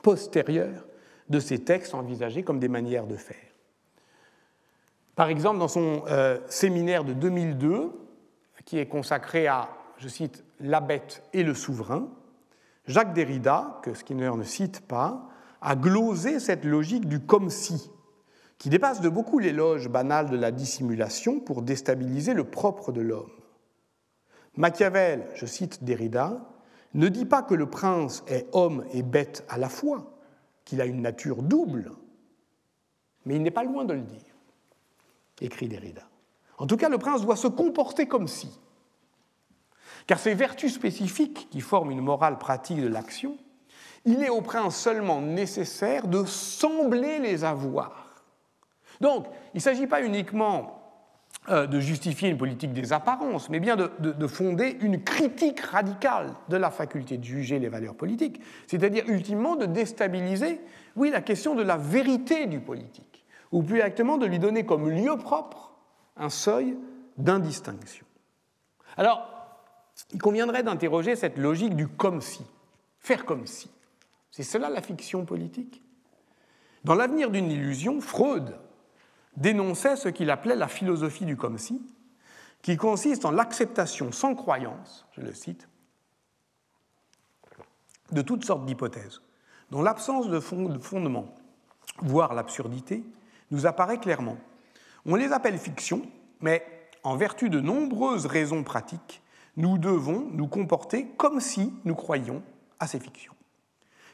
postérieures 0.00 0.86
de 1.28 1.38
ces 1.38 1.58
textes 1.58 1.92
envisagés 1.92 2.44
comme 2.44 2.58
des 2.58 2.68
manières 2.68 3.06
de 3.06 3.16
faire. 3.16 3.36
Par 5.16 5.28
exemple, 5.28 5.58
dans 5.58 5.68
son 5.68 6.04
euh, 6.08 6.38
séminaire 6.48 7.04
de 7.04 7.12
2002, 7.12 7.92
qui 8.64 8.78
est 8.78 8.86
consacré 8.86 9.48
à, 9.48 9.68
je 9.98 10.08
cite, 10.08 10.44
la 10.60 10.80
bête 10.80 11.22
et 11.34 11.42
le 11.42 11.52
souverain, 11.52 12.08
Jacques 12.86 13.12
Derrida, 13.12 13.80
que 13.82 13.92
Skinner 13.92 14.32
ne 14.34 14.44
cite 14.44 14.80
pas, 14.88 15.28
a 15.60 15.76
glosé 15.76 16.40
cette 16.40 16.64
logique 16.64 17.06
du 17.06 17.20
comme 17.20 17.50
si, 17.50 17.90
qui 18.62 18.70
dépasse 18.70 19.00
de 19.00 19.08
beaucoup 19.08 19.40
l'éloge 19.40 19.88
banal 19.88 20.30
de 20.30 20.36
la 20.36 20.52
dissimulation 20.52 21.40
pour 21.40 21.62
déstabiliser 21.62 22.32
le 22.32 22.44
propre 22.44 22.92
de 22.92 23.00
l'homme. 23.00 23.32
Machiavel, 24.54 25.26
je 25.34 25.46
cite 25.46 25.82
Derrida, 25.82 26.40
ne 26.94 27.08
dit 27.08 27.24
pas 27.24 27.42
que 27.42 27.54
le 27.54 27.68
prince 27.68 28.22
est 28.28 28.46
homme 28.52 28.84
et 28.92 29.02
bête 29.02 29.44
à 29.48 29.58
la 29.58 29.68
fois, 29.68 30.16
qu'il 30.64 30.80
a 30.80 30.84
une 30.84 31.02
nature 31.02 31.42
double, 31.42 31.90
mais 33.24 33.34
il 33.34 33.42
n'est 33.42 33.50
pas 33.50 33.64
loin 33.64 33.84
de 33.84 33.94
le 33.94 34.02
dire 34.02 34.32
écrit 35.40 35.66
Derrida. 35.66 36.08
En 36.56 36.68
tout 36.68 36.76
cas, 36.76 36.88
le 36.88 36.98
prince 36.98 37.22
doit 37.22 37.34
se 37.34 37.48
comporter 37.48 38.06
comme 38.06 38.28
si. 38.28 38.60
Car 40.06 40.20
ces 40.20 40.34
vertus 40.34 40.72
spécifiques 40.72 41.48
qui 41.50 41.60
forment 41.62 41.90
une 41.90 42.00
morale 42.00 42.38
pratique 42.38 42.80
de 42.80 42.86
l'action, 42.86 43.36
il 44.04 44.22
est 44.22 44.30
au 44.30 44.40
prince 44.40 44.76
seulement 44.76 45.20
nécessaire 45.20 46.06
de 46.06 46.24
sembler 46.24 47.18
les 47.18 47.42
avoir. 47.42 48.01
Donc, 49.02 49.26
il 49.52 49.56
ne 49.56 49.60
s'agit 49.60 49.88
pas 49.88 50.00
uniquement 50.04 50.78
euh, 51.48 51.66
de 51.66 51.80
justifier 51.80 52.28
une 52.28 52.38
politique 52.38 52.72
des 52.72 52.92
apparences, 52.92 53.50
mais 53.50 53.58
bien 53.58 53.74
de, 53.74 53.90
de, 53.98 54.26
fonder 54.28 54.78
une 54.80 55.02
critique 55.02 55.58
radicale 55.58 56.30
de 56.48 56.56
la 56.56 56.70
faculté 56.70 57.18
de 57.18 57.24
juger 57.24 57.58
les 57.58 57.68
valeurs 57.68 57.96
politiques, 57.96 58.40
c'est-à-dire 58.68 59.02
ultimement 59.08 59.56
de 59.56 59.66
déstabiliser, 59.66 60.60
oui, 60.94 61.10
la 61.10 61.20
question 61.20 61.56
de 61.56 61.64
la 61.64 61.76
vérité 61.76 62.46
du 62.46 62.60
politique 62.60 63.24
ou 63.50 63.64
plus 63.64 63.78
exactement 63.78 64.18
de 64.18 64.26
lui 64.26 64.38
donner 64.38 64.64
comme 64.64 64.88
lieu 64.88 65.16
propre 65.16 65.72
un 66.16 66.30
seuil 66.30 66.76
d'indistinction. 67.18 68.06
Alors, 68.96 69.28
il 70.12 70.22
conviendrait 70.22 70.62
d'interroger 70.62 71.16
cette 71.16 71.38
logique 71.38 71.74
du 71.74 71.88
comme 71.88 72.20
si, 72.20 72.46
faire 73.00 73.24
comme 73.24 73.48
si. 73.48 73.68
C'est 74.30 74.44
cela 74.44 74.70
la 74.70 74.80
fiction 74.80 75.24
politique? 75.24 75.82
Dans 76.84 76.94
l'avenir 76.94 77.30
d'une 77.30 77.50
illusion, 77.50 78.00
Freud 78.00 78.54
dénonçait 79.36 79.96
ce 79.96 80.08
qu'il 80.08 80.30
appelait 80.30 80.56
la 80.56 80.68
philosophie 80.68 81.24
du 81.24 81.36
comme 81.36 81.58
si, 81.58 81.82
qui 82.62 82.76
consiste 82.76 83.24
en 83.24 83.30
l'acceptation 83.30 84.12
sans 84.12 84.34
croyance, 84.34 85.06
je 85.12 85.20
le 85.20 85.32
cite, 85.32 85.68
de 88.12 88.22
toutes 88.22 88.44
sortes 88.44 88.66
d'hypothèses, 88.66 89.20
dont 89.70 89.82
l'absence 89.82 90.28
de 90.28 90.38
fondement, 90.38 91.34
voire 91.98 92.34
l'absurdité, 92.34 93.04
nous 93.50 93.66
apparaît 93.66 93.98
clairement. 93.98 94.36
On 95.06 95.16
les 95.16 95.32
appelle 95.32 95.58
fictions, 95.58 96.02
mais 96.40 96.64
en 97.02 97.16
vertu 97.16 97.50
de 97.50 97.60
nombreuses 97.60 98.26
raisons 98.26 98.62
pratiques, 98.62 99.22
nous 99.56 99.78
devons 99.78 100.28
nous 100.32 100.46
comporter 100.46 101.08
comme 101.16 101.40
si 101.40 101.72
nous 101.84 101.94
croyions 101.94 102.42
à 102.78 102.86
ces 102.86 103.00
fictions. 103.00 103.31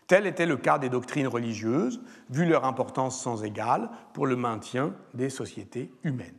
Tel 0.08 0.26
était 0.26 0.46
le 0.46 0.56
cas 0.56 0.78
des 0.78 0.88
doctrines 0.88 1.28
religieuses, 1.28 2.00
vu 2.30 2.46
leur 2.46 2.64
importance 2.64 3.20
sans 3.20 3.44
égale 3.44 3.90
pour 4.14 4.26
le 4.26 4.36
maintien 4.36 4.94
des 5.12 5.28
sociétés 5.28 5.92
humaines. 6.02 6.38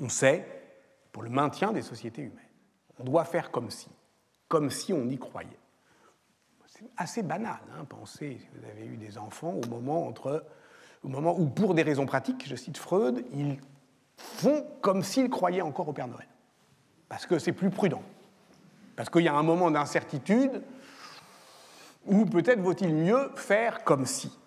On 0.00 0.08
sait, 0.08 0.46
pour 1.12 1.22
le 1.22 1.28
maintien 1.28 1.72
des 1.72 1.82
sociétés 1.82 2.22
humaines, 2.22 2.38
on 2.98 3.04
doit 3.04 3.26
faire 3.26 3.50
comme 3.50 3.70
si, 3.70 3.88
comme 4.48 4.70
si 4.70 4.94
on 4.94 5.06
y 5.08 5.18
croyait. 5.18 5.48
C'est 6.66 6.88
assez 6.96 7.22
banal, 7.22 7.60
hein, 7.78 7.84
pensez, 7.86 8.38
si 8.40 8.48
vous 8.54 8.66
avez 8.66 8.86
eu 8.86 8.96
des 8.96 9.18
enfants 9.18 9.52
au 9.62 9.68
moment 9.68 10.06
entre 10.06 10.42
au 11.04 11.08
moment 11.08 11.38
où, 11.38 11.46
pour 11.46 11.74
des 11.74 11.82
raisons 11.82 12.06
pratiques, 12.06 12.48
je 12.48 12.56
cite 12.56 12.78
Freud, 12.78 13.24
ils 13.34 13.58
font 14.16 14.64
comme 14.80 15.02
s'ils 15.02 15.28
croyaient 15.28 15.60
encore 15.60 15.88
au 15.88 15.92
Père 15.92 16.06
Noël. 16.06 16.28
Parce 17.08 17.26
que 17.26 17.38
c'est 17.38 17.52
plus 17.52 17.70
prudent. 17.70 18.02
Parce 18.96 19.10
qu'il 19.10 19.22
y 19.22 19.28
a 19.28 19.34
un 19.34 19.42
moment 19.42 19.70
d'incertitude 19.70 20.62
où 22.06 22.24
peut-être 22.24 22.60
vaut-il 22.60 22.94
mieux 22.94 23.30
faire 23.36 23.84
comme 23.84 24.06
si. 24.06 24.38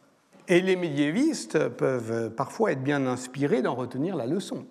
Et 0.47 0.61
les 0.61 0.75
médiévistes 0.75 1.69
peuvent 1.69 2.29
parfois 2.31 2.71
être 2.71 2.83
bien 2.83 3.07
inspirés 3.07 3.61
d'en 3.61 3.73
retenir 3.73 4.15
la 4.15 4.27
leçon. 4.27 4.65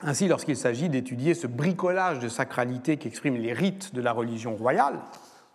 Ainsi, 0.00 0.28
lorsqu'il 0.28 0.56
s'agit 0.56 0.88
d'étudier 0.88 1.34
ce 1.34 1.46
bricolage 1.46 2.18
de 2.18 2.28
sacralité 2.28 2.96
qu'expriment 2.96 3.36
les 3.36 3.52
rites 3.52 3.94
de 3.94 4.00
la 4.00 4.12
religion 4.12 4.54
royale, 4.54 4.98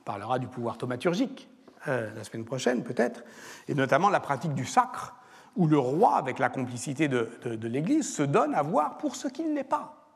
on 0.01 0.03
parlera 0.03 0.39
du 0.39 0.47
pouvoir 0.47 0.77
thaumaturgique 0.77 1.49
euh, 1.87 2.09
la 2.15 2.23
semaine 2.23 2.45
prochaine 2.45 2.83
peut-être, 2.83 3.23
et 3.67 3.73
notamment 3.73 4.09
la 4.09 4.19
pratique 4.19 4.53
du 4.53 4.65
sacre, 4.65 5.15
où 5.55 5.67
le 5.67 5.79
roi, 5.79 6.15
avec 6.15 6.39
la 6.39 6.49
complicité 6.49 7.07
de, 7.07 7.29
l'Église, 7.63 8.13
se 8.13 8.23
donne 8.23 8.53
à 8.53 8.61
voir 8.61 8.97
pour 8.97 9.15
ce 9.15 9.27
qu'il 9.27 9.53
n'est 9.53 9.63
pas. 9.63 10.07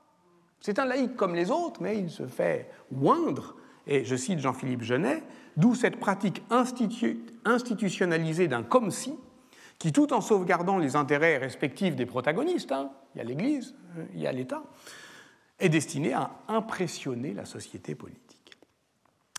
C'est 0.59 0.79
un 0.79 0.85
laïc 0.85 1.15
comme 1.15 1.35
les 1.35 1.51
autres, 1.51 1.81
mais 1.81 1.97
il 1.97 2.09
se 2.09 2.27
fait 2.27 2.69
oindre, 3.01 3.55
et 3.87 4.05
je 4.05 4.15
cite 4.15 4.39
Jean-Philippe 4.39 4.83
Genet, 4.83 5.23
d'où 5.57 5.75
cette 5.75 5.99
pratique 5.99 6.43
institutionnalisée 6.49 8.47
d'un 8.47 8.63
comme 8.63 8.91
si, 8.91 9.15
qui, 9.79 9.91
tout 9.91 10.13
en 10.13 10.21
sauvegardant 10.21 10.77
les 10.77 10.95
intérêts 10.95 11.37
respectifs 11.37 11.95
des 11.95 12.05
protagonistes, 12.05 12.71
hein, 12.71 12.91
il 13.15 13.17
y 13.19 13.21
a 13.21 13.23
l'Église, 13.23 13.75
il 14.13 14.21
y 14.21 14.27
a 14.27 14.31
l'État, 14.31 14.63
est 15.59 15.69
destinée 15.69 16.13
à 16.13 16.31
impressionner 16.47 17.33
la 17.33 17.45
société 17.45 17.95
politique. 17.95 18.57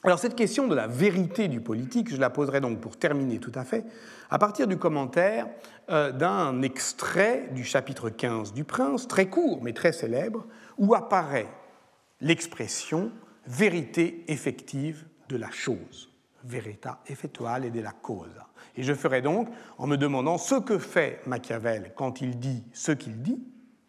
Alors 0.04 0.18
cette 0.18 0.34
question 0.34 0.68
de 0.68 0.74
la 0.74 0.86
vérité 0.86 1.48
du 1.48 1.62
politique, 1.62 2.10
je 2.10 2.18
la 2.18 2.28
poserai 2.28 2.60
donc 2.60 2.80
pour 2.80 2.98
terminer 2.98 3.38
tout 3.38 3.52
à 3.54 3.64
fait, 3.64 3.86
à 4.28 4.38
partir 4.38 4.66
du 4.66 4.76
commentaire 4.76 5.48
euh, 5.88 6.12
d'un 6.12 6.60
extrait 6.60 7.48
du 7.54 7.64
chapitre 7.64 8.10
15 8.10 8.52
du 8.52 8.64
Prince, 8.64 9.08
très 9.08 9.26
court 9.26 9.60
mais 9.62 9.72
très 9.72 9.92
célèbre, 9.92 10.46
où 10.76 10.94
apparaît 10.94 11.48
l'expression 12.20 13.12
vérité 13.46 14.24
effective 14.28 15.06
de 15.28 15.36
la 15.36 15.50
chose, 15.50 16.10
verita 16.44 17.00
effettuale 17.06 17.70
de 17.70 17.80
la 17.80 17.92
causa. 17.92 18.48
Et 18.76 18.82
je 18.82 18.94
ferai 18.94 19.22
donc 19.22 19.48
en 19.78 19.86
me 19.86 19.96
demandant 19.96 20.38
ce 20.38 20.56
que 20.56 20.78
fait 20.78 21.20
Machiavel 21.26 21.92
quand 21.94 22.20
il 22.20 22.38
dit 22.38 22.64
ce 22.72 22.92
qu'il 22.92 23.22
dit, 23.22 23.42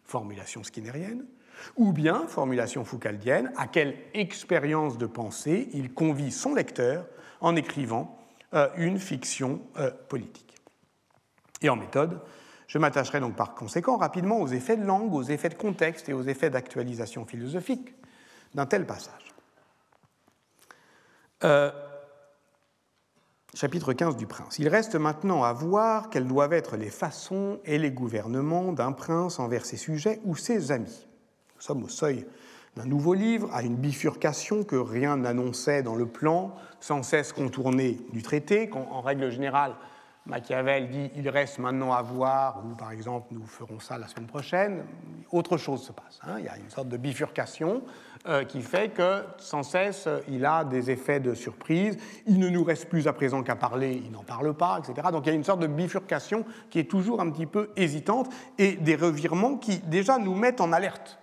formulation 0.04 0.62
skinnerienne, 0.62 1.24
ou 1.76 1.92
bien, 1.92 2.26
formulation 2.28 2.84
foucaldienne, 2.84 3.52
à 3.56 3.66
quelle 3.66 3.96
expérience 4.14 4.98
de 4.98 5.06
pensée 5.06 5.68
il 5.72 5.92
convie 5.92 6.30
son 6.30 6.54
lecteur 6.54 7.06
en 7.40 7.56
écrivant 7.56 8.18
euh, 8.54 8.68
une 8.76 8.98
fiction 8.98 9.62
euh, 9.78 9.90
politique. 10.08 10.54
Et 11.62 11.68
en 11.68 11.76
méthode, 11.76 12.20
je 12.66 12.78
m'attacherai 12.78 13.20
donc 13.20 13.36
par 13.36 13.54
conséquent 13.54 13.96
rapidement 13.96 14.40
aux 14.40 14.48
effets 14.48 14.76
de 14.76 14.84
langue, 14.84 15.14
aux 15.14 15.22
effets 15.22 15.48
de 15.48 15.54
contexte 15.54 16.08
et 16.08 16.12
aux 16.12 16.22
effets 16.22 16.50
d'actualisation 16.50 17.24
philosophique 17.24 17.94
d'un 18.54 18.66
tel 18.66 18.86
passage. 18.86 19.34
Euh, 21.44 21.70
chapitre 23.54 23.92
15 23.92 24.16
du 24.16 24.26
Prince. 24.26 24.58
Il 24.58 24.68
reste 24.68 24.94
maintenant 24.94 25.42
à 25.42 25.52
voir 25.52 26.08
quelles 26.08 26.26
doivent 26.26 26.54
être 26.54 26.78
les 26.78 26.88
façons 26.88 27.60
et 27.66 27.76
les 27.76 27.90
gouvernements 27.90 28.72
d'un 28.72 28.92
prince 28.92 29.38
envers 29.38 29.66
ses 29.66 29.76
sujets 29.76 30.20
ou 30.24 30.34
ses 30.34 30.72
amis. 30.72 31.06
Nous 31.56 31.60
sommes 31.60 31.82
au 31.84 31.88
seuil 31.88 32.26
d'un 32.74 32.86
nouveau 32.86 33.12
livre, 33.12 33.50
à 33.52 33.62
une 33.62 33.76
bifurcation 33.76 34.64
que 34.64 34.76
rien 34.76 35.18
n'annonçait 35.18 35.82
dans 35.82 35.94
le 35.94 36.06
plan, 36.06 36.54
sans 36.80 37.02
cesse 37.02 37.32
contournée 37.32 37.98
du 38.12 38.22
traité, 38.22 38.70
en 38.72 39.00
règle 39.02 39.30
générale, 39.30 39.74
Machiavel 40.26 40.88
dit 40.88 41.10
il 41.14 41.28
reste 41.28 41.58
maintenant 41.58 41.92
à 41.92 42.02
voir, 42.02 42.62
ou 42.64 42.74
par 42.74 42.90
exemple 42.90 43.28
nous 43.30 43.46
ferons 43.46 43.78
ça 43.78 43.96
la 43.96 44.08
semaine 44.08 44.26
prochaine, 44.26 44.84
autre 45.30 45.56
chose 45.56 45.84
se 45.84 45.92
passe. 45.92 46.18
Hein. 46.22 46.36
Il 46.38 46.44
y 46.44 46.48
a 46.48 46.56
une 46.56 46.70
sorte 46.70 46.88
de 46.88 46.96
bifurcation 46.96 47.82
euh, 48.28 48.44
qui 48.44 48.62
fait 48.62 48.90
que 48.90 49.22
sans 49.38 49.62
cesse 49.62 50.08
il 50.28 50.44
a 50.44 50.64
des 50.64 50.90
effets 50.90 51.20
de 51.20 51.34
surprise, 51.34 51.96
il 52.26 52.38
ne 52.38 52.48
nous 52.48 52.64
reste 52.64 52.88
plus 52.88 53.08
à 53.08 53.12
présent 53.12 53.42
qu'à 53.42 53.56
parler, 53.56 54.02
il 54.04 54.10
n'en 54.10 54.24
parle 54.24 54.54
pas, 54.54 54.78
etc. 54.78 55.08
Donc 55.12 55.26
il 55.26 55.28
y 55.28 55.32
a 55.32 55.36
une 55.36 55.44
sorte 55.44 55.60
de 55.60 55.66
bifurcation 55.66 56.44
qui 56.70 56.78
est 56.78 56.90
toujours 56.90 57.20
un 57.20 57.30
petit 57.30 57.46
peu 57.46 57.70
hésitante 57.76 58.28
et 58.58 58.72
des 58.72 58.96
revirements 58.96 59.56
qui 59.56 59.78
déjà 59.78 60.18
nous 60.18 60.34
mettent 60.34 60.60
en 60.60 60.72
alerte. 60.72 61.18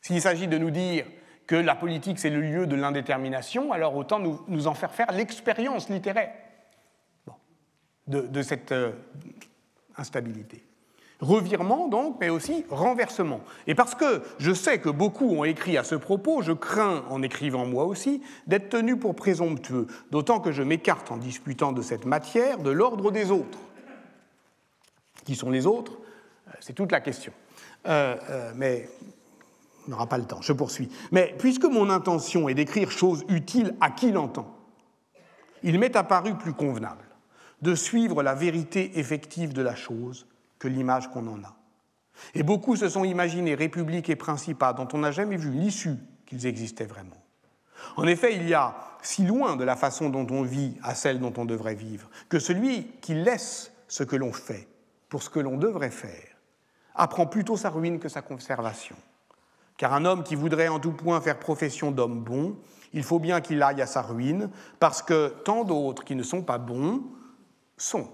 S'il 0.00 0.20
s'agit 0.20 0.48
de 0.48 0.58
nous 0.58 0.70
dire 0.70 1.06
que 1.46 1.56
la 1.56 1.74
politique 1.74 2.18
c'est 2.18 2.30
le 2.30 2.40
lieu 2.40 2.66
de 2.66 2.76
l'indétermination, 2.76 3.72
alors 3.72 3.96
autant 3.96 4.18
nous, 4.18 4.40
nous 4.48 4.66
en 4.66 4.74
faire 4.74 4.92
faire 4.92 5.12
l'expérience 5.12 5.88
littéraire 5.88 6.32
de, 8.06 8.42
cette 8.42 8.72
euh, 8.72 8.92
instabilité. 9.96 10.62
Revirement, 11.24 11.88
donc, 11.88 12.18
mais 12.20 12.28
aussi 12.28 12.66
renversement. 12.68 13.40
Et 13.66 13.74
parce 13.74 13.94
que 13.94 14.22
je 14.38 14.52
sais 14.52 14.78
que 14.78 14.90
beaucoup 14.90 15.30
ont 15.30 15.44
écrit 15.44 15.78
à 15.78 15.84
ce 15.84 15.94
propos, 15.94 16.42
je 16.42 16.52
crains, 16.52 17.02
en 17.08 17.22
écrivant 17.22 17.64
moi 17.64 17.84
aussi, 17.86 18.22
d'être 18.46 18.68
tenu 18.68 18.98
pour 18.98 19.16
présomptueux, 19.16 19.86
d'autant 20.10 20.38
que 20.38 20.52
je 20.52 20.62
m'écarte 20.62 21.10
en 21.10 21.16
disputant 21.16 21.72
de 21.72 21.80
cette 21.80 22.04
matière 22.04 22.58
de 22.58 22.70
l'ordre 22.70 23.10
des 23.10 23.30
autres. 23.30 23.58
Qui 25.24 25.34
sont 25.34 25.50
les 25.50 25.66
autres 25.66 25.92
euh, 26.48 26.52
C'est 26.60 26.74
toute 26.74 26.92
la 26.92 27.00
question. 27.00 27.32
Euh, 27.86 28.52
mais 28.54 28.90
on 29.86 29.92
n'aura 29.92 30.06
pas 30.06 30.18
le 30.18 30.24
temps, 30.24 30.42
je 30.42 30.52
poursuis. 30.52 30.90
Mais 31.10 31.34
puisque 31.38 31.64
mon 31.64 31.88
intention 31.88 32.50
est 32.50 32.54
d'écrire 32.54 32.90
choses 32.90 33.24
utiles 33.28 33.74
à 33.80 33.90
qui 33.90 34.12
l'entend, 34.12 34.54
il 35.62 35.78
m'est 35.78 35.96
apparu 35.96 36.34
plus 36.34 36.52
convenable 36.52 37.04
de 37.62 37.74
suivre 37.74 38.22
la 38.22 38.34
vérité 38.34 38.98
effective 38.98 39.54
de 39.54 39.62
la 39.62 39.74
chose 39.74 40.26
que 40.64 40.68
l'image 40.68 41.10
qu'on 41.10 41.26
en 41.26 41.44
a. 41.44 41.54
Et 42.32 42.42
beaucoup 42.42 42.74
se 42.74 42.88
sont 42.88 43.04
imaginés 43.04 43.54
républiques 43.54 44.08
et 44.08 44.16
principats 44.16 44.72
dont 44.72 44.88
on 44.94 44.98
n'a 44.98 45.10
jamais 45.10 45.36
vu 45.36 45.50
l'issue 45.50 45.98
qu'ils 46.24 46.46
existaient 46.46 46.86
vraiment. 46.86 47.22
En 47.98 48.06
effet, 48.06 48.34
il 48.34 48.48
y 48.48 48.54
a 48.54 48.74
si 49.02 49.26
loin 49.26 49.56
de 49.56 49.64
la 49.64 49.76
façon 49.76 50.08
dont 50.08 50.26
on 50.30 50.42
vit 50.42 50.78
à 50.82 50.94
celle 50.94 51.20
dont 51.20 51.34
on 51.36 51.44
devrait 51.44 51.74
vivre, 51.74 52.08
que 52.30 52.38
celui 52.38 52.86
qui 53.02 53.12
laisse 53.12 53.72
ce 53.88 54.04
que 54.04 54.16
l'on 54.16 54.32
fait 54.32 54.66
pour 55.10 55.22
ce 55.22 55.28
que 55.28 55.38
l'on 55.38 55.58
devrait 55.58 55.90
faire 55.90 56.30
apprend 56.94 57.26
plutôt 57.26 57.58
sa 57.58 57.68
ruine 57.68 57.98
que 57.98 58.08
sa 58.08 58.22
conservation. 58.22 58.96
Car 59.76 59.92
un 59.92 60.06
homme 60.06 60.24
qui 60.24 60.34
voudrait 60.34 60.68
en 60.68 60.80
tout 60.80 60.92
point 60.92 61.20
faire 61.20 61.38
profession 61.38 61.90
d'homme 61.90 62.24
bon, 62.24 62.56
il 62.94 63.02
faut 63.02 63.18
bien 63.18 63.42
qu'il 63.42 63.62
aille 63.62 63.82
à 63.82 63.86
sa 63.86 64.00
ruine, 64.00 64.48
parce 64.80 65.02
que 65.02 65.28
tant 65.44 65.64
d'autres 65.64 66.04
qui 66.04 66.14
ne 66.14 66.22
sont 66.22 66.42
pas 66.42 66.56
bons 66.56 67.02
sont. 67.76 68.08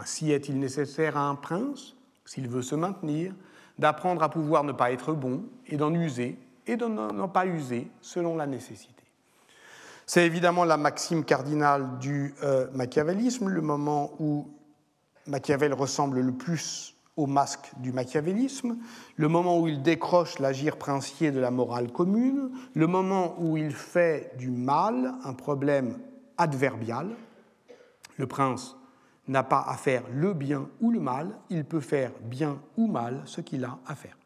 Ainsi 0.00 0.32
est-il 0.32 0.58
nécessaire 0.58 1.16
à 1.16 1.28
un 1.28 1.34
prince, 1.34 1.94
s'il 2.24 2.48
veut 2.48 2.62
se 2.62 2.74
maintenir, 2.74 3.32
d'apprendre 3.78 4.22
à 4.22 4.28
pouvoir 4.28 4.64
ne 4.64 4.72
pas 4.72 4.92
être 4.92 5.12
bon 5.12 5.44
et 5.66 5.76
d'en 5.76 5.92
user 5.94 6.38
et 6.66 6.76
de 6.76 6.86
n'en 6.86 7.28
pas 7.28 7.46
user 7.46 7.90
selon 8.00 8.36
la 8.36 8.46
nécessité. 8.46 8.94
C'est 10.06 10.26
évidemment 10.26 10.64
la 10.64 10.76
maxime 10.76 11.24
cardinale 11.24 11.98
du 11.98 12.34
euh, 12.42 12.66
machiavélisme, 12.72 13.48
le 13.48 13.60
moment 13.62 14.12
où 14.18 14.48
Machiavel 15.26 15.72
ressemble 15.72 16.20
le 16.20 16.32
plus 16.32 16.94
au 17.16 17.26
masque 17.26 17.72
du 17.78 17.92
machiavélisme, 17.92 18.76
le 19.16 19.28
moment 19.28 19.60
où 19.60 19.68
il 19.68 19.82
décroche 19.82 20.38
l'agir 20.40 20.76
princier 20.76 21.30
de 21.30 21.40
la 21.40 21.50
morale 21.50 21.92
commune, 21.92 22.50
le 22.74 22.86
moment 22.86 23.36
où 23.38 23.56
il 23.56 23.72
fait 23.72 24.32
du 24.36 24.50
mal 24.50 25.14
un 25.24 25.32
problème 25.32 25.98
adverbial, 26.36 27.08
le 28.18 28.26
prince 28.26 28.76
n'a 29.28 29.42
pas 29.42 29.64
à 29.66 29.76
faire 29.76 30.02
le 30.12 30.34
bien 30.34 30.68
ou 30.80 30.90
le 30.90 31.00
mal, 31.00 31.30
il 31.50 31.64
peut 31.64 31.80
faire 31.80 32.12
bien 32.22 32.60
ou 32.76 32.86
mal 32.86 33.22
ce 33.24 33.40
qu'il 33.40 33.64
a 33.64 33.78
à 33.86 33.94
faire. 33.94 34.16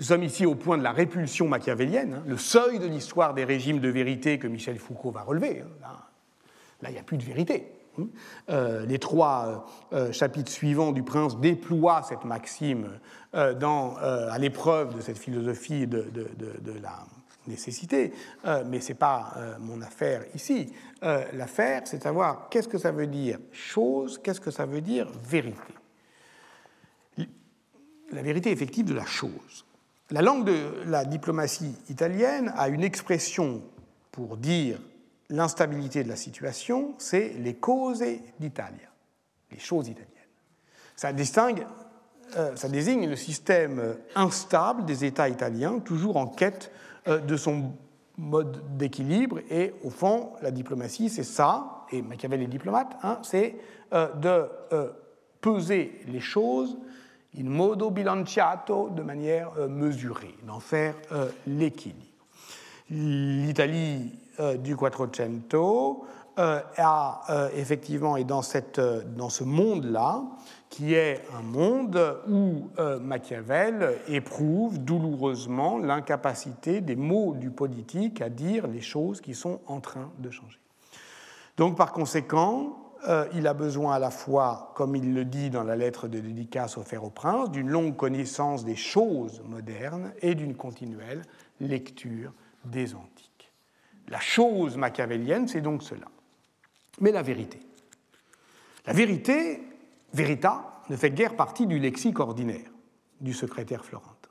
Nous 0.00 0.06
sommes 0.06 0.22
ici 0.22 0.46
au 0.46 0.54
point 0.54 0.78
de 0.78 0.82
la 0.82 0.92
répulsion 0.92 1.48
machiavélienne, 1.48 2.14
hein, 2.14 2.22
le 2.26 2.36
seuil 2.36 2.78
de 2.78 2.86
l'histoire 2.86 3.34
des 3.34 3.44
régimes 3.44 3.78
de 3.78 3.88
vérité 3.88 4.38
que 4.38 4.48
Michel 4.48 4.78
Foucault 4.78 5.10
va 5.10 5.22
relever. 5.22 5.60
Hein. 5.60 5.96
Là, 6.80 6.90
il 6.90 6.94
n'y 6.94 6.98
a 6.98 7.04
plus 7.04 7.18
de 7.18 7.22
vérité. 7.22 7.70
Hein. 7.98 8.06
Euh, 8.50 8.86
les 8.86 8.98
trois 8.98 9.66
euh, 9.92 9.96
euh, 9.96 10.12
chapitres 10.12 10.50
suivants 10.50 10.92
du 10.92 11.02
Prince 11.02 11.38
déploient 11.38 12.02
cette 12.02 12.24
maxime 12.24 12.88
à 13.32 14.38
l'épreuve 14.38 14.96
de 14.96 15.00
cette 15.00 15.18
philosophie 15.18 15.86
de 15.86 16.04
la 16.82 17.06
nécessité, 17.46 18.12
euh, 18.44 18.64
mais 18.66 18.80
ce 18.80 18.88
n'est 18.88 18.98
pas 18.98 19.34
euh, 19.36 19.56
mon 19.58 19.80
affaire 19.82 20.24
ici. 20.34 20.72
Euh, 21.02 21.24
l'affaire, 21.32 21.82
c'est 21.84 21.98
de 21.98 22.02
savoir 22.02 22.48
qu'est-ce 22.48 22.68
que 22.68 22.78
ça 22.78 22.92
veut 22.92 23.06
dire 23.06 23.38
chose, 23.52 24.20
qu'est-ce 24.22 24.40
que 24.40 24.50
ça 24.50 24.66
veut 24.66 24.80
dire 24.80 25.10
vérité. 25.22 25.60
La 28.12 28.22
vérité 28.22 28.50
effective 28.50 28.84
de 28.84 28.94
la 28.94 29.06
chose. 29.06 29.64
La 30.10 30.20
langue 30.20 30.44
de 30.44 30.82
la 30.86 31.06
diplomatie 31.06 31.74
italienne 31.88 32.52
a 32.56 32.68
une 32.68 32.82
expression 32.82 33.62
pour 34.10 34.36
dire 34.36 34.78
l'instabilité 35.30 36.04
de 36.04 36.10
la 36.10 36.16
situation, 36.16 36.94
c'est 36.98 37.30
les 37.38 37.54
cause 37.54 38.04
d'Italia, 38.38 38.90
les 39.50 39.58
choses 39.58 39.88
italiennes. 39.88 40.08
Ça 40.94 41.14
distingue 41.14 41.66
ça 42.54 42.68
désigne 42.68 43.08
le 43.08 43.16
système 43.16 43.96
instable 44.14 44.84
des 44.84 45.04
États 45.04 45.28
italiens, 45.28 45.78
toujours 45.80 46.16
en 46.16 46.26
quête 46.26 46.70
euh, 47.08 47.18
de 47.18 47.36
son 47.36 47.72
mode 48.16 48.76
d'équilibre. 48.76 49.40
Et 49.50 49.74
au 49.82 49.90
fond, 49.90 50.34
la 50.40 50.52
diplomatie, 50.52 51.08
c'est 51.08 51.24
ça, 51.24 51.84
et 51.90 52.00
Machiavel 52.00 52.42
est 52.42 52.46
diplomate, 52.46 52.96
hein, 53.02 53.18
c'est 53.22 53.56
euh, 53.92 54.12
de 54.12 54.48
euh, 54.72 54.90
peser 55.40 56.00
les 56.06 56.20
choses 56.20 56.78
in 57.36 57.48
modo 57.48 57.90
bilanciato, 57.90 58.90
de 58.90 59.02
manière 59.02 59.50
mesurée, 59.68 60.36
d'en 60.46 60.60
faire 60.60 60.94
l'équilibre. 61.46 62.04
L'Italie 62.90 64.12
du 64.58 64.76
Quattrocento 64.76 66.04
a 66.36 67.48
effectivement, 67.56 68.18
et 68.18 68.24
dans 68.24 68.42
ce 68.42 69.44
monde-là, 69.44 70.24
qui 70.72 70.94
est 70.94 71.20
un 71.36 71.42
monde 71.42 72.18
où 72.26 72.70
euh, 72.78 72.98
Machiavel 72.98 73.98
éprouve 74.08 74.78
douloureusement 74.78 75.76
l'incapacité 75.76 76.80
des 76.80 76.96
mots 76.96 77.34
du 77.34 77.50
politique 77.50 78.22
à 78.22 78.30
dire 78.30 78.66
les 78.66 78.80
choses 78.80 79.20
qui 79.20 79.34
sont 79.34 79.60
en 79.66 79.80
train 79.80 80.10
de 80.18 80.30
changer. 80.30 80.58
Donc 81.58 81.76
par 81.76 81.92
conséquent, 81.92 82.94
euh, 83.06 83.26
il 83.34 83.46
a 83.48 83.52
besoin 83.52 83.96
à 83.96 83.98
la 83.98 84.10
fois, 84.10 84.72
comme 84.74 84.96
il 84.96 85.12
le 85.12 85.26
dit 85.26 85.50
dans 85.50 85.62
la 85.62 85.76
lettre 85.76 86.08
de 86.08 86.20
dédicace 86.20 86.78
offerte 86.78 87.04
au 87.04 87.10
prince, 87.10 87.50
d'une 87.50 87.68
longue 87.68 87.94
connaissance 87.94 88.64
des 88.64 88.76
choses 88.76 89.42
modernes 89.44 90.14
et 90.22 90.34
d'une 90.34 90.56
continuelle 90.56 91.20
lecture 91.60 92.32
des 92.64 92.94
antiques. 92.94 93.52
La 94.08 94.20
chose 94.20 94.78
machiavélienne, 94.78 95.48
c'est 95.48 95.60
donc 95.60 95.82
cela. 95.82 96.06
Mais 96.98 97.12
la 97.12 97.20
vérité. 97.20 97.60
La 98.86 98.94
vérité, 98.94 99.60
Verita 100.12 100.82
ne 100.90 100.96
fait 100.96 101.10
guère 101.10 101.36
partie 101.36 101.66
du 101.66 101.78
lexique 101.78 102.20
ordinaire 102.20 102.70
du 103.20 103.32
secrétaire 103.32 103.84
florentin. 103.84 104.28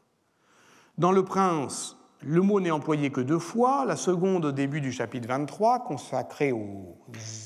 Dans 0.98 1.12
Le 1.12 1.24
Prince, 1.24 1.98
le 2.24 2.42
mot 2.42 2.60
n'est 2.60 2.72
employé 2.72 3.10
que 3.10 3.22
deux 3.22 3.40
fois, 3.40 3.86
la 3.86 3.96
seconde 3.96 4.46
au 4.46 4.52
début 4.52 4.82
du 4.82 4.92
chapitre 4.92 5.28
23, 5.28 5.86
consacrée 5.86 6.52
aux 6.52 6.98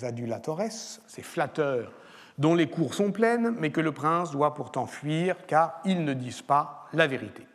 adulatores, 0.02 0.72
ces 1.08 1.22
flatteurs 1.22 1.94
dont 2.38 2.56
les 2.56 2.70
cours 2.70 2.94
sont 2.94 3.12
pleines, 3.12 3.56
mais 3.58 3.72
que 3.72 3.80
le 3.80 3.94
prince 3.94 4.32
doit 4.32 4.54
pourtant 4.54 4.86
fuir 4.86 5.38
car 5.48 5.80
ils 5.86 6.04
ne 6.04 6.14
disent 6.14 6.42
pas 6.42 6.88
la 6.92 7.08
vérité. 7.08 7.48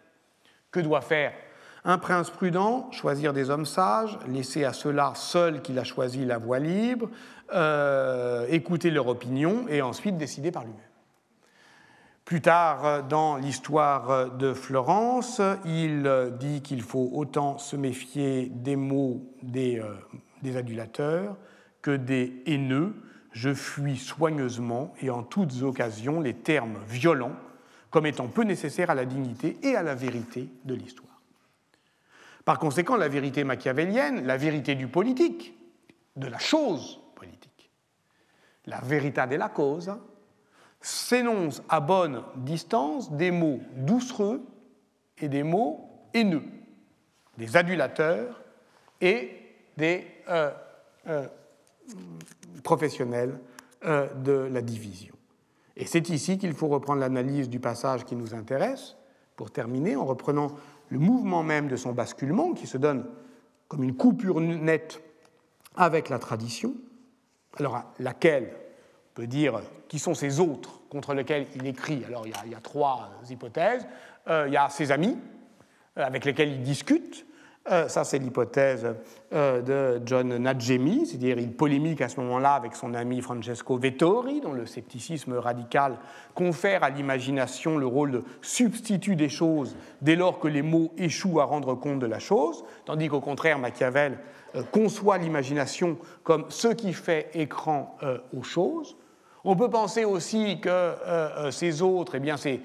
Que 0.70 0.80
doit 0.80 1.02
faire 1.02 1.32
Un 1.84 1.98
prince 1.98 2.30
prudent, 2.30 2.90
choisir 2.92 3.32
des 3.32 3.48
hommes 3.48 3.66
sages, 3.66 4.18
laisser 4.28 4.64
à 4.64 4.72
ceux-là 4.72 5.12
seuls 5.14 5.62
qu'il 5.62 5.78
a 5.78 5.84
choisi 5.84 6.24
la 6.26 6.36
voie 6.36 6.58
libre, 6.58 7.08
euh, 7.54 8.46
écouter 8.50 8.90
leur 8.90 9.08
opinion 9.08 9.66
et 9.68 9.80
ensuite 9.80 10.18
décider 10.18 10.50
par 10.50 10.64
lui-même. 10.64 10.80
Plus 12.26 12.42
tard 12.42 13.02
dans 13.08 13.36
l'histoire 13.36 14.30
de 14.36 14.52
Florence, 14.52 15.40
il 15.64 16.08
dit 16.38 16.62
qu'il 16.62 16.82
faut 16.82 17.10
autant 17.12 17.58
se 17.58 17.74
méfier 17.74 18.46
des 18.54 18.76
mots 18.76 19.22
des, 19.42 19.80
euh, 19.80 19.96
des 20.42 20.56
adulateurs 20.56 21.36
que 21.82 21.90
des 21.90 22.42
haineux. 22.46 22.94
Je 23.32 23.52
fuis 23.52 23.96
soigneusement 23.96 24.94
et 25.00 25.10
en 25.10 25.22
toutes 25.22 25.62
occasions 25.62 26.20
les 26.20 26.34
termes 26.34 26.78
violents 26.86 27.34
comme 27.90 28.06
étant 28.06 28.28
peu 28.28 28.42
nécessaires 28.42 28.90
à 28.90 28.94
la 28.94 29.06
dignité 29.06 29.56
et 29.62 29.74
à 29.74 29.82
la 29.82 29.94
vérité 29.94 30.48
de 30.64 30.74
l'histoire. 30.74 31.09
Par 32.50 32.58
conséquent, 32.58 32.96
la 32.96 33.06
vérité 33.06 33.44
machiavélienne, 33.44 34.26
la 34.26 34.36
vérité 34.36 34.74
du 34.74 34.88
politique, 34.88 35.56
de 36.16 36.26
la 36.26 36.40
chose 36.40 36.98
politique, 37.14 37.70
la 38.66 38.80
de 38.80 39.36
la 39.36 39.48
cause, 39.48 39.94
s'énonce 40.80 41.62
à 41.68 41.78
bonne 41.78 42.24
distance 42.34 43.12
des 43.12 43.30
mots 43.30 43.60
doucereux 43.76 44.42
et 45.18 45.28
des 45.28 45.44
mots 45.44 46.08
haineux, 46.12 46.42
des 47.38 47.56
adulateurs 47.56 48.42
et 49.00 49.30
des 49.76 50.08
euh, 50.28 50.50
euh, 51.06 51.28
professionnels 52.64 53.38
euh, 53.84 54.12
de 54.12 54.32
la 54.32 54.60
division. 54.60 55.14
Et 55.76 55.86
c'est 55.86 56.08
ici 56.08 56.36
qu'il 56.36 56.54
faut 56.54 56.66
reprendre 56.66 56.98
l'analyse 56.98 57.48
du 57.48 57.60
passage 57.60 58.04
qui 58.04 58.16
nous 58.16 58.34
intéresse, 58.34 58.96
pour 59.36 59.52
terminer, 59.52 59.94
en 59.94 60.04
reprenant 60.04 60.48
le 60.90 60.98
mouvement 60.98 61.42
même 61.42 61.68
de 61.68 61.76
son 61.76 61.92
basculement, 61.92 62.52
qui 62.52 62.66
se 62.66 62.76
donne 62.76 63.06
comme 63.68 63.82
une 63.84 63.96
coupure 63.96 64.40
nette 64.40 65.00
avec 65.76 66.08
la 66.08 66.18
tradition, 66.18 66.74
alors 67.58 67.82
laquelle 67.98 68.52
peut 69.14 69.26
dire 69.26 69.60
qui 69.88 69.98
sont 69.98 70.14
ces 70.14 70.40
autres 70.40 70.80
contre 70.88 71.14
lesquels 71.14 71.46
il 71.54 71.66
écrit? 71.66 72.04
Alors 72.04 72.26
il 72.26 72.50
y 72.50 72.54
a, 72.54 72.60
trois 72.60 73.10
hypothèses. 73.28 73.86
Euh, 74.28 74.44
il 74.48 74.52
y 74.52 74.56
a 74.56 74.68
ses 74.68 74.92
amis 74.92 75.16
euh, 75.96 76.04
avec 76.04 76.24
lesquels 76.24 76.50
il 76.50 76.62
discute, 76.62 77.26
euh, 77.68 77.88
ça, 77.88 78.04
c'est 78.04 78.18
l'hypothèse 78.18 78.86
euh, 79.34 79.60
de 79.60 80.02
John 80.06 80.34
Nadjemi, 80.38 81.06
c'est-à-dire 81.06 81.38
il 81.38 81.52
polémique 81.52 82.00
à 82.00 82.08
ce 82.08 82.18
moment-là 82.20 82.54
avec 82.54 82.74
son 82.74 82.94
ami 82.94 83.20
Francesco 83.20 83.76
Vettori, 83.76 84.40
dont 84.40 84.52
le 84.52 84.64
scepticisme 84.64 85.34
radical 85.34 85.98
confère 86.34 86.82
à 86.82 86.88
l'imagination 86.88 87.76
le 87.76 87.86
rôle 87.86 88.12
de 88.12 88.24
substitut 88.40 89.14
des 89.14 89.28
choses 89.28 89.76
dès 90.00 90.16
lors 90.16 90.38
que 90.38 90.48
les 90.48 90.62
mots 90.62 90.92
échouent 90.96 91.40
à 91.40 91.44
rendre 91.44 91.74
compte 91.74 91.98
de 91.98 92.06
la 92.06 92.18
chose, 92.18 92.64
tandis 92.86 93.08
qu'au 93.08 93.20
contraire, 93.20 93.58
Machiavel 93.58 94.18
euh, 94.54 94.62
conçoit 94.72 95.18
l'imagination 95.18 95.98
comme 96.22 96.46
ce 96.48 96.68
qui 96.68 96.94
fait 96.94 97.28
écran 97.34 97.98
aux 98.34 98.42
choses. 98.42 98.96
On 99.44 99.54
peut 99.54 99.70
penser 99.70 100.04
aussi 100.04 100.60
que 100.60 100.92
ces 101.50 101.80
autres, 101.80 102.16
eh 102.16 102.20
bien, 102.20 102.36
c'est 102.36 102.60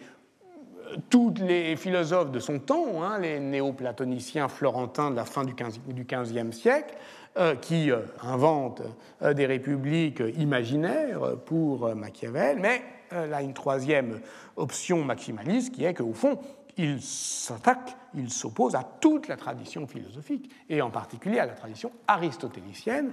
tous 1.10 1.34
les 1.40 1.76
philosophes 1.76 2.32
de 2.32 2.40
son 2.40 2.60
temps, 2.60 3.04
hein, 3.04 3.20
les 3.20 3.40
néoplatoniciens 3.40 4.48
florentins 4.48 5.12
de 5.12 5.16
la 5.16 5.26
fin 5.26 5.44
du 5.44 5.56
XVe 5.56 6.52
siècle, 6.52 6.96
euh, 7.38 7.56
qui 7.56 7.92
euh, 7.92 8.00
inventent 8.22 8.82
euh, 9.22 9.34
des 9.34 9.46
républiques 9.46 10.24
imaginaires 10.38 11.36
pour 11.46 11.94
Machiavel, 11.94 12.60
mais 12.62 12.82
là 13.12 13.42
une 13.42 13.54
troisième 13.54 14.22
option 14.56 15.04
maximaliste 15.04 15.76
qui 15.76 15.84
est 15.84 15.94
qu'au 15.94 16.14
fond, 16.14 16.40
il 16.78 17.02
s'attaque, 17.02 17.98
il 18.14 18.32
s'oppose 18.32 18.74
à 18.76 18.88
toute 19.02 19.28
la 19.28 19.36
tradition 19.36 19.86
philosophique, 19.86 20.50
et 20.70 20.82
en 20.82 20.90
particulier 20.90 21.40
à 21.40 21.46
la 21.46 21.56
tradition 21.56 21.92
aristotélicienne 22.08 23.12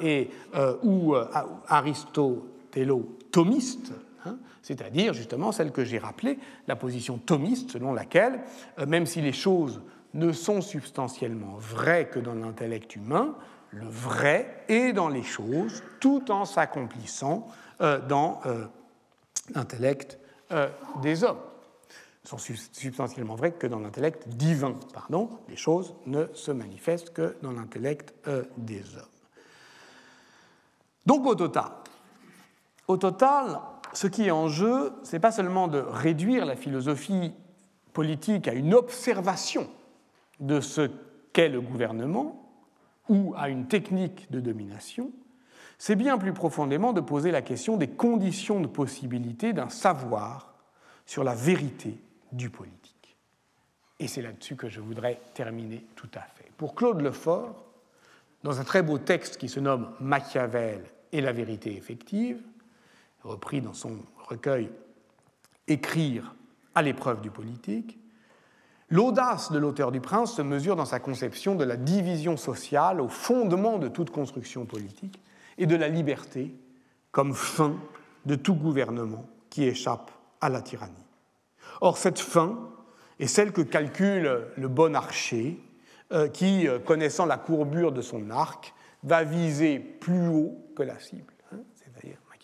et, 0.00 0.30
ou 0.82 1.16
aristotélo-thomiste, 1.68 3.92
hein, 4.26 4.38
c'est-à-dire 4.62 5.14
justement 5.14 5.52
celle 5.52 5.72
que 5.72 5.84
j'ai 5.84 5.98
rappelée, 5.98 6.38
la 6.66 6.76
position 6.76 7.18
thomiste 7.18 7.70
selon 7.70 7.94
laquelle, 7.94 8.40
euh, 8.78 8.86
même 8.86 9.06
si 9.06 9.20
les 9.20 9.32
choses 9.32 9.82
ne 10.14 10.32
sont 10.32 10.60
substantiellement 10.60 11.56
vraies 11.56 12.08
que 12.08 12.18
dans 12.18 12.34
l'intellect 12.34 12.96
humain, 12.96 13.34
le 13.70 13.86
vrai 13.86 14.64
est 14.68 14.92
dans 14.92 15.08
les 15.08 15.22
choses 15.22 15.82
tout 16.00 16.30
en 16.30 16.44
s'accomplissant 16.44 17.46
euh, 17.80 17.98
dans 18.00 18.40
euh, 18.46 18.66
l'intellect 19.54 20.18
des 21.02 21.24
hommes. 21.24 21.40
Sont 22.22 22.38
substantiellement 22.38 23.34
vraies 23.34 23.52
que 23.52 23.66
dans 23.66 23.80
l'intellect 23.80 24.28
divin, 24.28 24.76
pardon, 24.94 25.28
les 25.48 25.56
choses 25.56 25.94
ne 26.06 26.26
se 26.34 26.52
manifestent 26.52 27.12
que 27.12 27.36
dans 27.42 27.50
l'intellect 27.50 28.14
des 28.56 28.82
hommes. 28.94 29.16
Donc 31.04 31.26
au 31.26 31.34
total, 31.34 31.70
au 32.88 32.96
total, 32.96 33.58
ce 33.96 34.06
qui 34.06 34.26
est 34.26 34.30
en 34.30 34.48
jeu, 34.48 34.92
ce 35.04 35.12
n'est 35.12 35.20
pas 35.20 35.32
seulement 35.32 35.68
de 35.68 35.78
réduire 35.78 36.44
la 36.44 36.54
philosophie 36.54 37.32
politique 37.94 38.46
à 38.46 38.52
une 38.52 38.74
observation 38.74 39.70
de 40.38 40.60
ce 40.60 40.90
qu'est 41.32 41.48
le 41.48 41.62
gouvernement 41.62 42.46
ou 43.08 43.32
à 43.38 43.48
une 43.48 43.68
technique 43.68 44.30
de 44.30 44.38
domination, 44.40 45.12
c'est 45.78 45.96
bien 45.96 46.18
plus 46.18 46.34
profondément 46.34 46.92
de 46.92 47.00
poser 47.00 47.30
la 47.30 47.40
question 47.40 47.78
des 47.78 47.88
conditions 47.88 48.60
de 48.60 48.66
possibilité 48.66 49.54
d'un 49.54 49.70
savoir 49.70 50.54
sur 51.06 51.24
la 51.24 51.34
vérité 51.34 51.96
du 52.32 52.50
politique. 52.50 53.16
Et 53.98 54.08
c'est 54.08 54.20
là-dessus 54.20 54.56
que 54.56 54.68
je 54.68 54.82
voudrais 54.82 55.20
terminer 55.32 55.86
tout 55.94 56.10
à 56.14 56.20
fait. 56.20 56.50
Pour 56.58 56.74
Claude 56.74 57.00
Lefort, 57.00 57.64
dans 58.42 58.60
un 58.60 58.64
très 58.64 58.82
beau 58.82 58.98
texte 58.98 59.38
qui 59.38 59.48
se 59.48 59.58
nomme 59.58 59.90
Machiavel 60.00 60.82
et 61.12 61.22
la 61.22 61.32
vérité 61.32 61.74
effective, 61.74 62.42
repris 63.26 63.60
dans 63.60 63.74
son 63.74 63.98
recueil 64.28 64.70
Écrire 65.68 66.34
à 66.76 66.82
l'épreuve 66.82 67.20
du 67.20 67.30
politique, 67.30 67.98
l'audace 68.88 69.50
de 69.50 69.58
l'auteur 69.58 69.90
du 69.90 70.00
Prince 70.00 70.34
se 70.34 70.42
mesure 70.42 70.76
dans 70.76 70.84
sa 70.84 71.00
conception 71.00 71.56
de 71.56 71.64
la 71.64 71.76
division 71.76 72.36
sociale 72.36 73.00
au 73.00 73.08
fondement 73.08 73.78
de 73.78 73.88
toute 73.88 74.10
construction 74.10 74.64
politique 74.64 75.20
et 75.58 75.66
de 75.66 75.74
la 75.74 75.88
liberté 75.88 76.54
comme 77.10 77.34
fin 77.34 77.74
de 78.26 78.36
tout 78.36 78.54
gouvernement 78.54 79.26
qui 79.50 79.64
échappe 79.64 80.10
à 80.40 80.48
la 80.48 80.60
tyrannie. 80.60 80.94
Or, 81.80 81.96
cette 81.96 82.20
fin 82.20 82.70
est 83.18 83.26
celle 83.26 83.52
que 83.52 83.62
calcule 83.62 84.42
le 84.56 84.68
bon 84.68 84.94
archer 84.94 85.58
euh, 86.12 86.28
qui, 86.28 86.68
euh, 86.68 86.78
connaissant 86.78 87.26
la 87.26 87.38
courbure 87.38 87.90
de 87.90 88.02
son 88.02 88.30
arc, 88.30 88.74
va 89.02 89.24
viser 89.24 89.78
plus 89.78 90.28
haut 90.28 90.56
que 90.76 90.82
la 90.82 90.98
cible. 90.98 91.32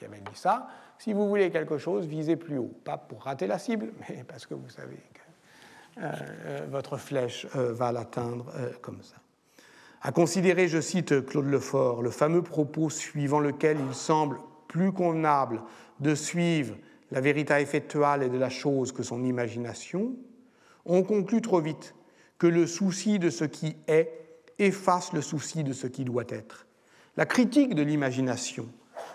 C'est-à-dire, 0.02 0.10
Machiavel 0.10 0.32
dit 0.32 0.40
ça, 0.40 0.68
si 0.98 1.12
vous 1.12 1.28
voulez 1.28 1.50
quelque 1.50 1.78
chose, 1.78 2.06
visez 2.06 2.36
plus 2.36 2.58
haut. 2.58 2.72
Pas 2.84 2.96
pour 2.96 3.22
rater 3.22 3.46
la 3.46 3.58
cible, 3.58 3.92
mais 4.08 4.24
parce 4.24 4.46
que 4.46 4.54
vous 4.54 4.68
savez 4.68 4.96
que 4.96 6.00
euh, 6.00 6.12
euh, 6.46 6.66
votre 6.70 6.96
flèche 6.96 7.46
euh, 7.56 7.72
va 7.72 7.92
l'atteindre 7.92 8.52
comme 8.80 9.02
ça. 9.02 9.16
À 10.00 10.10
considérer, 10.10 10.66
je 10.66 10.80
cite 10.80 11.26
Claude 11.26 11.46
Lefort, 11.46 12.02
le 12.02 12.10
fameux 12.10 12.42
propos 12.42 12.90
suivant 12.90 13.38
lequel 13.38 13.78
il 13.86 13.94
semble 13.94 14.38
plus 14.66 14.92
convenable 14.92 15.62
de 16.00 16.14
suivre 16.14 16.74
la 17.12 17.20
vérité 17.20 17.54
effectuelle 17.60 18.22
et 18.22 18.28
de 18.28 18.38
la 18.38 18.48
chose 18.48 18.90
que 18.90 19.02
son 19.02 19.22
imagination, 19.22 20.16
on 20.86 21.02
conclut 21.04 21.42
trop 21.42 21.60
vite 21.60 21.94
que 22.38 22.48
le 22.48 22.66
souci 22.66 23.20
de 23.20 23.30
ce 23.30 23.44
qui 23.44 23.76
est 23.86 24.10
efface 24.58 25.12
le 25.12 25.20
souci 25.20 25.62
de 25.62 25.72
ce 25.72 25.86
qui 25.86 26.04
doit 26.04 26.24
être. 26.28 26.66
La 27.16 27.26
critique 27.26 27.74
de 27.74 27.82
l'imagination 27.82 28.68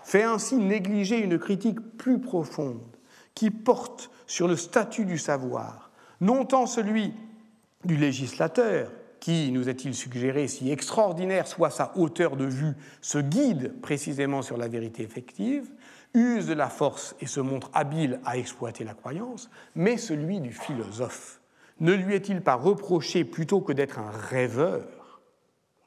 fait 0.04 0.22
ainsi 0.22 0.56
négliger 0.56 1.18
une 1.18 1.38
critique 1.38 1.80
plus 1.96 2.20
profonde 2.20 2.80
qui 3.34 3.50
porte 3.50 4.10
sur 4.26 4.48
le 4.48 4.56
statut 4.56 5.04
du 5.04 5.18
savoir, 5.18 5.90
non 6.20 6.44
tant 6.44 6.66
celui 6.66 7.14
du 7.84 7.96
législateur, 7.96 8.90
qui, 9.20 9.50
nous 9.52 9.68
est-il 9.68 9.94
suggéré, 9.94 10.48
si 10.48 10.70
extraordinaire 10.70 11.46
soit 11.46 11.70
sa 11.70 11.92
hauteur 11.96 12.36
de 12.36 12.44
vue, 12.44 12.74
se 13.00 13.18
guide 13.18 13.80
précisément 13.80 14.42
sur 14.42 14.56
la 14.56 14.68
vérité 14.68 15.02
effective, 15.02 15.68
use 16.14 16.46
de 16.46 16.54
la 16.54 16.68
force 16.68 17.14
et 17.20 17.26
se 17.26 17.40
montre 17.40 17.70
habile 17.74 18.20
à 18.24 18.38
exploiter 18.38 18.84
la 18.84 18.94
croyance, 18.94 19.50
mais 19.74 19.96
celui 19.96 20.40
du 20.40 20.52
philosophe. 20.52 21.40
Ne 21.80 21.92
lui 21.92 22.14
est-il 22.14 22.40
pas 22.42 22.54
reproché 22.54 23.24
plutôt 23.24 23.60
que 23.60 23.72
d'être 23.72 23.98
un 23.98 24.10
rêveur, 24.10 25.20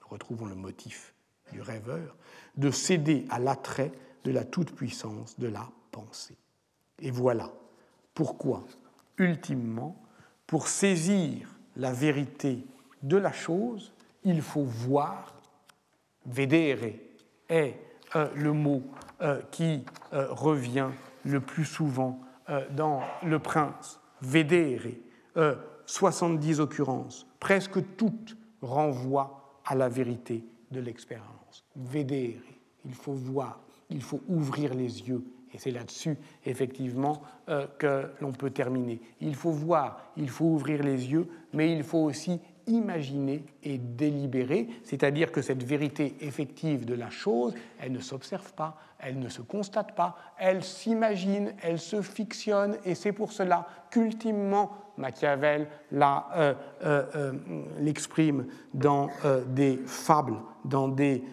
retrouvons 0.09 0.45
le 0.45 0.55
motif 0.55 1.13
du 1.51 1.61
rêveur, 1.61 2.15
de 2.57 2.71
céder 2.71 3.25
à 3.29 3.39
l'attrait 3.39 3.91
de 4.23 4.31
la 4.31 4.43
toute-puissance 4.43 5.39
de 5.39 5.47
la 5.47 5.67
pensée. 5.91 6.37
Et 6.99 7.11
voilà 7.11 7.51
pourquoi, 8.13 8.63
ultimement, 9.17 9.95
pour 10.45 10.67
saisir 10.67 11.47
la 11.75 11.93
vérité 11.93 12.65
de 13.03 13.17
la 13.17 13.31
chose, 13.31 13.93
il 14.23 14.41
faut 14.41 14.63
voir, 14.63 15.33
vedere 16.25 16.93
est 17.49 17.75
euh, 18.15 18.27
le 18.35 18.53
mot 18.53 18.83
euh, 19.21 19.41
qui 19.51 19.83
euh, 20.13 20.27
revient 20.31 20.89
le 21.23 21.39
plus 21.39 21.65
souvent 21.65 22.19
dans 22.71 23.01
Le 23.23 23.39
Prince, 23.39 24.01
vedere, 24.19 24.91
70 25.85 26.59
occurrences, 26.59 27.25
presque 27.39 27.95
toutes 27.95 28.35
renvoient 28.61 29.61
à 29.63 29.75
la 29.75 29.87
vérité 29.87 30.43
de 30.71 30.79
l'expérience. 30.79 31.65
Vedere, 31.75 32.41
il 32.85 32.93
faut 32.93 33.13
voir, 33.13 33.61
il 33.89 34.01
faut 34.01 34.21
ouvrir 34.27 34.73
les 34.73 35.07
yeux. 35.07 35.23
Et 35.53 35.57
c'est 35.57 35.71
là-dessus, 35.71 36.17
effectivement, 36.45 37.21
euh, 37.49 37.67
que 37.77 38.09
l'on 38.21 38.31
peut 38.31 38.51
terminer. 38.51 39.01
Il 39.19 39.35
faut 39.35 39.51
voir, 39.51 40.11
il 40.15 40.29
faut 40.29 40.45
ouvrir 40.45 40.81
les 40.81 41.11
yeux, 41.11 41.27
mais 41.51 41.73
il 41.73 41.83
faut 41.83 41.99
aussi 41.99 42.39
imaginer 42.67 43.43
et 43.63 43.77
délibérer, 43.77 44.67
c'est-à-dire 44.83 45.31
que 45.31 45.41
cette 45.41 45.63
vérité 45.63 46.15
effective 46.21 46.85
de 46.85 46.93
la 46.93 47.09
chose, 47.09 47.53
elle 47.79 47.91
ne 47.91 47.99
s'observe 47.99 48.53
pas, 48.53 48.77
elle 48.99 49.19
ne 49.19 49.29
se 49.29 49.41
constate 49.41 49.95
pas, 49.95 50.15
elle 50.37 50.63
s'imagine, 50.63 51.53
elle 51.61 51.79
se 51.79 52.01
fictionne, 52.01 52.77
et 52.85 52.95
c'est 52.95 53.11
pour 53.11 53.31
cela 53.31 53.67
qu'ultimement 53.89 54.71
Machiavel 55.01 55.67
euh, 55.93 56.53
euh, 56.83 57.03
euh, 57.15 57.33
l'exprime 57.79 58.45
dans 58.73 59.09
des 59.47 59.77
fables, 59.85 60.37
dans 60.63 60.87
des 60.87 61.23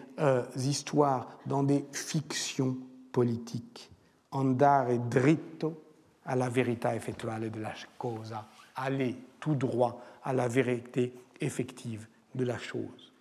histoires, 0.57 1.27
dans 1.45 1.63
des 1.63 1.85
fictions 1.91 2.75
politiques. 3.11 3.89
Andare 4.31 4.99
dritto 5.09 5.83
alla 6.25 6.49
verità 6.49 6.93
effettuale 6.93 7.49
de 7.49 7.59
la 7.59 7.73
cosa, 7.97 8.45
aller 8.75 9.15
tout 9.39 9.55
droit 9.55 10.01
à 10.23 10.33
la 10.33 10.47
vérité 10.47 11.13
effective 11.39 12.07
de 12.35 12.45
la 12.45 12.57
chose. 12.57 13.13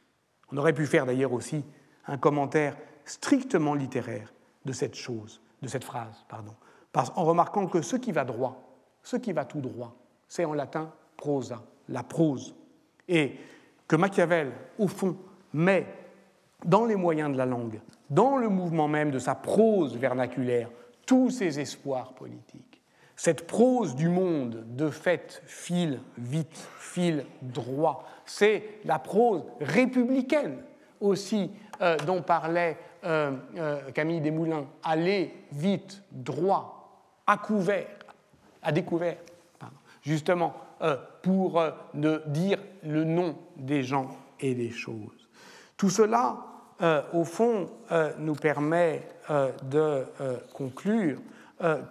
On 0.53 0.57
aurait 0.57 0.75
pu 0.75 0.87
faire 0.87 1.07
d'ailleurs 1.07 1.33
aussi 1.33 1.65
un 2.07 2.19
commentaire 2.19 2.77
strictement 3.05 3.75
littéraire 3.75 4.33
de 4.65 4.73
cette 4.73 4.95
chose, 4.95 5.41
de 5.63 5.69
cette 5.69 5.85
phrase, 5.85 6.25
pardon, 6.29 6.55
en 6.95 7.25
remarquant 7.25 7.67
que 7.67 7.81
ce 7.81 7.97
qui 7.97 8.13
va 8.13 8.25
droit, 8.25 8.69
ce 9.03 9.17
qui 9.17 9.33
va 9.33 9.45
tout 9.45 9.61
droit, 9.61 9.97
c'est 10.29 10.45
en 10.45 10.55
latin 10.55 10.93
prosa, 11.17 11.63
la 11.89 12.03
prose, 12.03 12.55
et 13.09 13.37
que 13.87 13.97
Machiavel, 13.97 14.53
au 14.79 14.87
fond, 14.87 15.17
met 15.53 15.87
dans 16.65 16.85
les 16.85 16.97
moyens 16.97 17.33
de 17.33 17.39
la 17.39 17.47
langue, 17.47 17.81
dans 18.11 18.37
le 18.37 18.49
mouvement 18.49 18.89
même 18.89 19.11
de 19.11 19.19
sa 19.19 19.35
prose 19.35 19.97
vernaculaire, 19.97 20.71
tous 21.07 21.31
ses 21.31 21.59
espoirs 21.59 22.13
politiques. 22.13 22.83
Cette 23.17 23.47
prose 23.47 23.97
du 23.97 24.09
monde, 24.09 24.65
de 24.77 24.91
fait, 24.91 25.43
file 25.47 26.01
vite, 26.19 26.69
file 26.79 27.25
droit. 27.43 28.05
C'est 28.25 28.63
la 28.85 28.99
prose 28.99 29.43
républicaine 29.61 30.59
aussi 31.01 31.51
euh, 31.81 31.97
dont 32.07 32.23
parlait 32.23 32.77
euh, 33.05 33.33
euh, 33.57 33.91
Camille 33.91 34.21
Desmoulins. 34.21 34.67
Aller 34.85 35.35
vite, 35.51 36.03
droit, 36.13 37.03
à 37.27 37.39
couvert, 37.39 37.89
à 38.63 38.71
découvert 38.71 39.17
justement 40.09 40.55
euh, 40.81 40.97
pour 41.23 41.61
euh, 41.61 41.71
ne 41.95 42.19
dire 42.27 42.59
le 42.83 43.05
nom 43.05 43.37
des 43.57 43.83
gens 43.83 44.09
et 44.41 44.55
des 44.55 44.71
choses. 44.71 45.29
Tout 45.77 45.91
cela, 45.91 46.39
euh, 46.81 47.03
au 47.13 47.25
fond, 47.25 47.71
nous 48.19 48.35
permet 48.35 49.07
de 49.63 50.05
conclure 50.53 51.19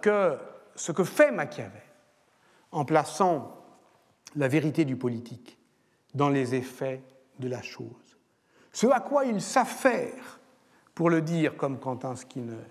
que 0.02 0.36
ce 0.74 0.92
que 0.92 1.04
fait 1.04 1.30
Machiavel 1.30 1.82
en 2.72 2.84
plaçant 2.84 3.54
la 4.36 4.48
vérité 4.48 4.84
du 4.84 4.96
politique 4.96 5.58
dans 6.14 6.28
les 6.28 6.54
effets 6.54 7.02
de 7.38 7.48
la 7.48 7.62
chose, 7.62 8.18
ce 8.72 8.86
à 8.86 9.00
quoi 9.00 9.24
il 9.24 9.40
s'affaire, 9.40 10.40
pour 10.94 11.10
le 11.10 11.22
dire 11.22 11.56
comme 11.56 11.78
Quentin 11.78 12.16
Skinner, 12.16 12.66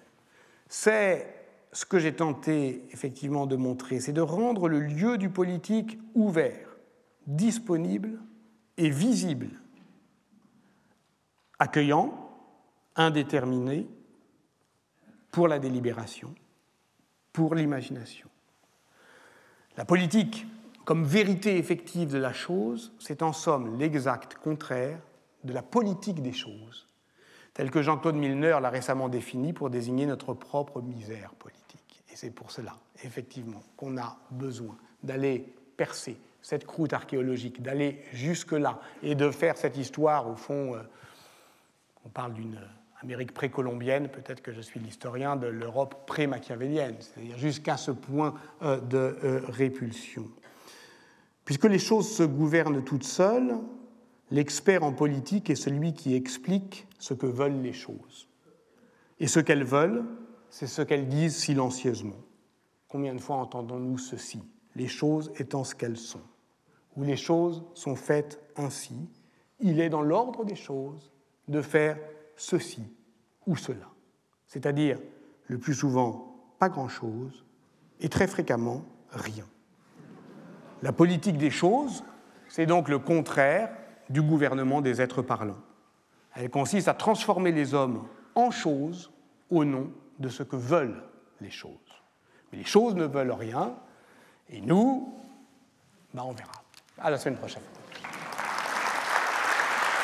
c'est 0.68 1.37
ce 1.72 1.86
que 1.86 2.00
j'ai 2.00 2.14
tenté 2.14 2.84
effectivement 2.92 3.46
de 3.46 3.56
montrer, 3.56 4.00
c'est 4.00 4.14
de 4.14 4.22
rendre 4.22 4.70
le 4.70 4.80
lieu 4.80 5.18
du 5.18 5.30
politique 5.30 6.00
ouvert, 6.16 6.78
disponible 7.28 8.20
et 8.78 8.90
visible, 8.90 9.50
accueillant, 11.60 12.32
indéterminé 12.96 13.88
pour 15.32 15.48
la 15.48 15.60
délibération, 15.60 16.34
pour 17.34 17.54
l'imagination. 17.54 18.30
La 19.76 19.86
politique, 19.86 20.48
comme 20.86 21.04
vérité 21.04 21.58
effective 21.58 22.12
de 22.12 22.18
la 22.18 22.34
chose, 22.34 22.94
c'est 22.98 23.22
en 23.22 23.34
somme 23.34 23.78
l'exact 23.78 24.36
contraire 24.36 25.00
de 25.44 25.54
la 25.54 25.62
politique 25.62 26.22
des 26.22 26.34
choses, 26.34 26.88
telle 27.58 27.72
que 27.72 27.82
Jean-Claude 27.82 28.16
Milner 28.16 28.58
l'a 28.62 28.70
récemment 28.70 29.10
définie 29.10 29.52
pour 29.52 29.70
désigner 29.70 30.06
notre 30.06 30.34
propre 30.34 30.82
misère 30.82 31.32
politique 31.40 31.78
c'est 32.18 32.32
pour 32.32 32.50
cela, 32.50 32.76
effectivement, 33.04 33.62
qu'on 33.76 33.96
a 34.00 34.18
besoin 34.32 34.76
d'aller 35.04 35.54
percer 35.78 36.18
cette 36.42 36.66
croûte 36.66 36.94
archéologique, 36.94 37.62
d'aller 37.62 38.02
jusque-là 38.12 38.80
et 39.04 39.14
de 39.14 39.30
faire 39.30 39.56
cette 39.56 39.78
histoire, 39.78 40.28
au 40.28 40.36
fond, 40.36 40.74
euh, 40.74 40.80
on 42.06 42.10
parle 42.10 42.34
d'une 42.34 42.60
Amérique 43.04 43.36
précolombienne, 43.36 44.10
peut-être 44.10 44.42
que 44.42 44.52
je 44.52 44.62
suis 44.62 44.80
l'historien 44.80 45.36
de 45.36 45.46
l'Europe 45.46 46.08
pré-machiavélienne, 46.08 46.96
c'est-à-dire 47.00 47.38
jusqu'à 47.38 47.78
ce 47.78 47.92
point 47.92 48.34
euh, 48.64 48.80
de 48.80 49.20
euh, 49.24 49.42
répulsion. 49.50 50.28
Puisque 51.46 51.66
les 51.66 51.78
choses 51.78 52.10
se 52.10 52.24
gouvernent 52.24 52.84
toutes 52.84 53.04
seules, 53.04 53.54
l'expert 54.32 54.84
en 54.84 54.94
politique 54.94 55.50
est 55.50 55.56
celui 55.56 55.94
qui 55.94 56.16
explique 56.16 56.88
ce 57.00 57.14
que 57.14 57.26
veulent 57.26 57.62
les 57.62 57.74
choses. 57.74 58.28
Et 59.20 59.28
ce 59.28 59.40
qu'elles 59.40 59.64
veulent, 59.64 60.06
c'est 60.50 60.68
ce 60.68 60.82
qu'elles 60.82 61.08
disent 61.08 61.36
silencieusement. 61.36 62.22
Combien 62.88 63.16
de 63.16 63.22
fois 63.22 63.38
entendons-nous 63.38 63.98
ceci? 63.98 64.42
Les 64.76 64.88
choses 64.88 65.32
étant 65.38 65.64
ce 65.64 65.76
qu'elles 65.76 65.98
sont, 65.98 66.22
ou 66.96 67.04
les 67.04 67.18
choses 67.18 67.64
sont 67.74 67.96
faites 67.96 68.40
ainsi, 68.56 69.10
il 69.60 69.80
est 69.80 69.90
dans 69.90 70.02
l'ordre 70.02 70.46
des 70.46 70.56
choses 70.56 71.12
de 71.48 71.62
faire 71.62 71.98
ceci 72.36 72.84
ou 73.46 73.56
cela. 73.56 73.90
C'est-à-dire, 74.46 75.00
le 75.48 75.58
plus 75.58 75.74
souvent, 75.74 76.36
pas 76.60 76.70
grand-chose, 76.70 77.46
et 78.00 78.10
très 78.10 78.28
fréquemment, 78.28 78.86
rien. 79.10 79.46
La 80.84 80.92
politique 80.92 81.38
des 81.38 81.50
choses, 81.50 82.04
c'est 82.48 82.66
donc 82.66 82.88
le 82.88 83.00
contraire 83.00 83.76
du 84.10 84.22
gouvernement 84.22 84.82
des 84.82 85.02
êtres 85.02 85.22
parlants. 85.22 85.58
Elle 86.36 86.50
consiste 86.50 86.88
à 86.88 86.94
transformer 86.94 87.52
les 87.52 87.74
hommes 87.74 88.08
en 88.36 88.52
choses 88.52 89.12
au 89.50 89.66
nom 89.66 89.92
de 90.20 90.30
ce 90.30 90.44
que 90.44 90.56
veulent 90.56 91.04
les 91.42 91.50
choses. 91.50 91.72
Mais 92.52 92.60
les 92.60 92.66
choses 92.66 92.96
ne 92.96 93.06
veulent 93.06 93.32
rien, 93.32 93.76
et 94.50 94.62
nous, 94.62 95.14
ben 96.14 96.24
on 96.26 96.32
verra. 96.32 96.52
À 97.00 97.10
la 97.10 97.18
semaine 97.18 97.38
prochaine. 97.38 97.64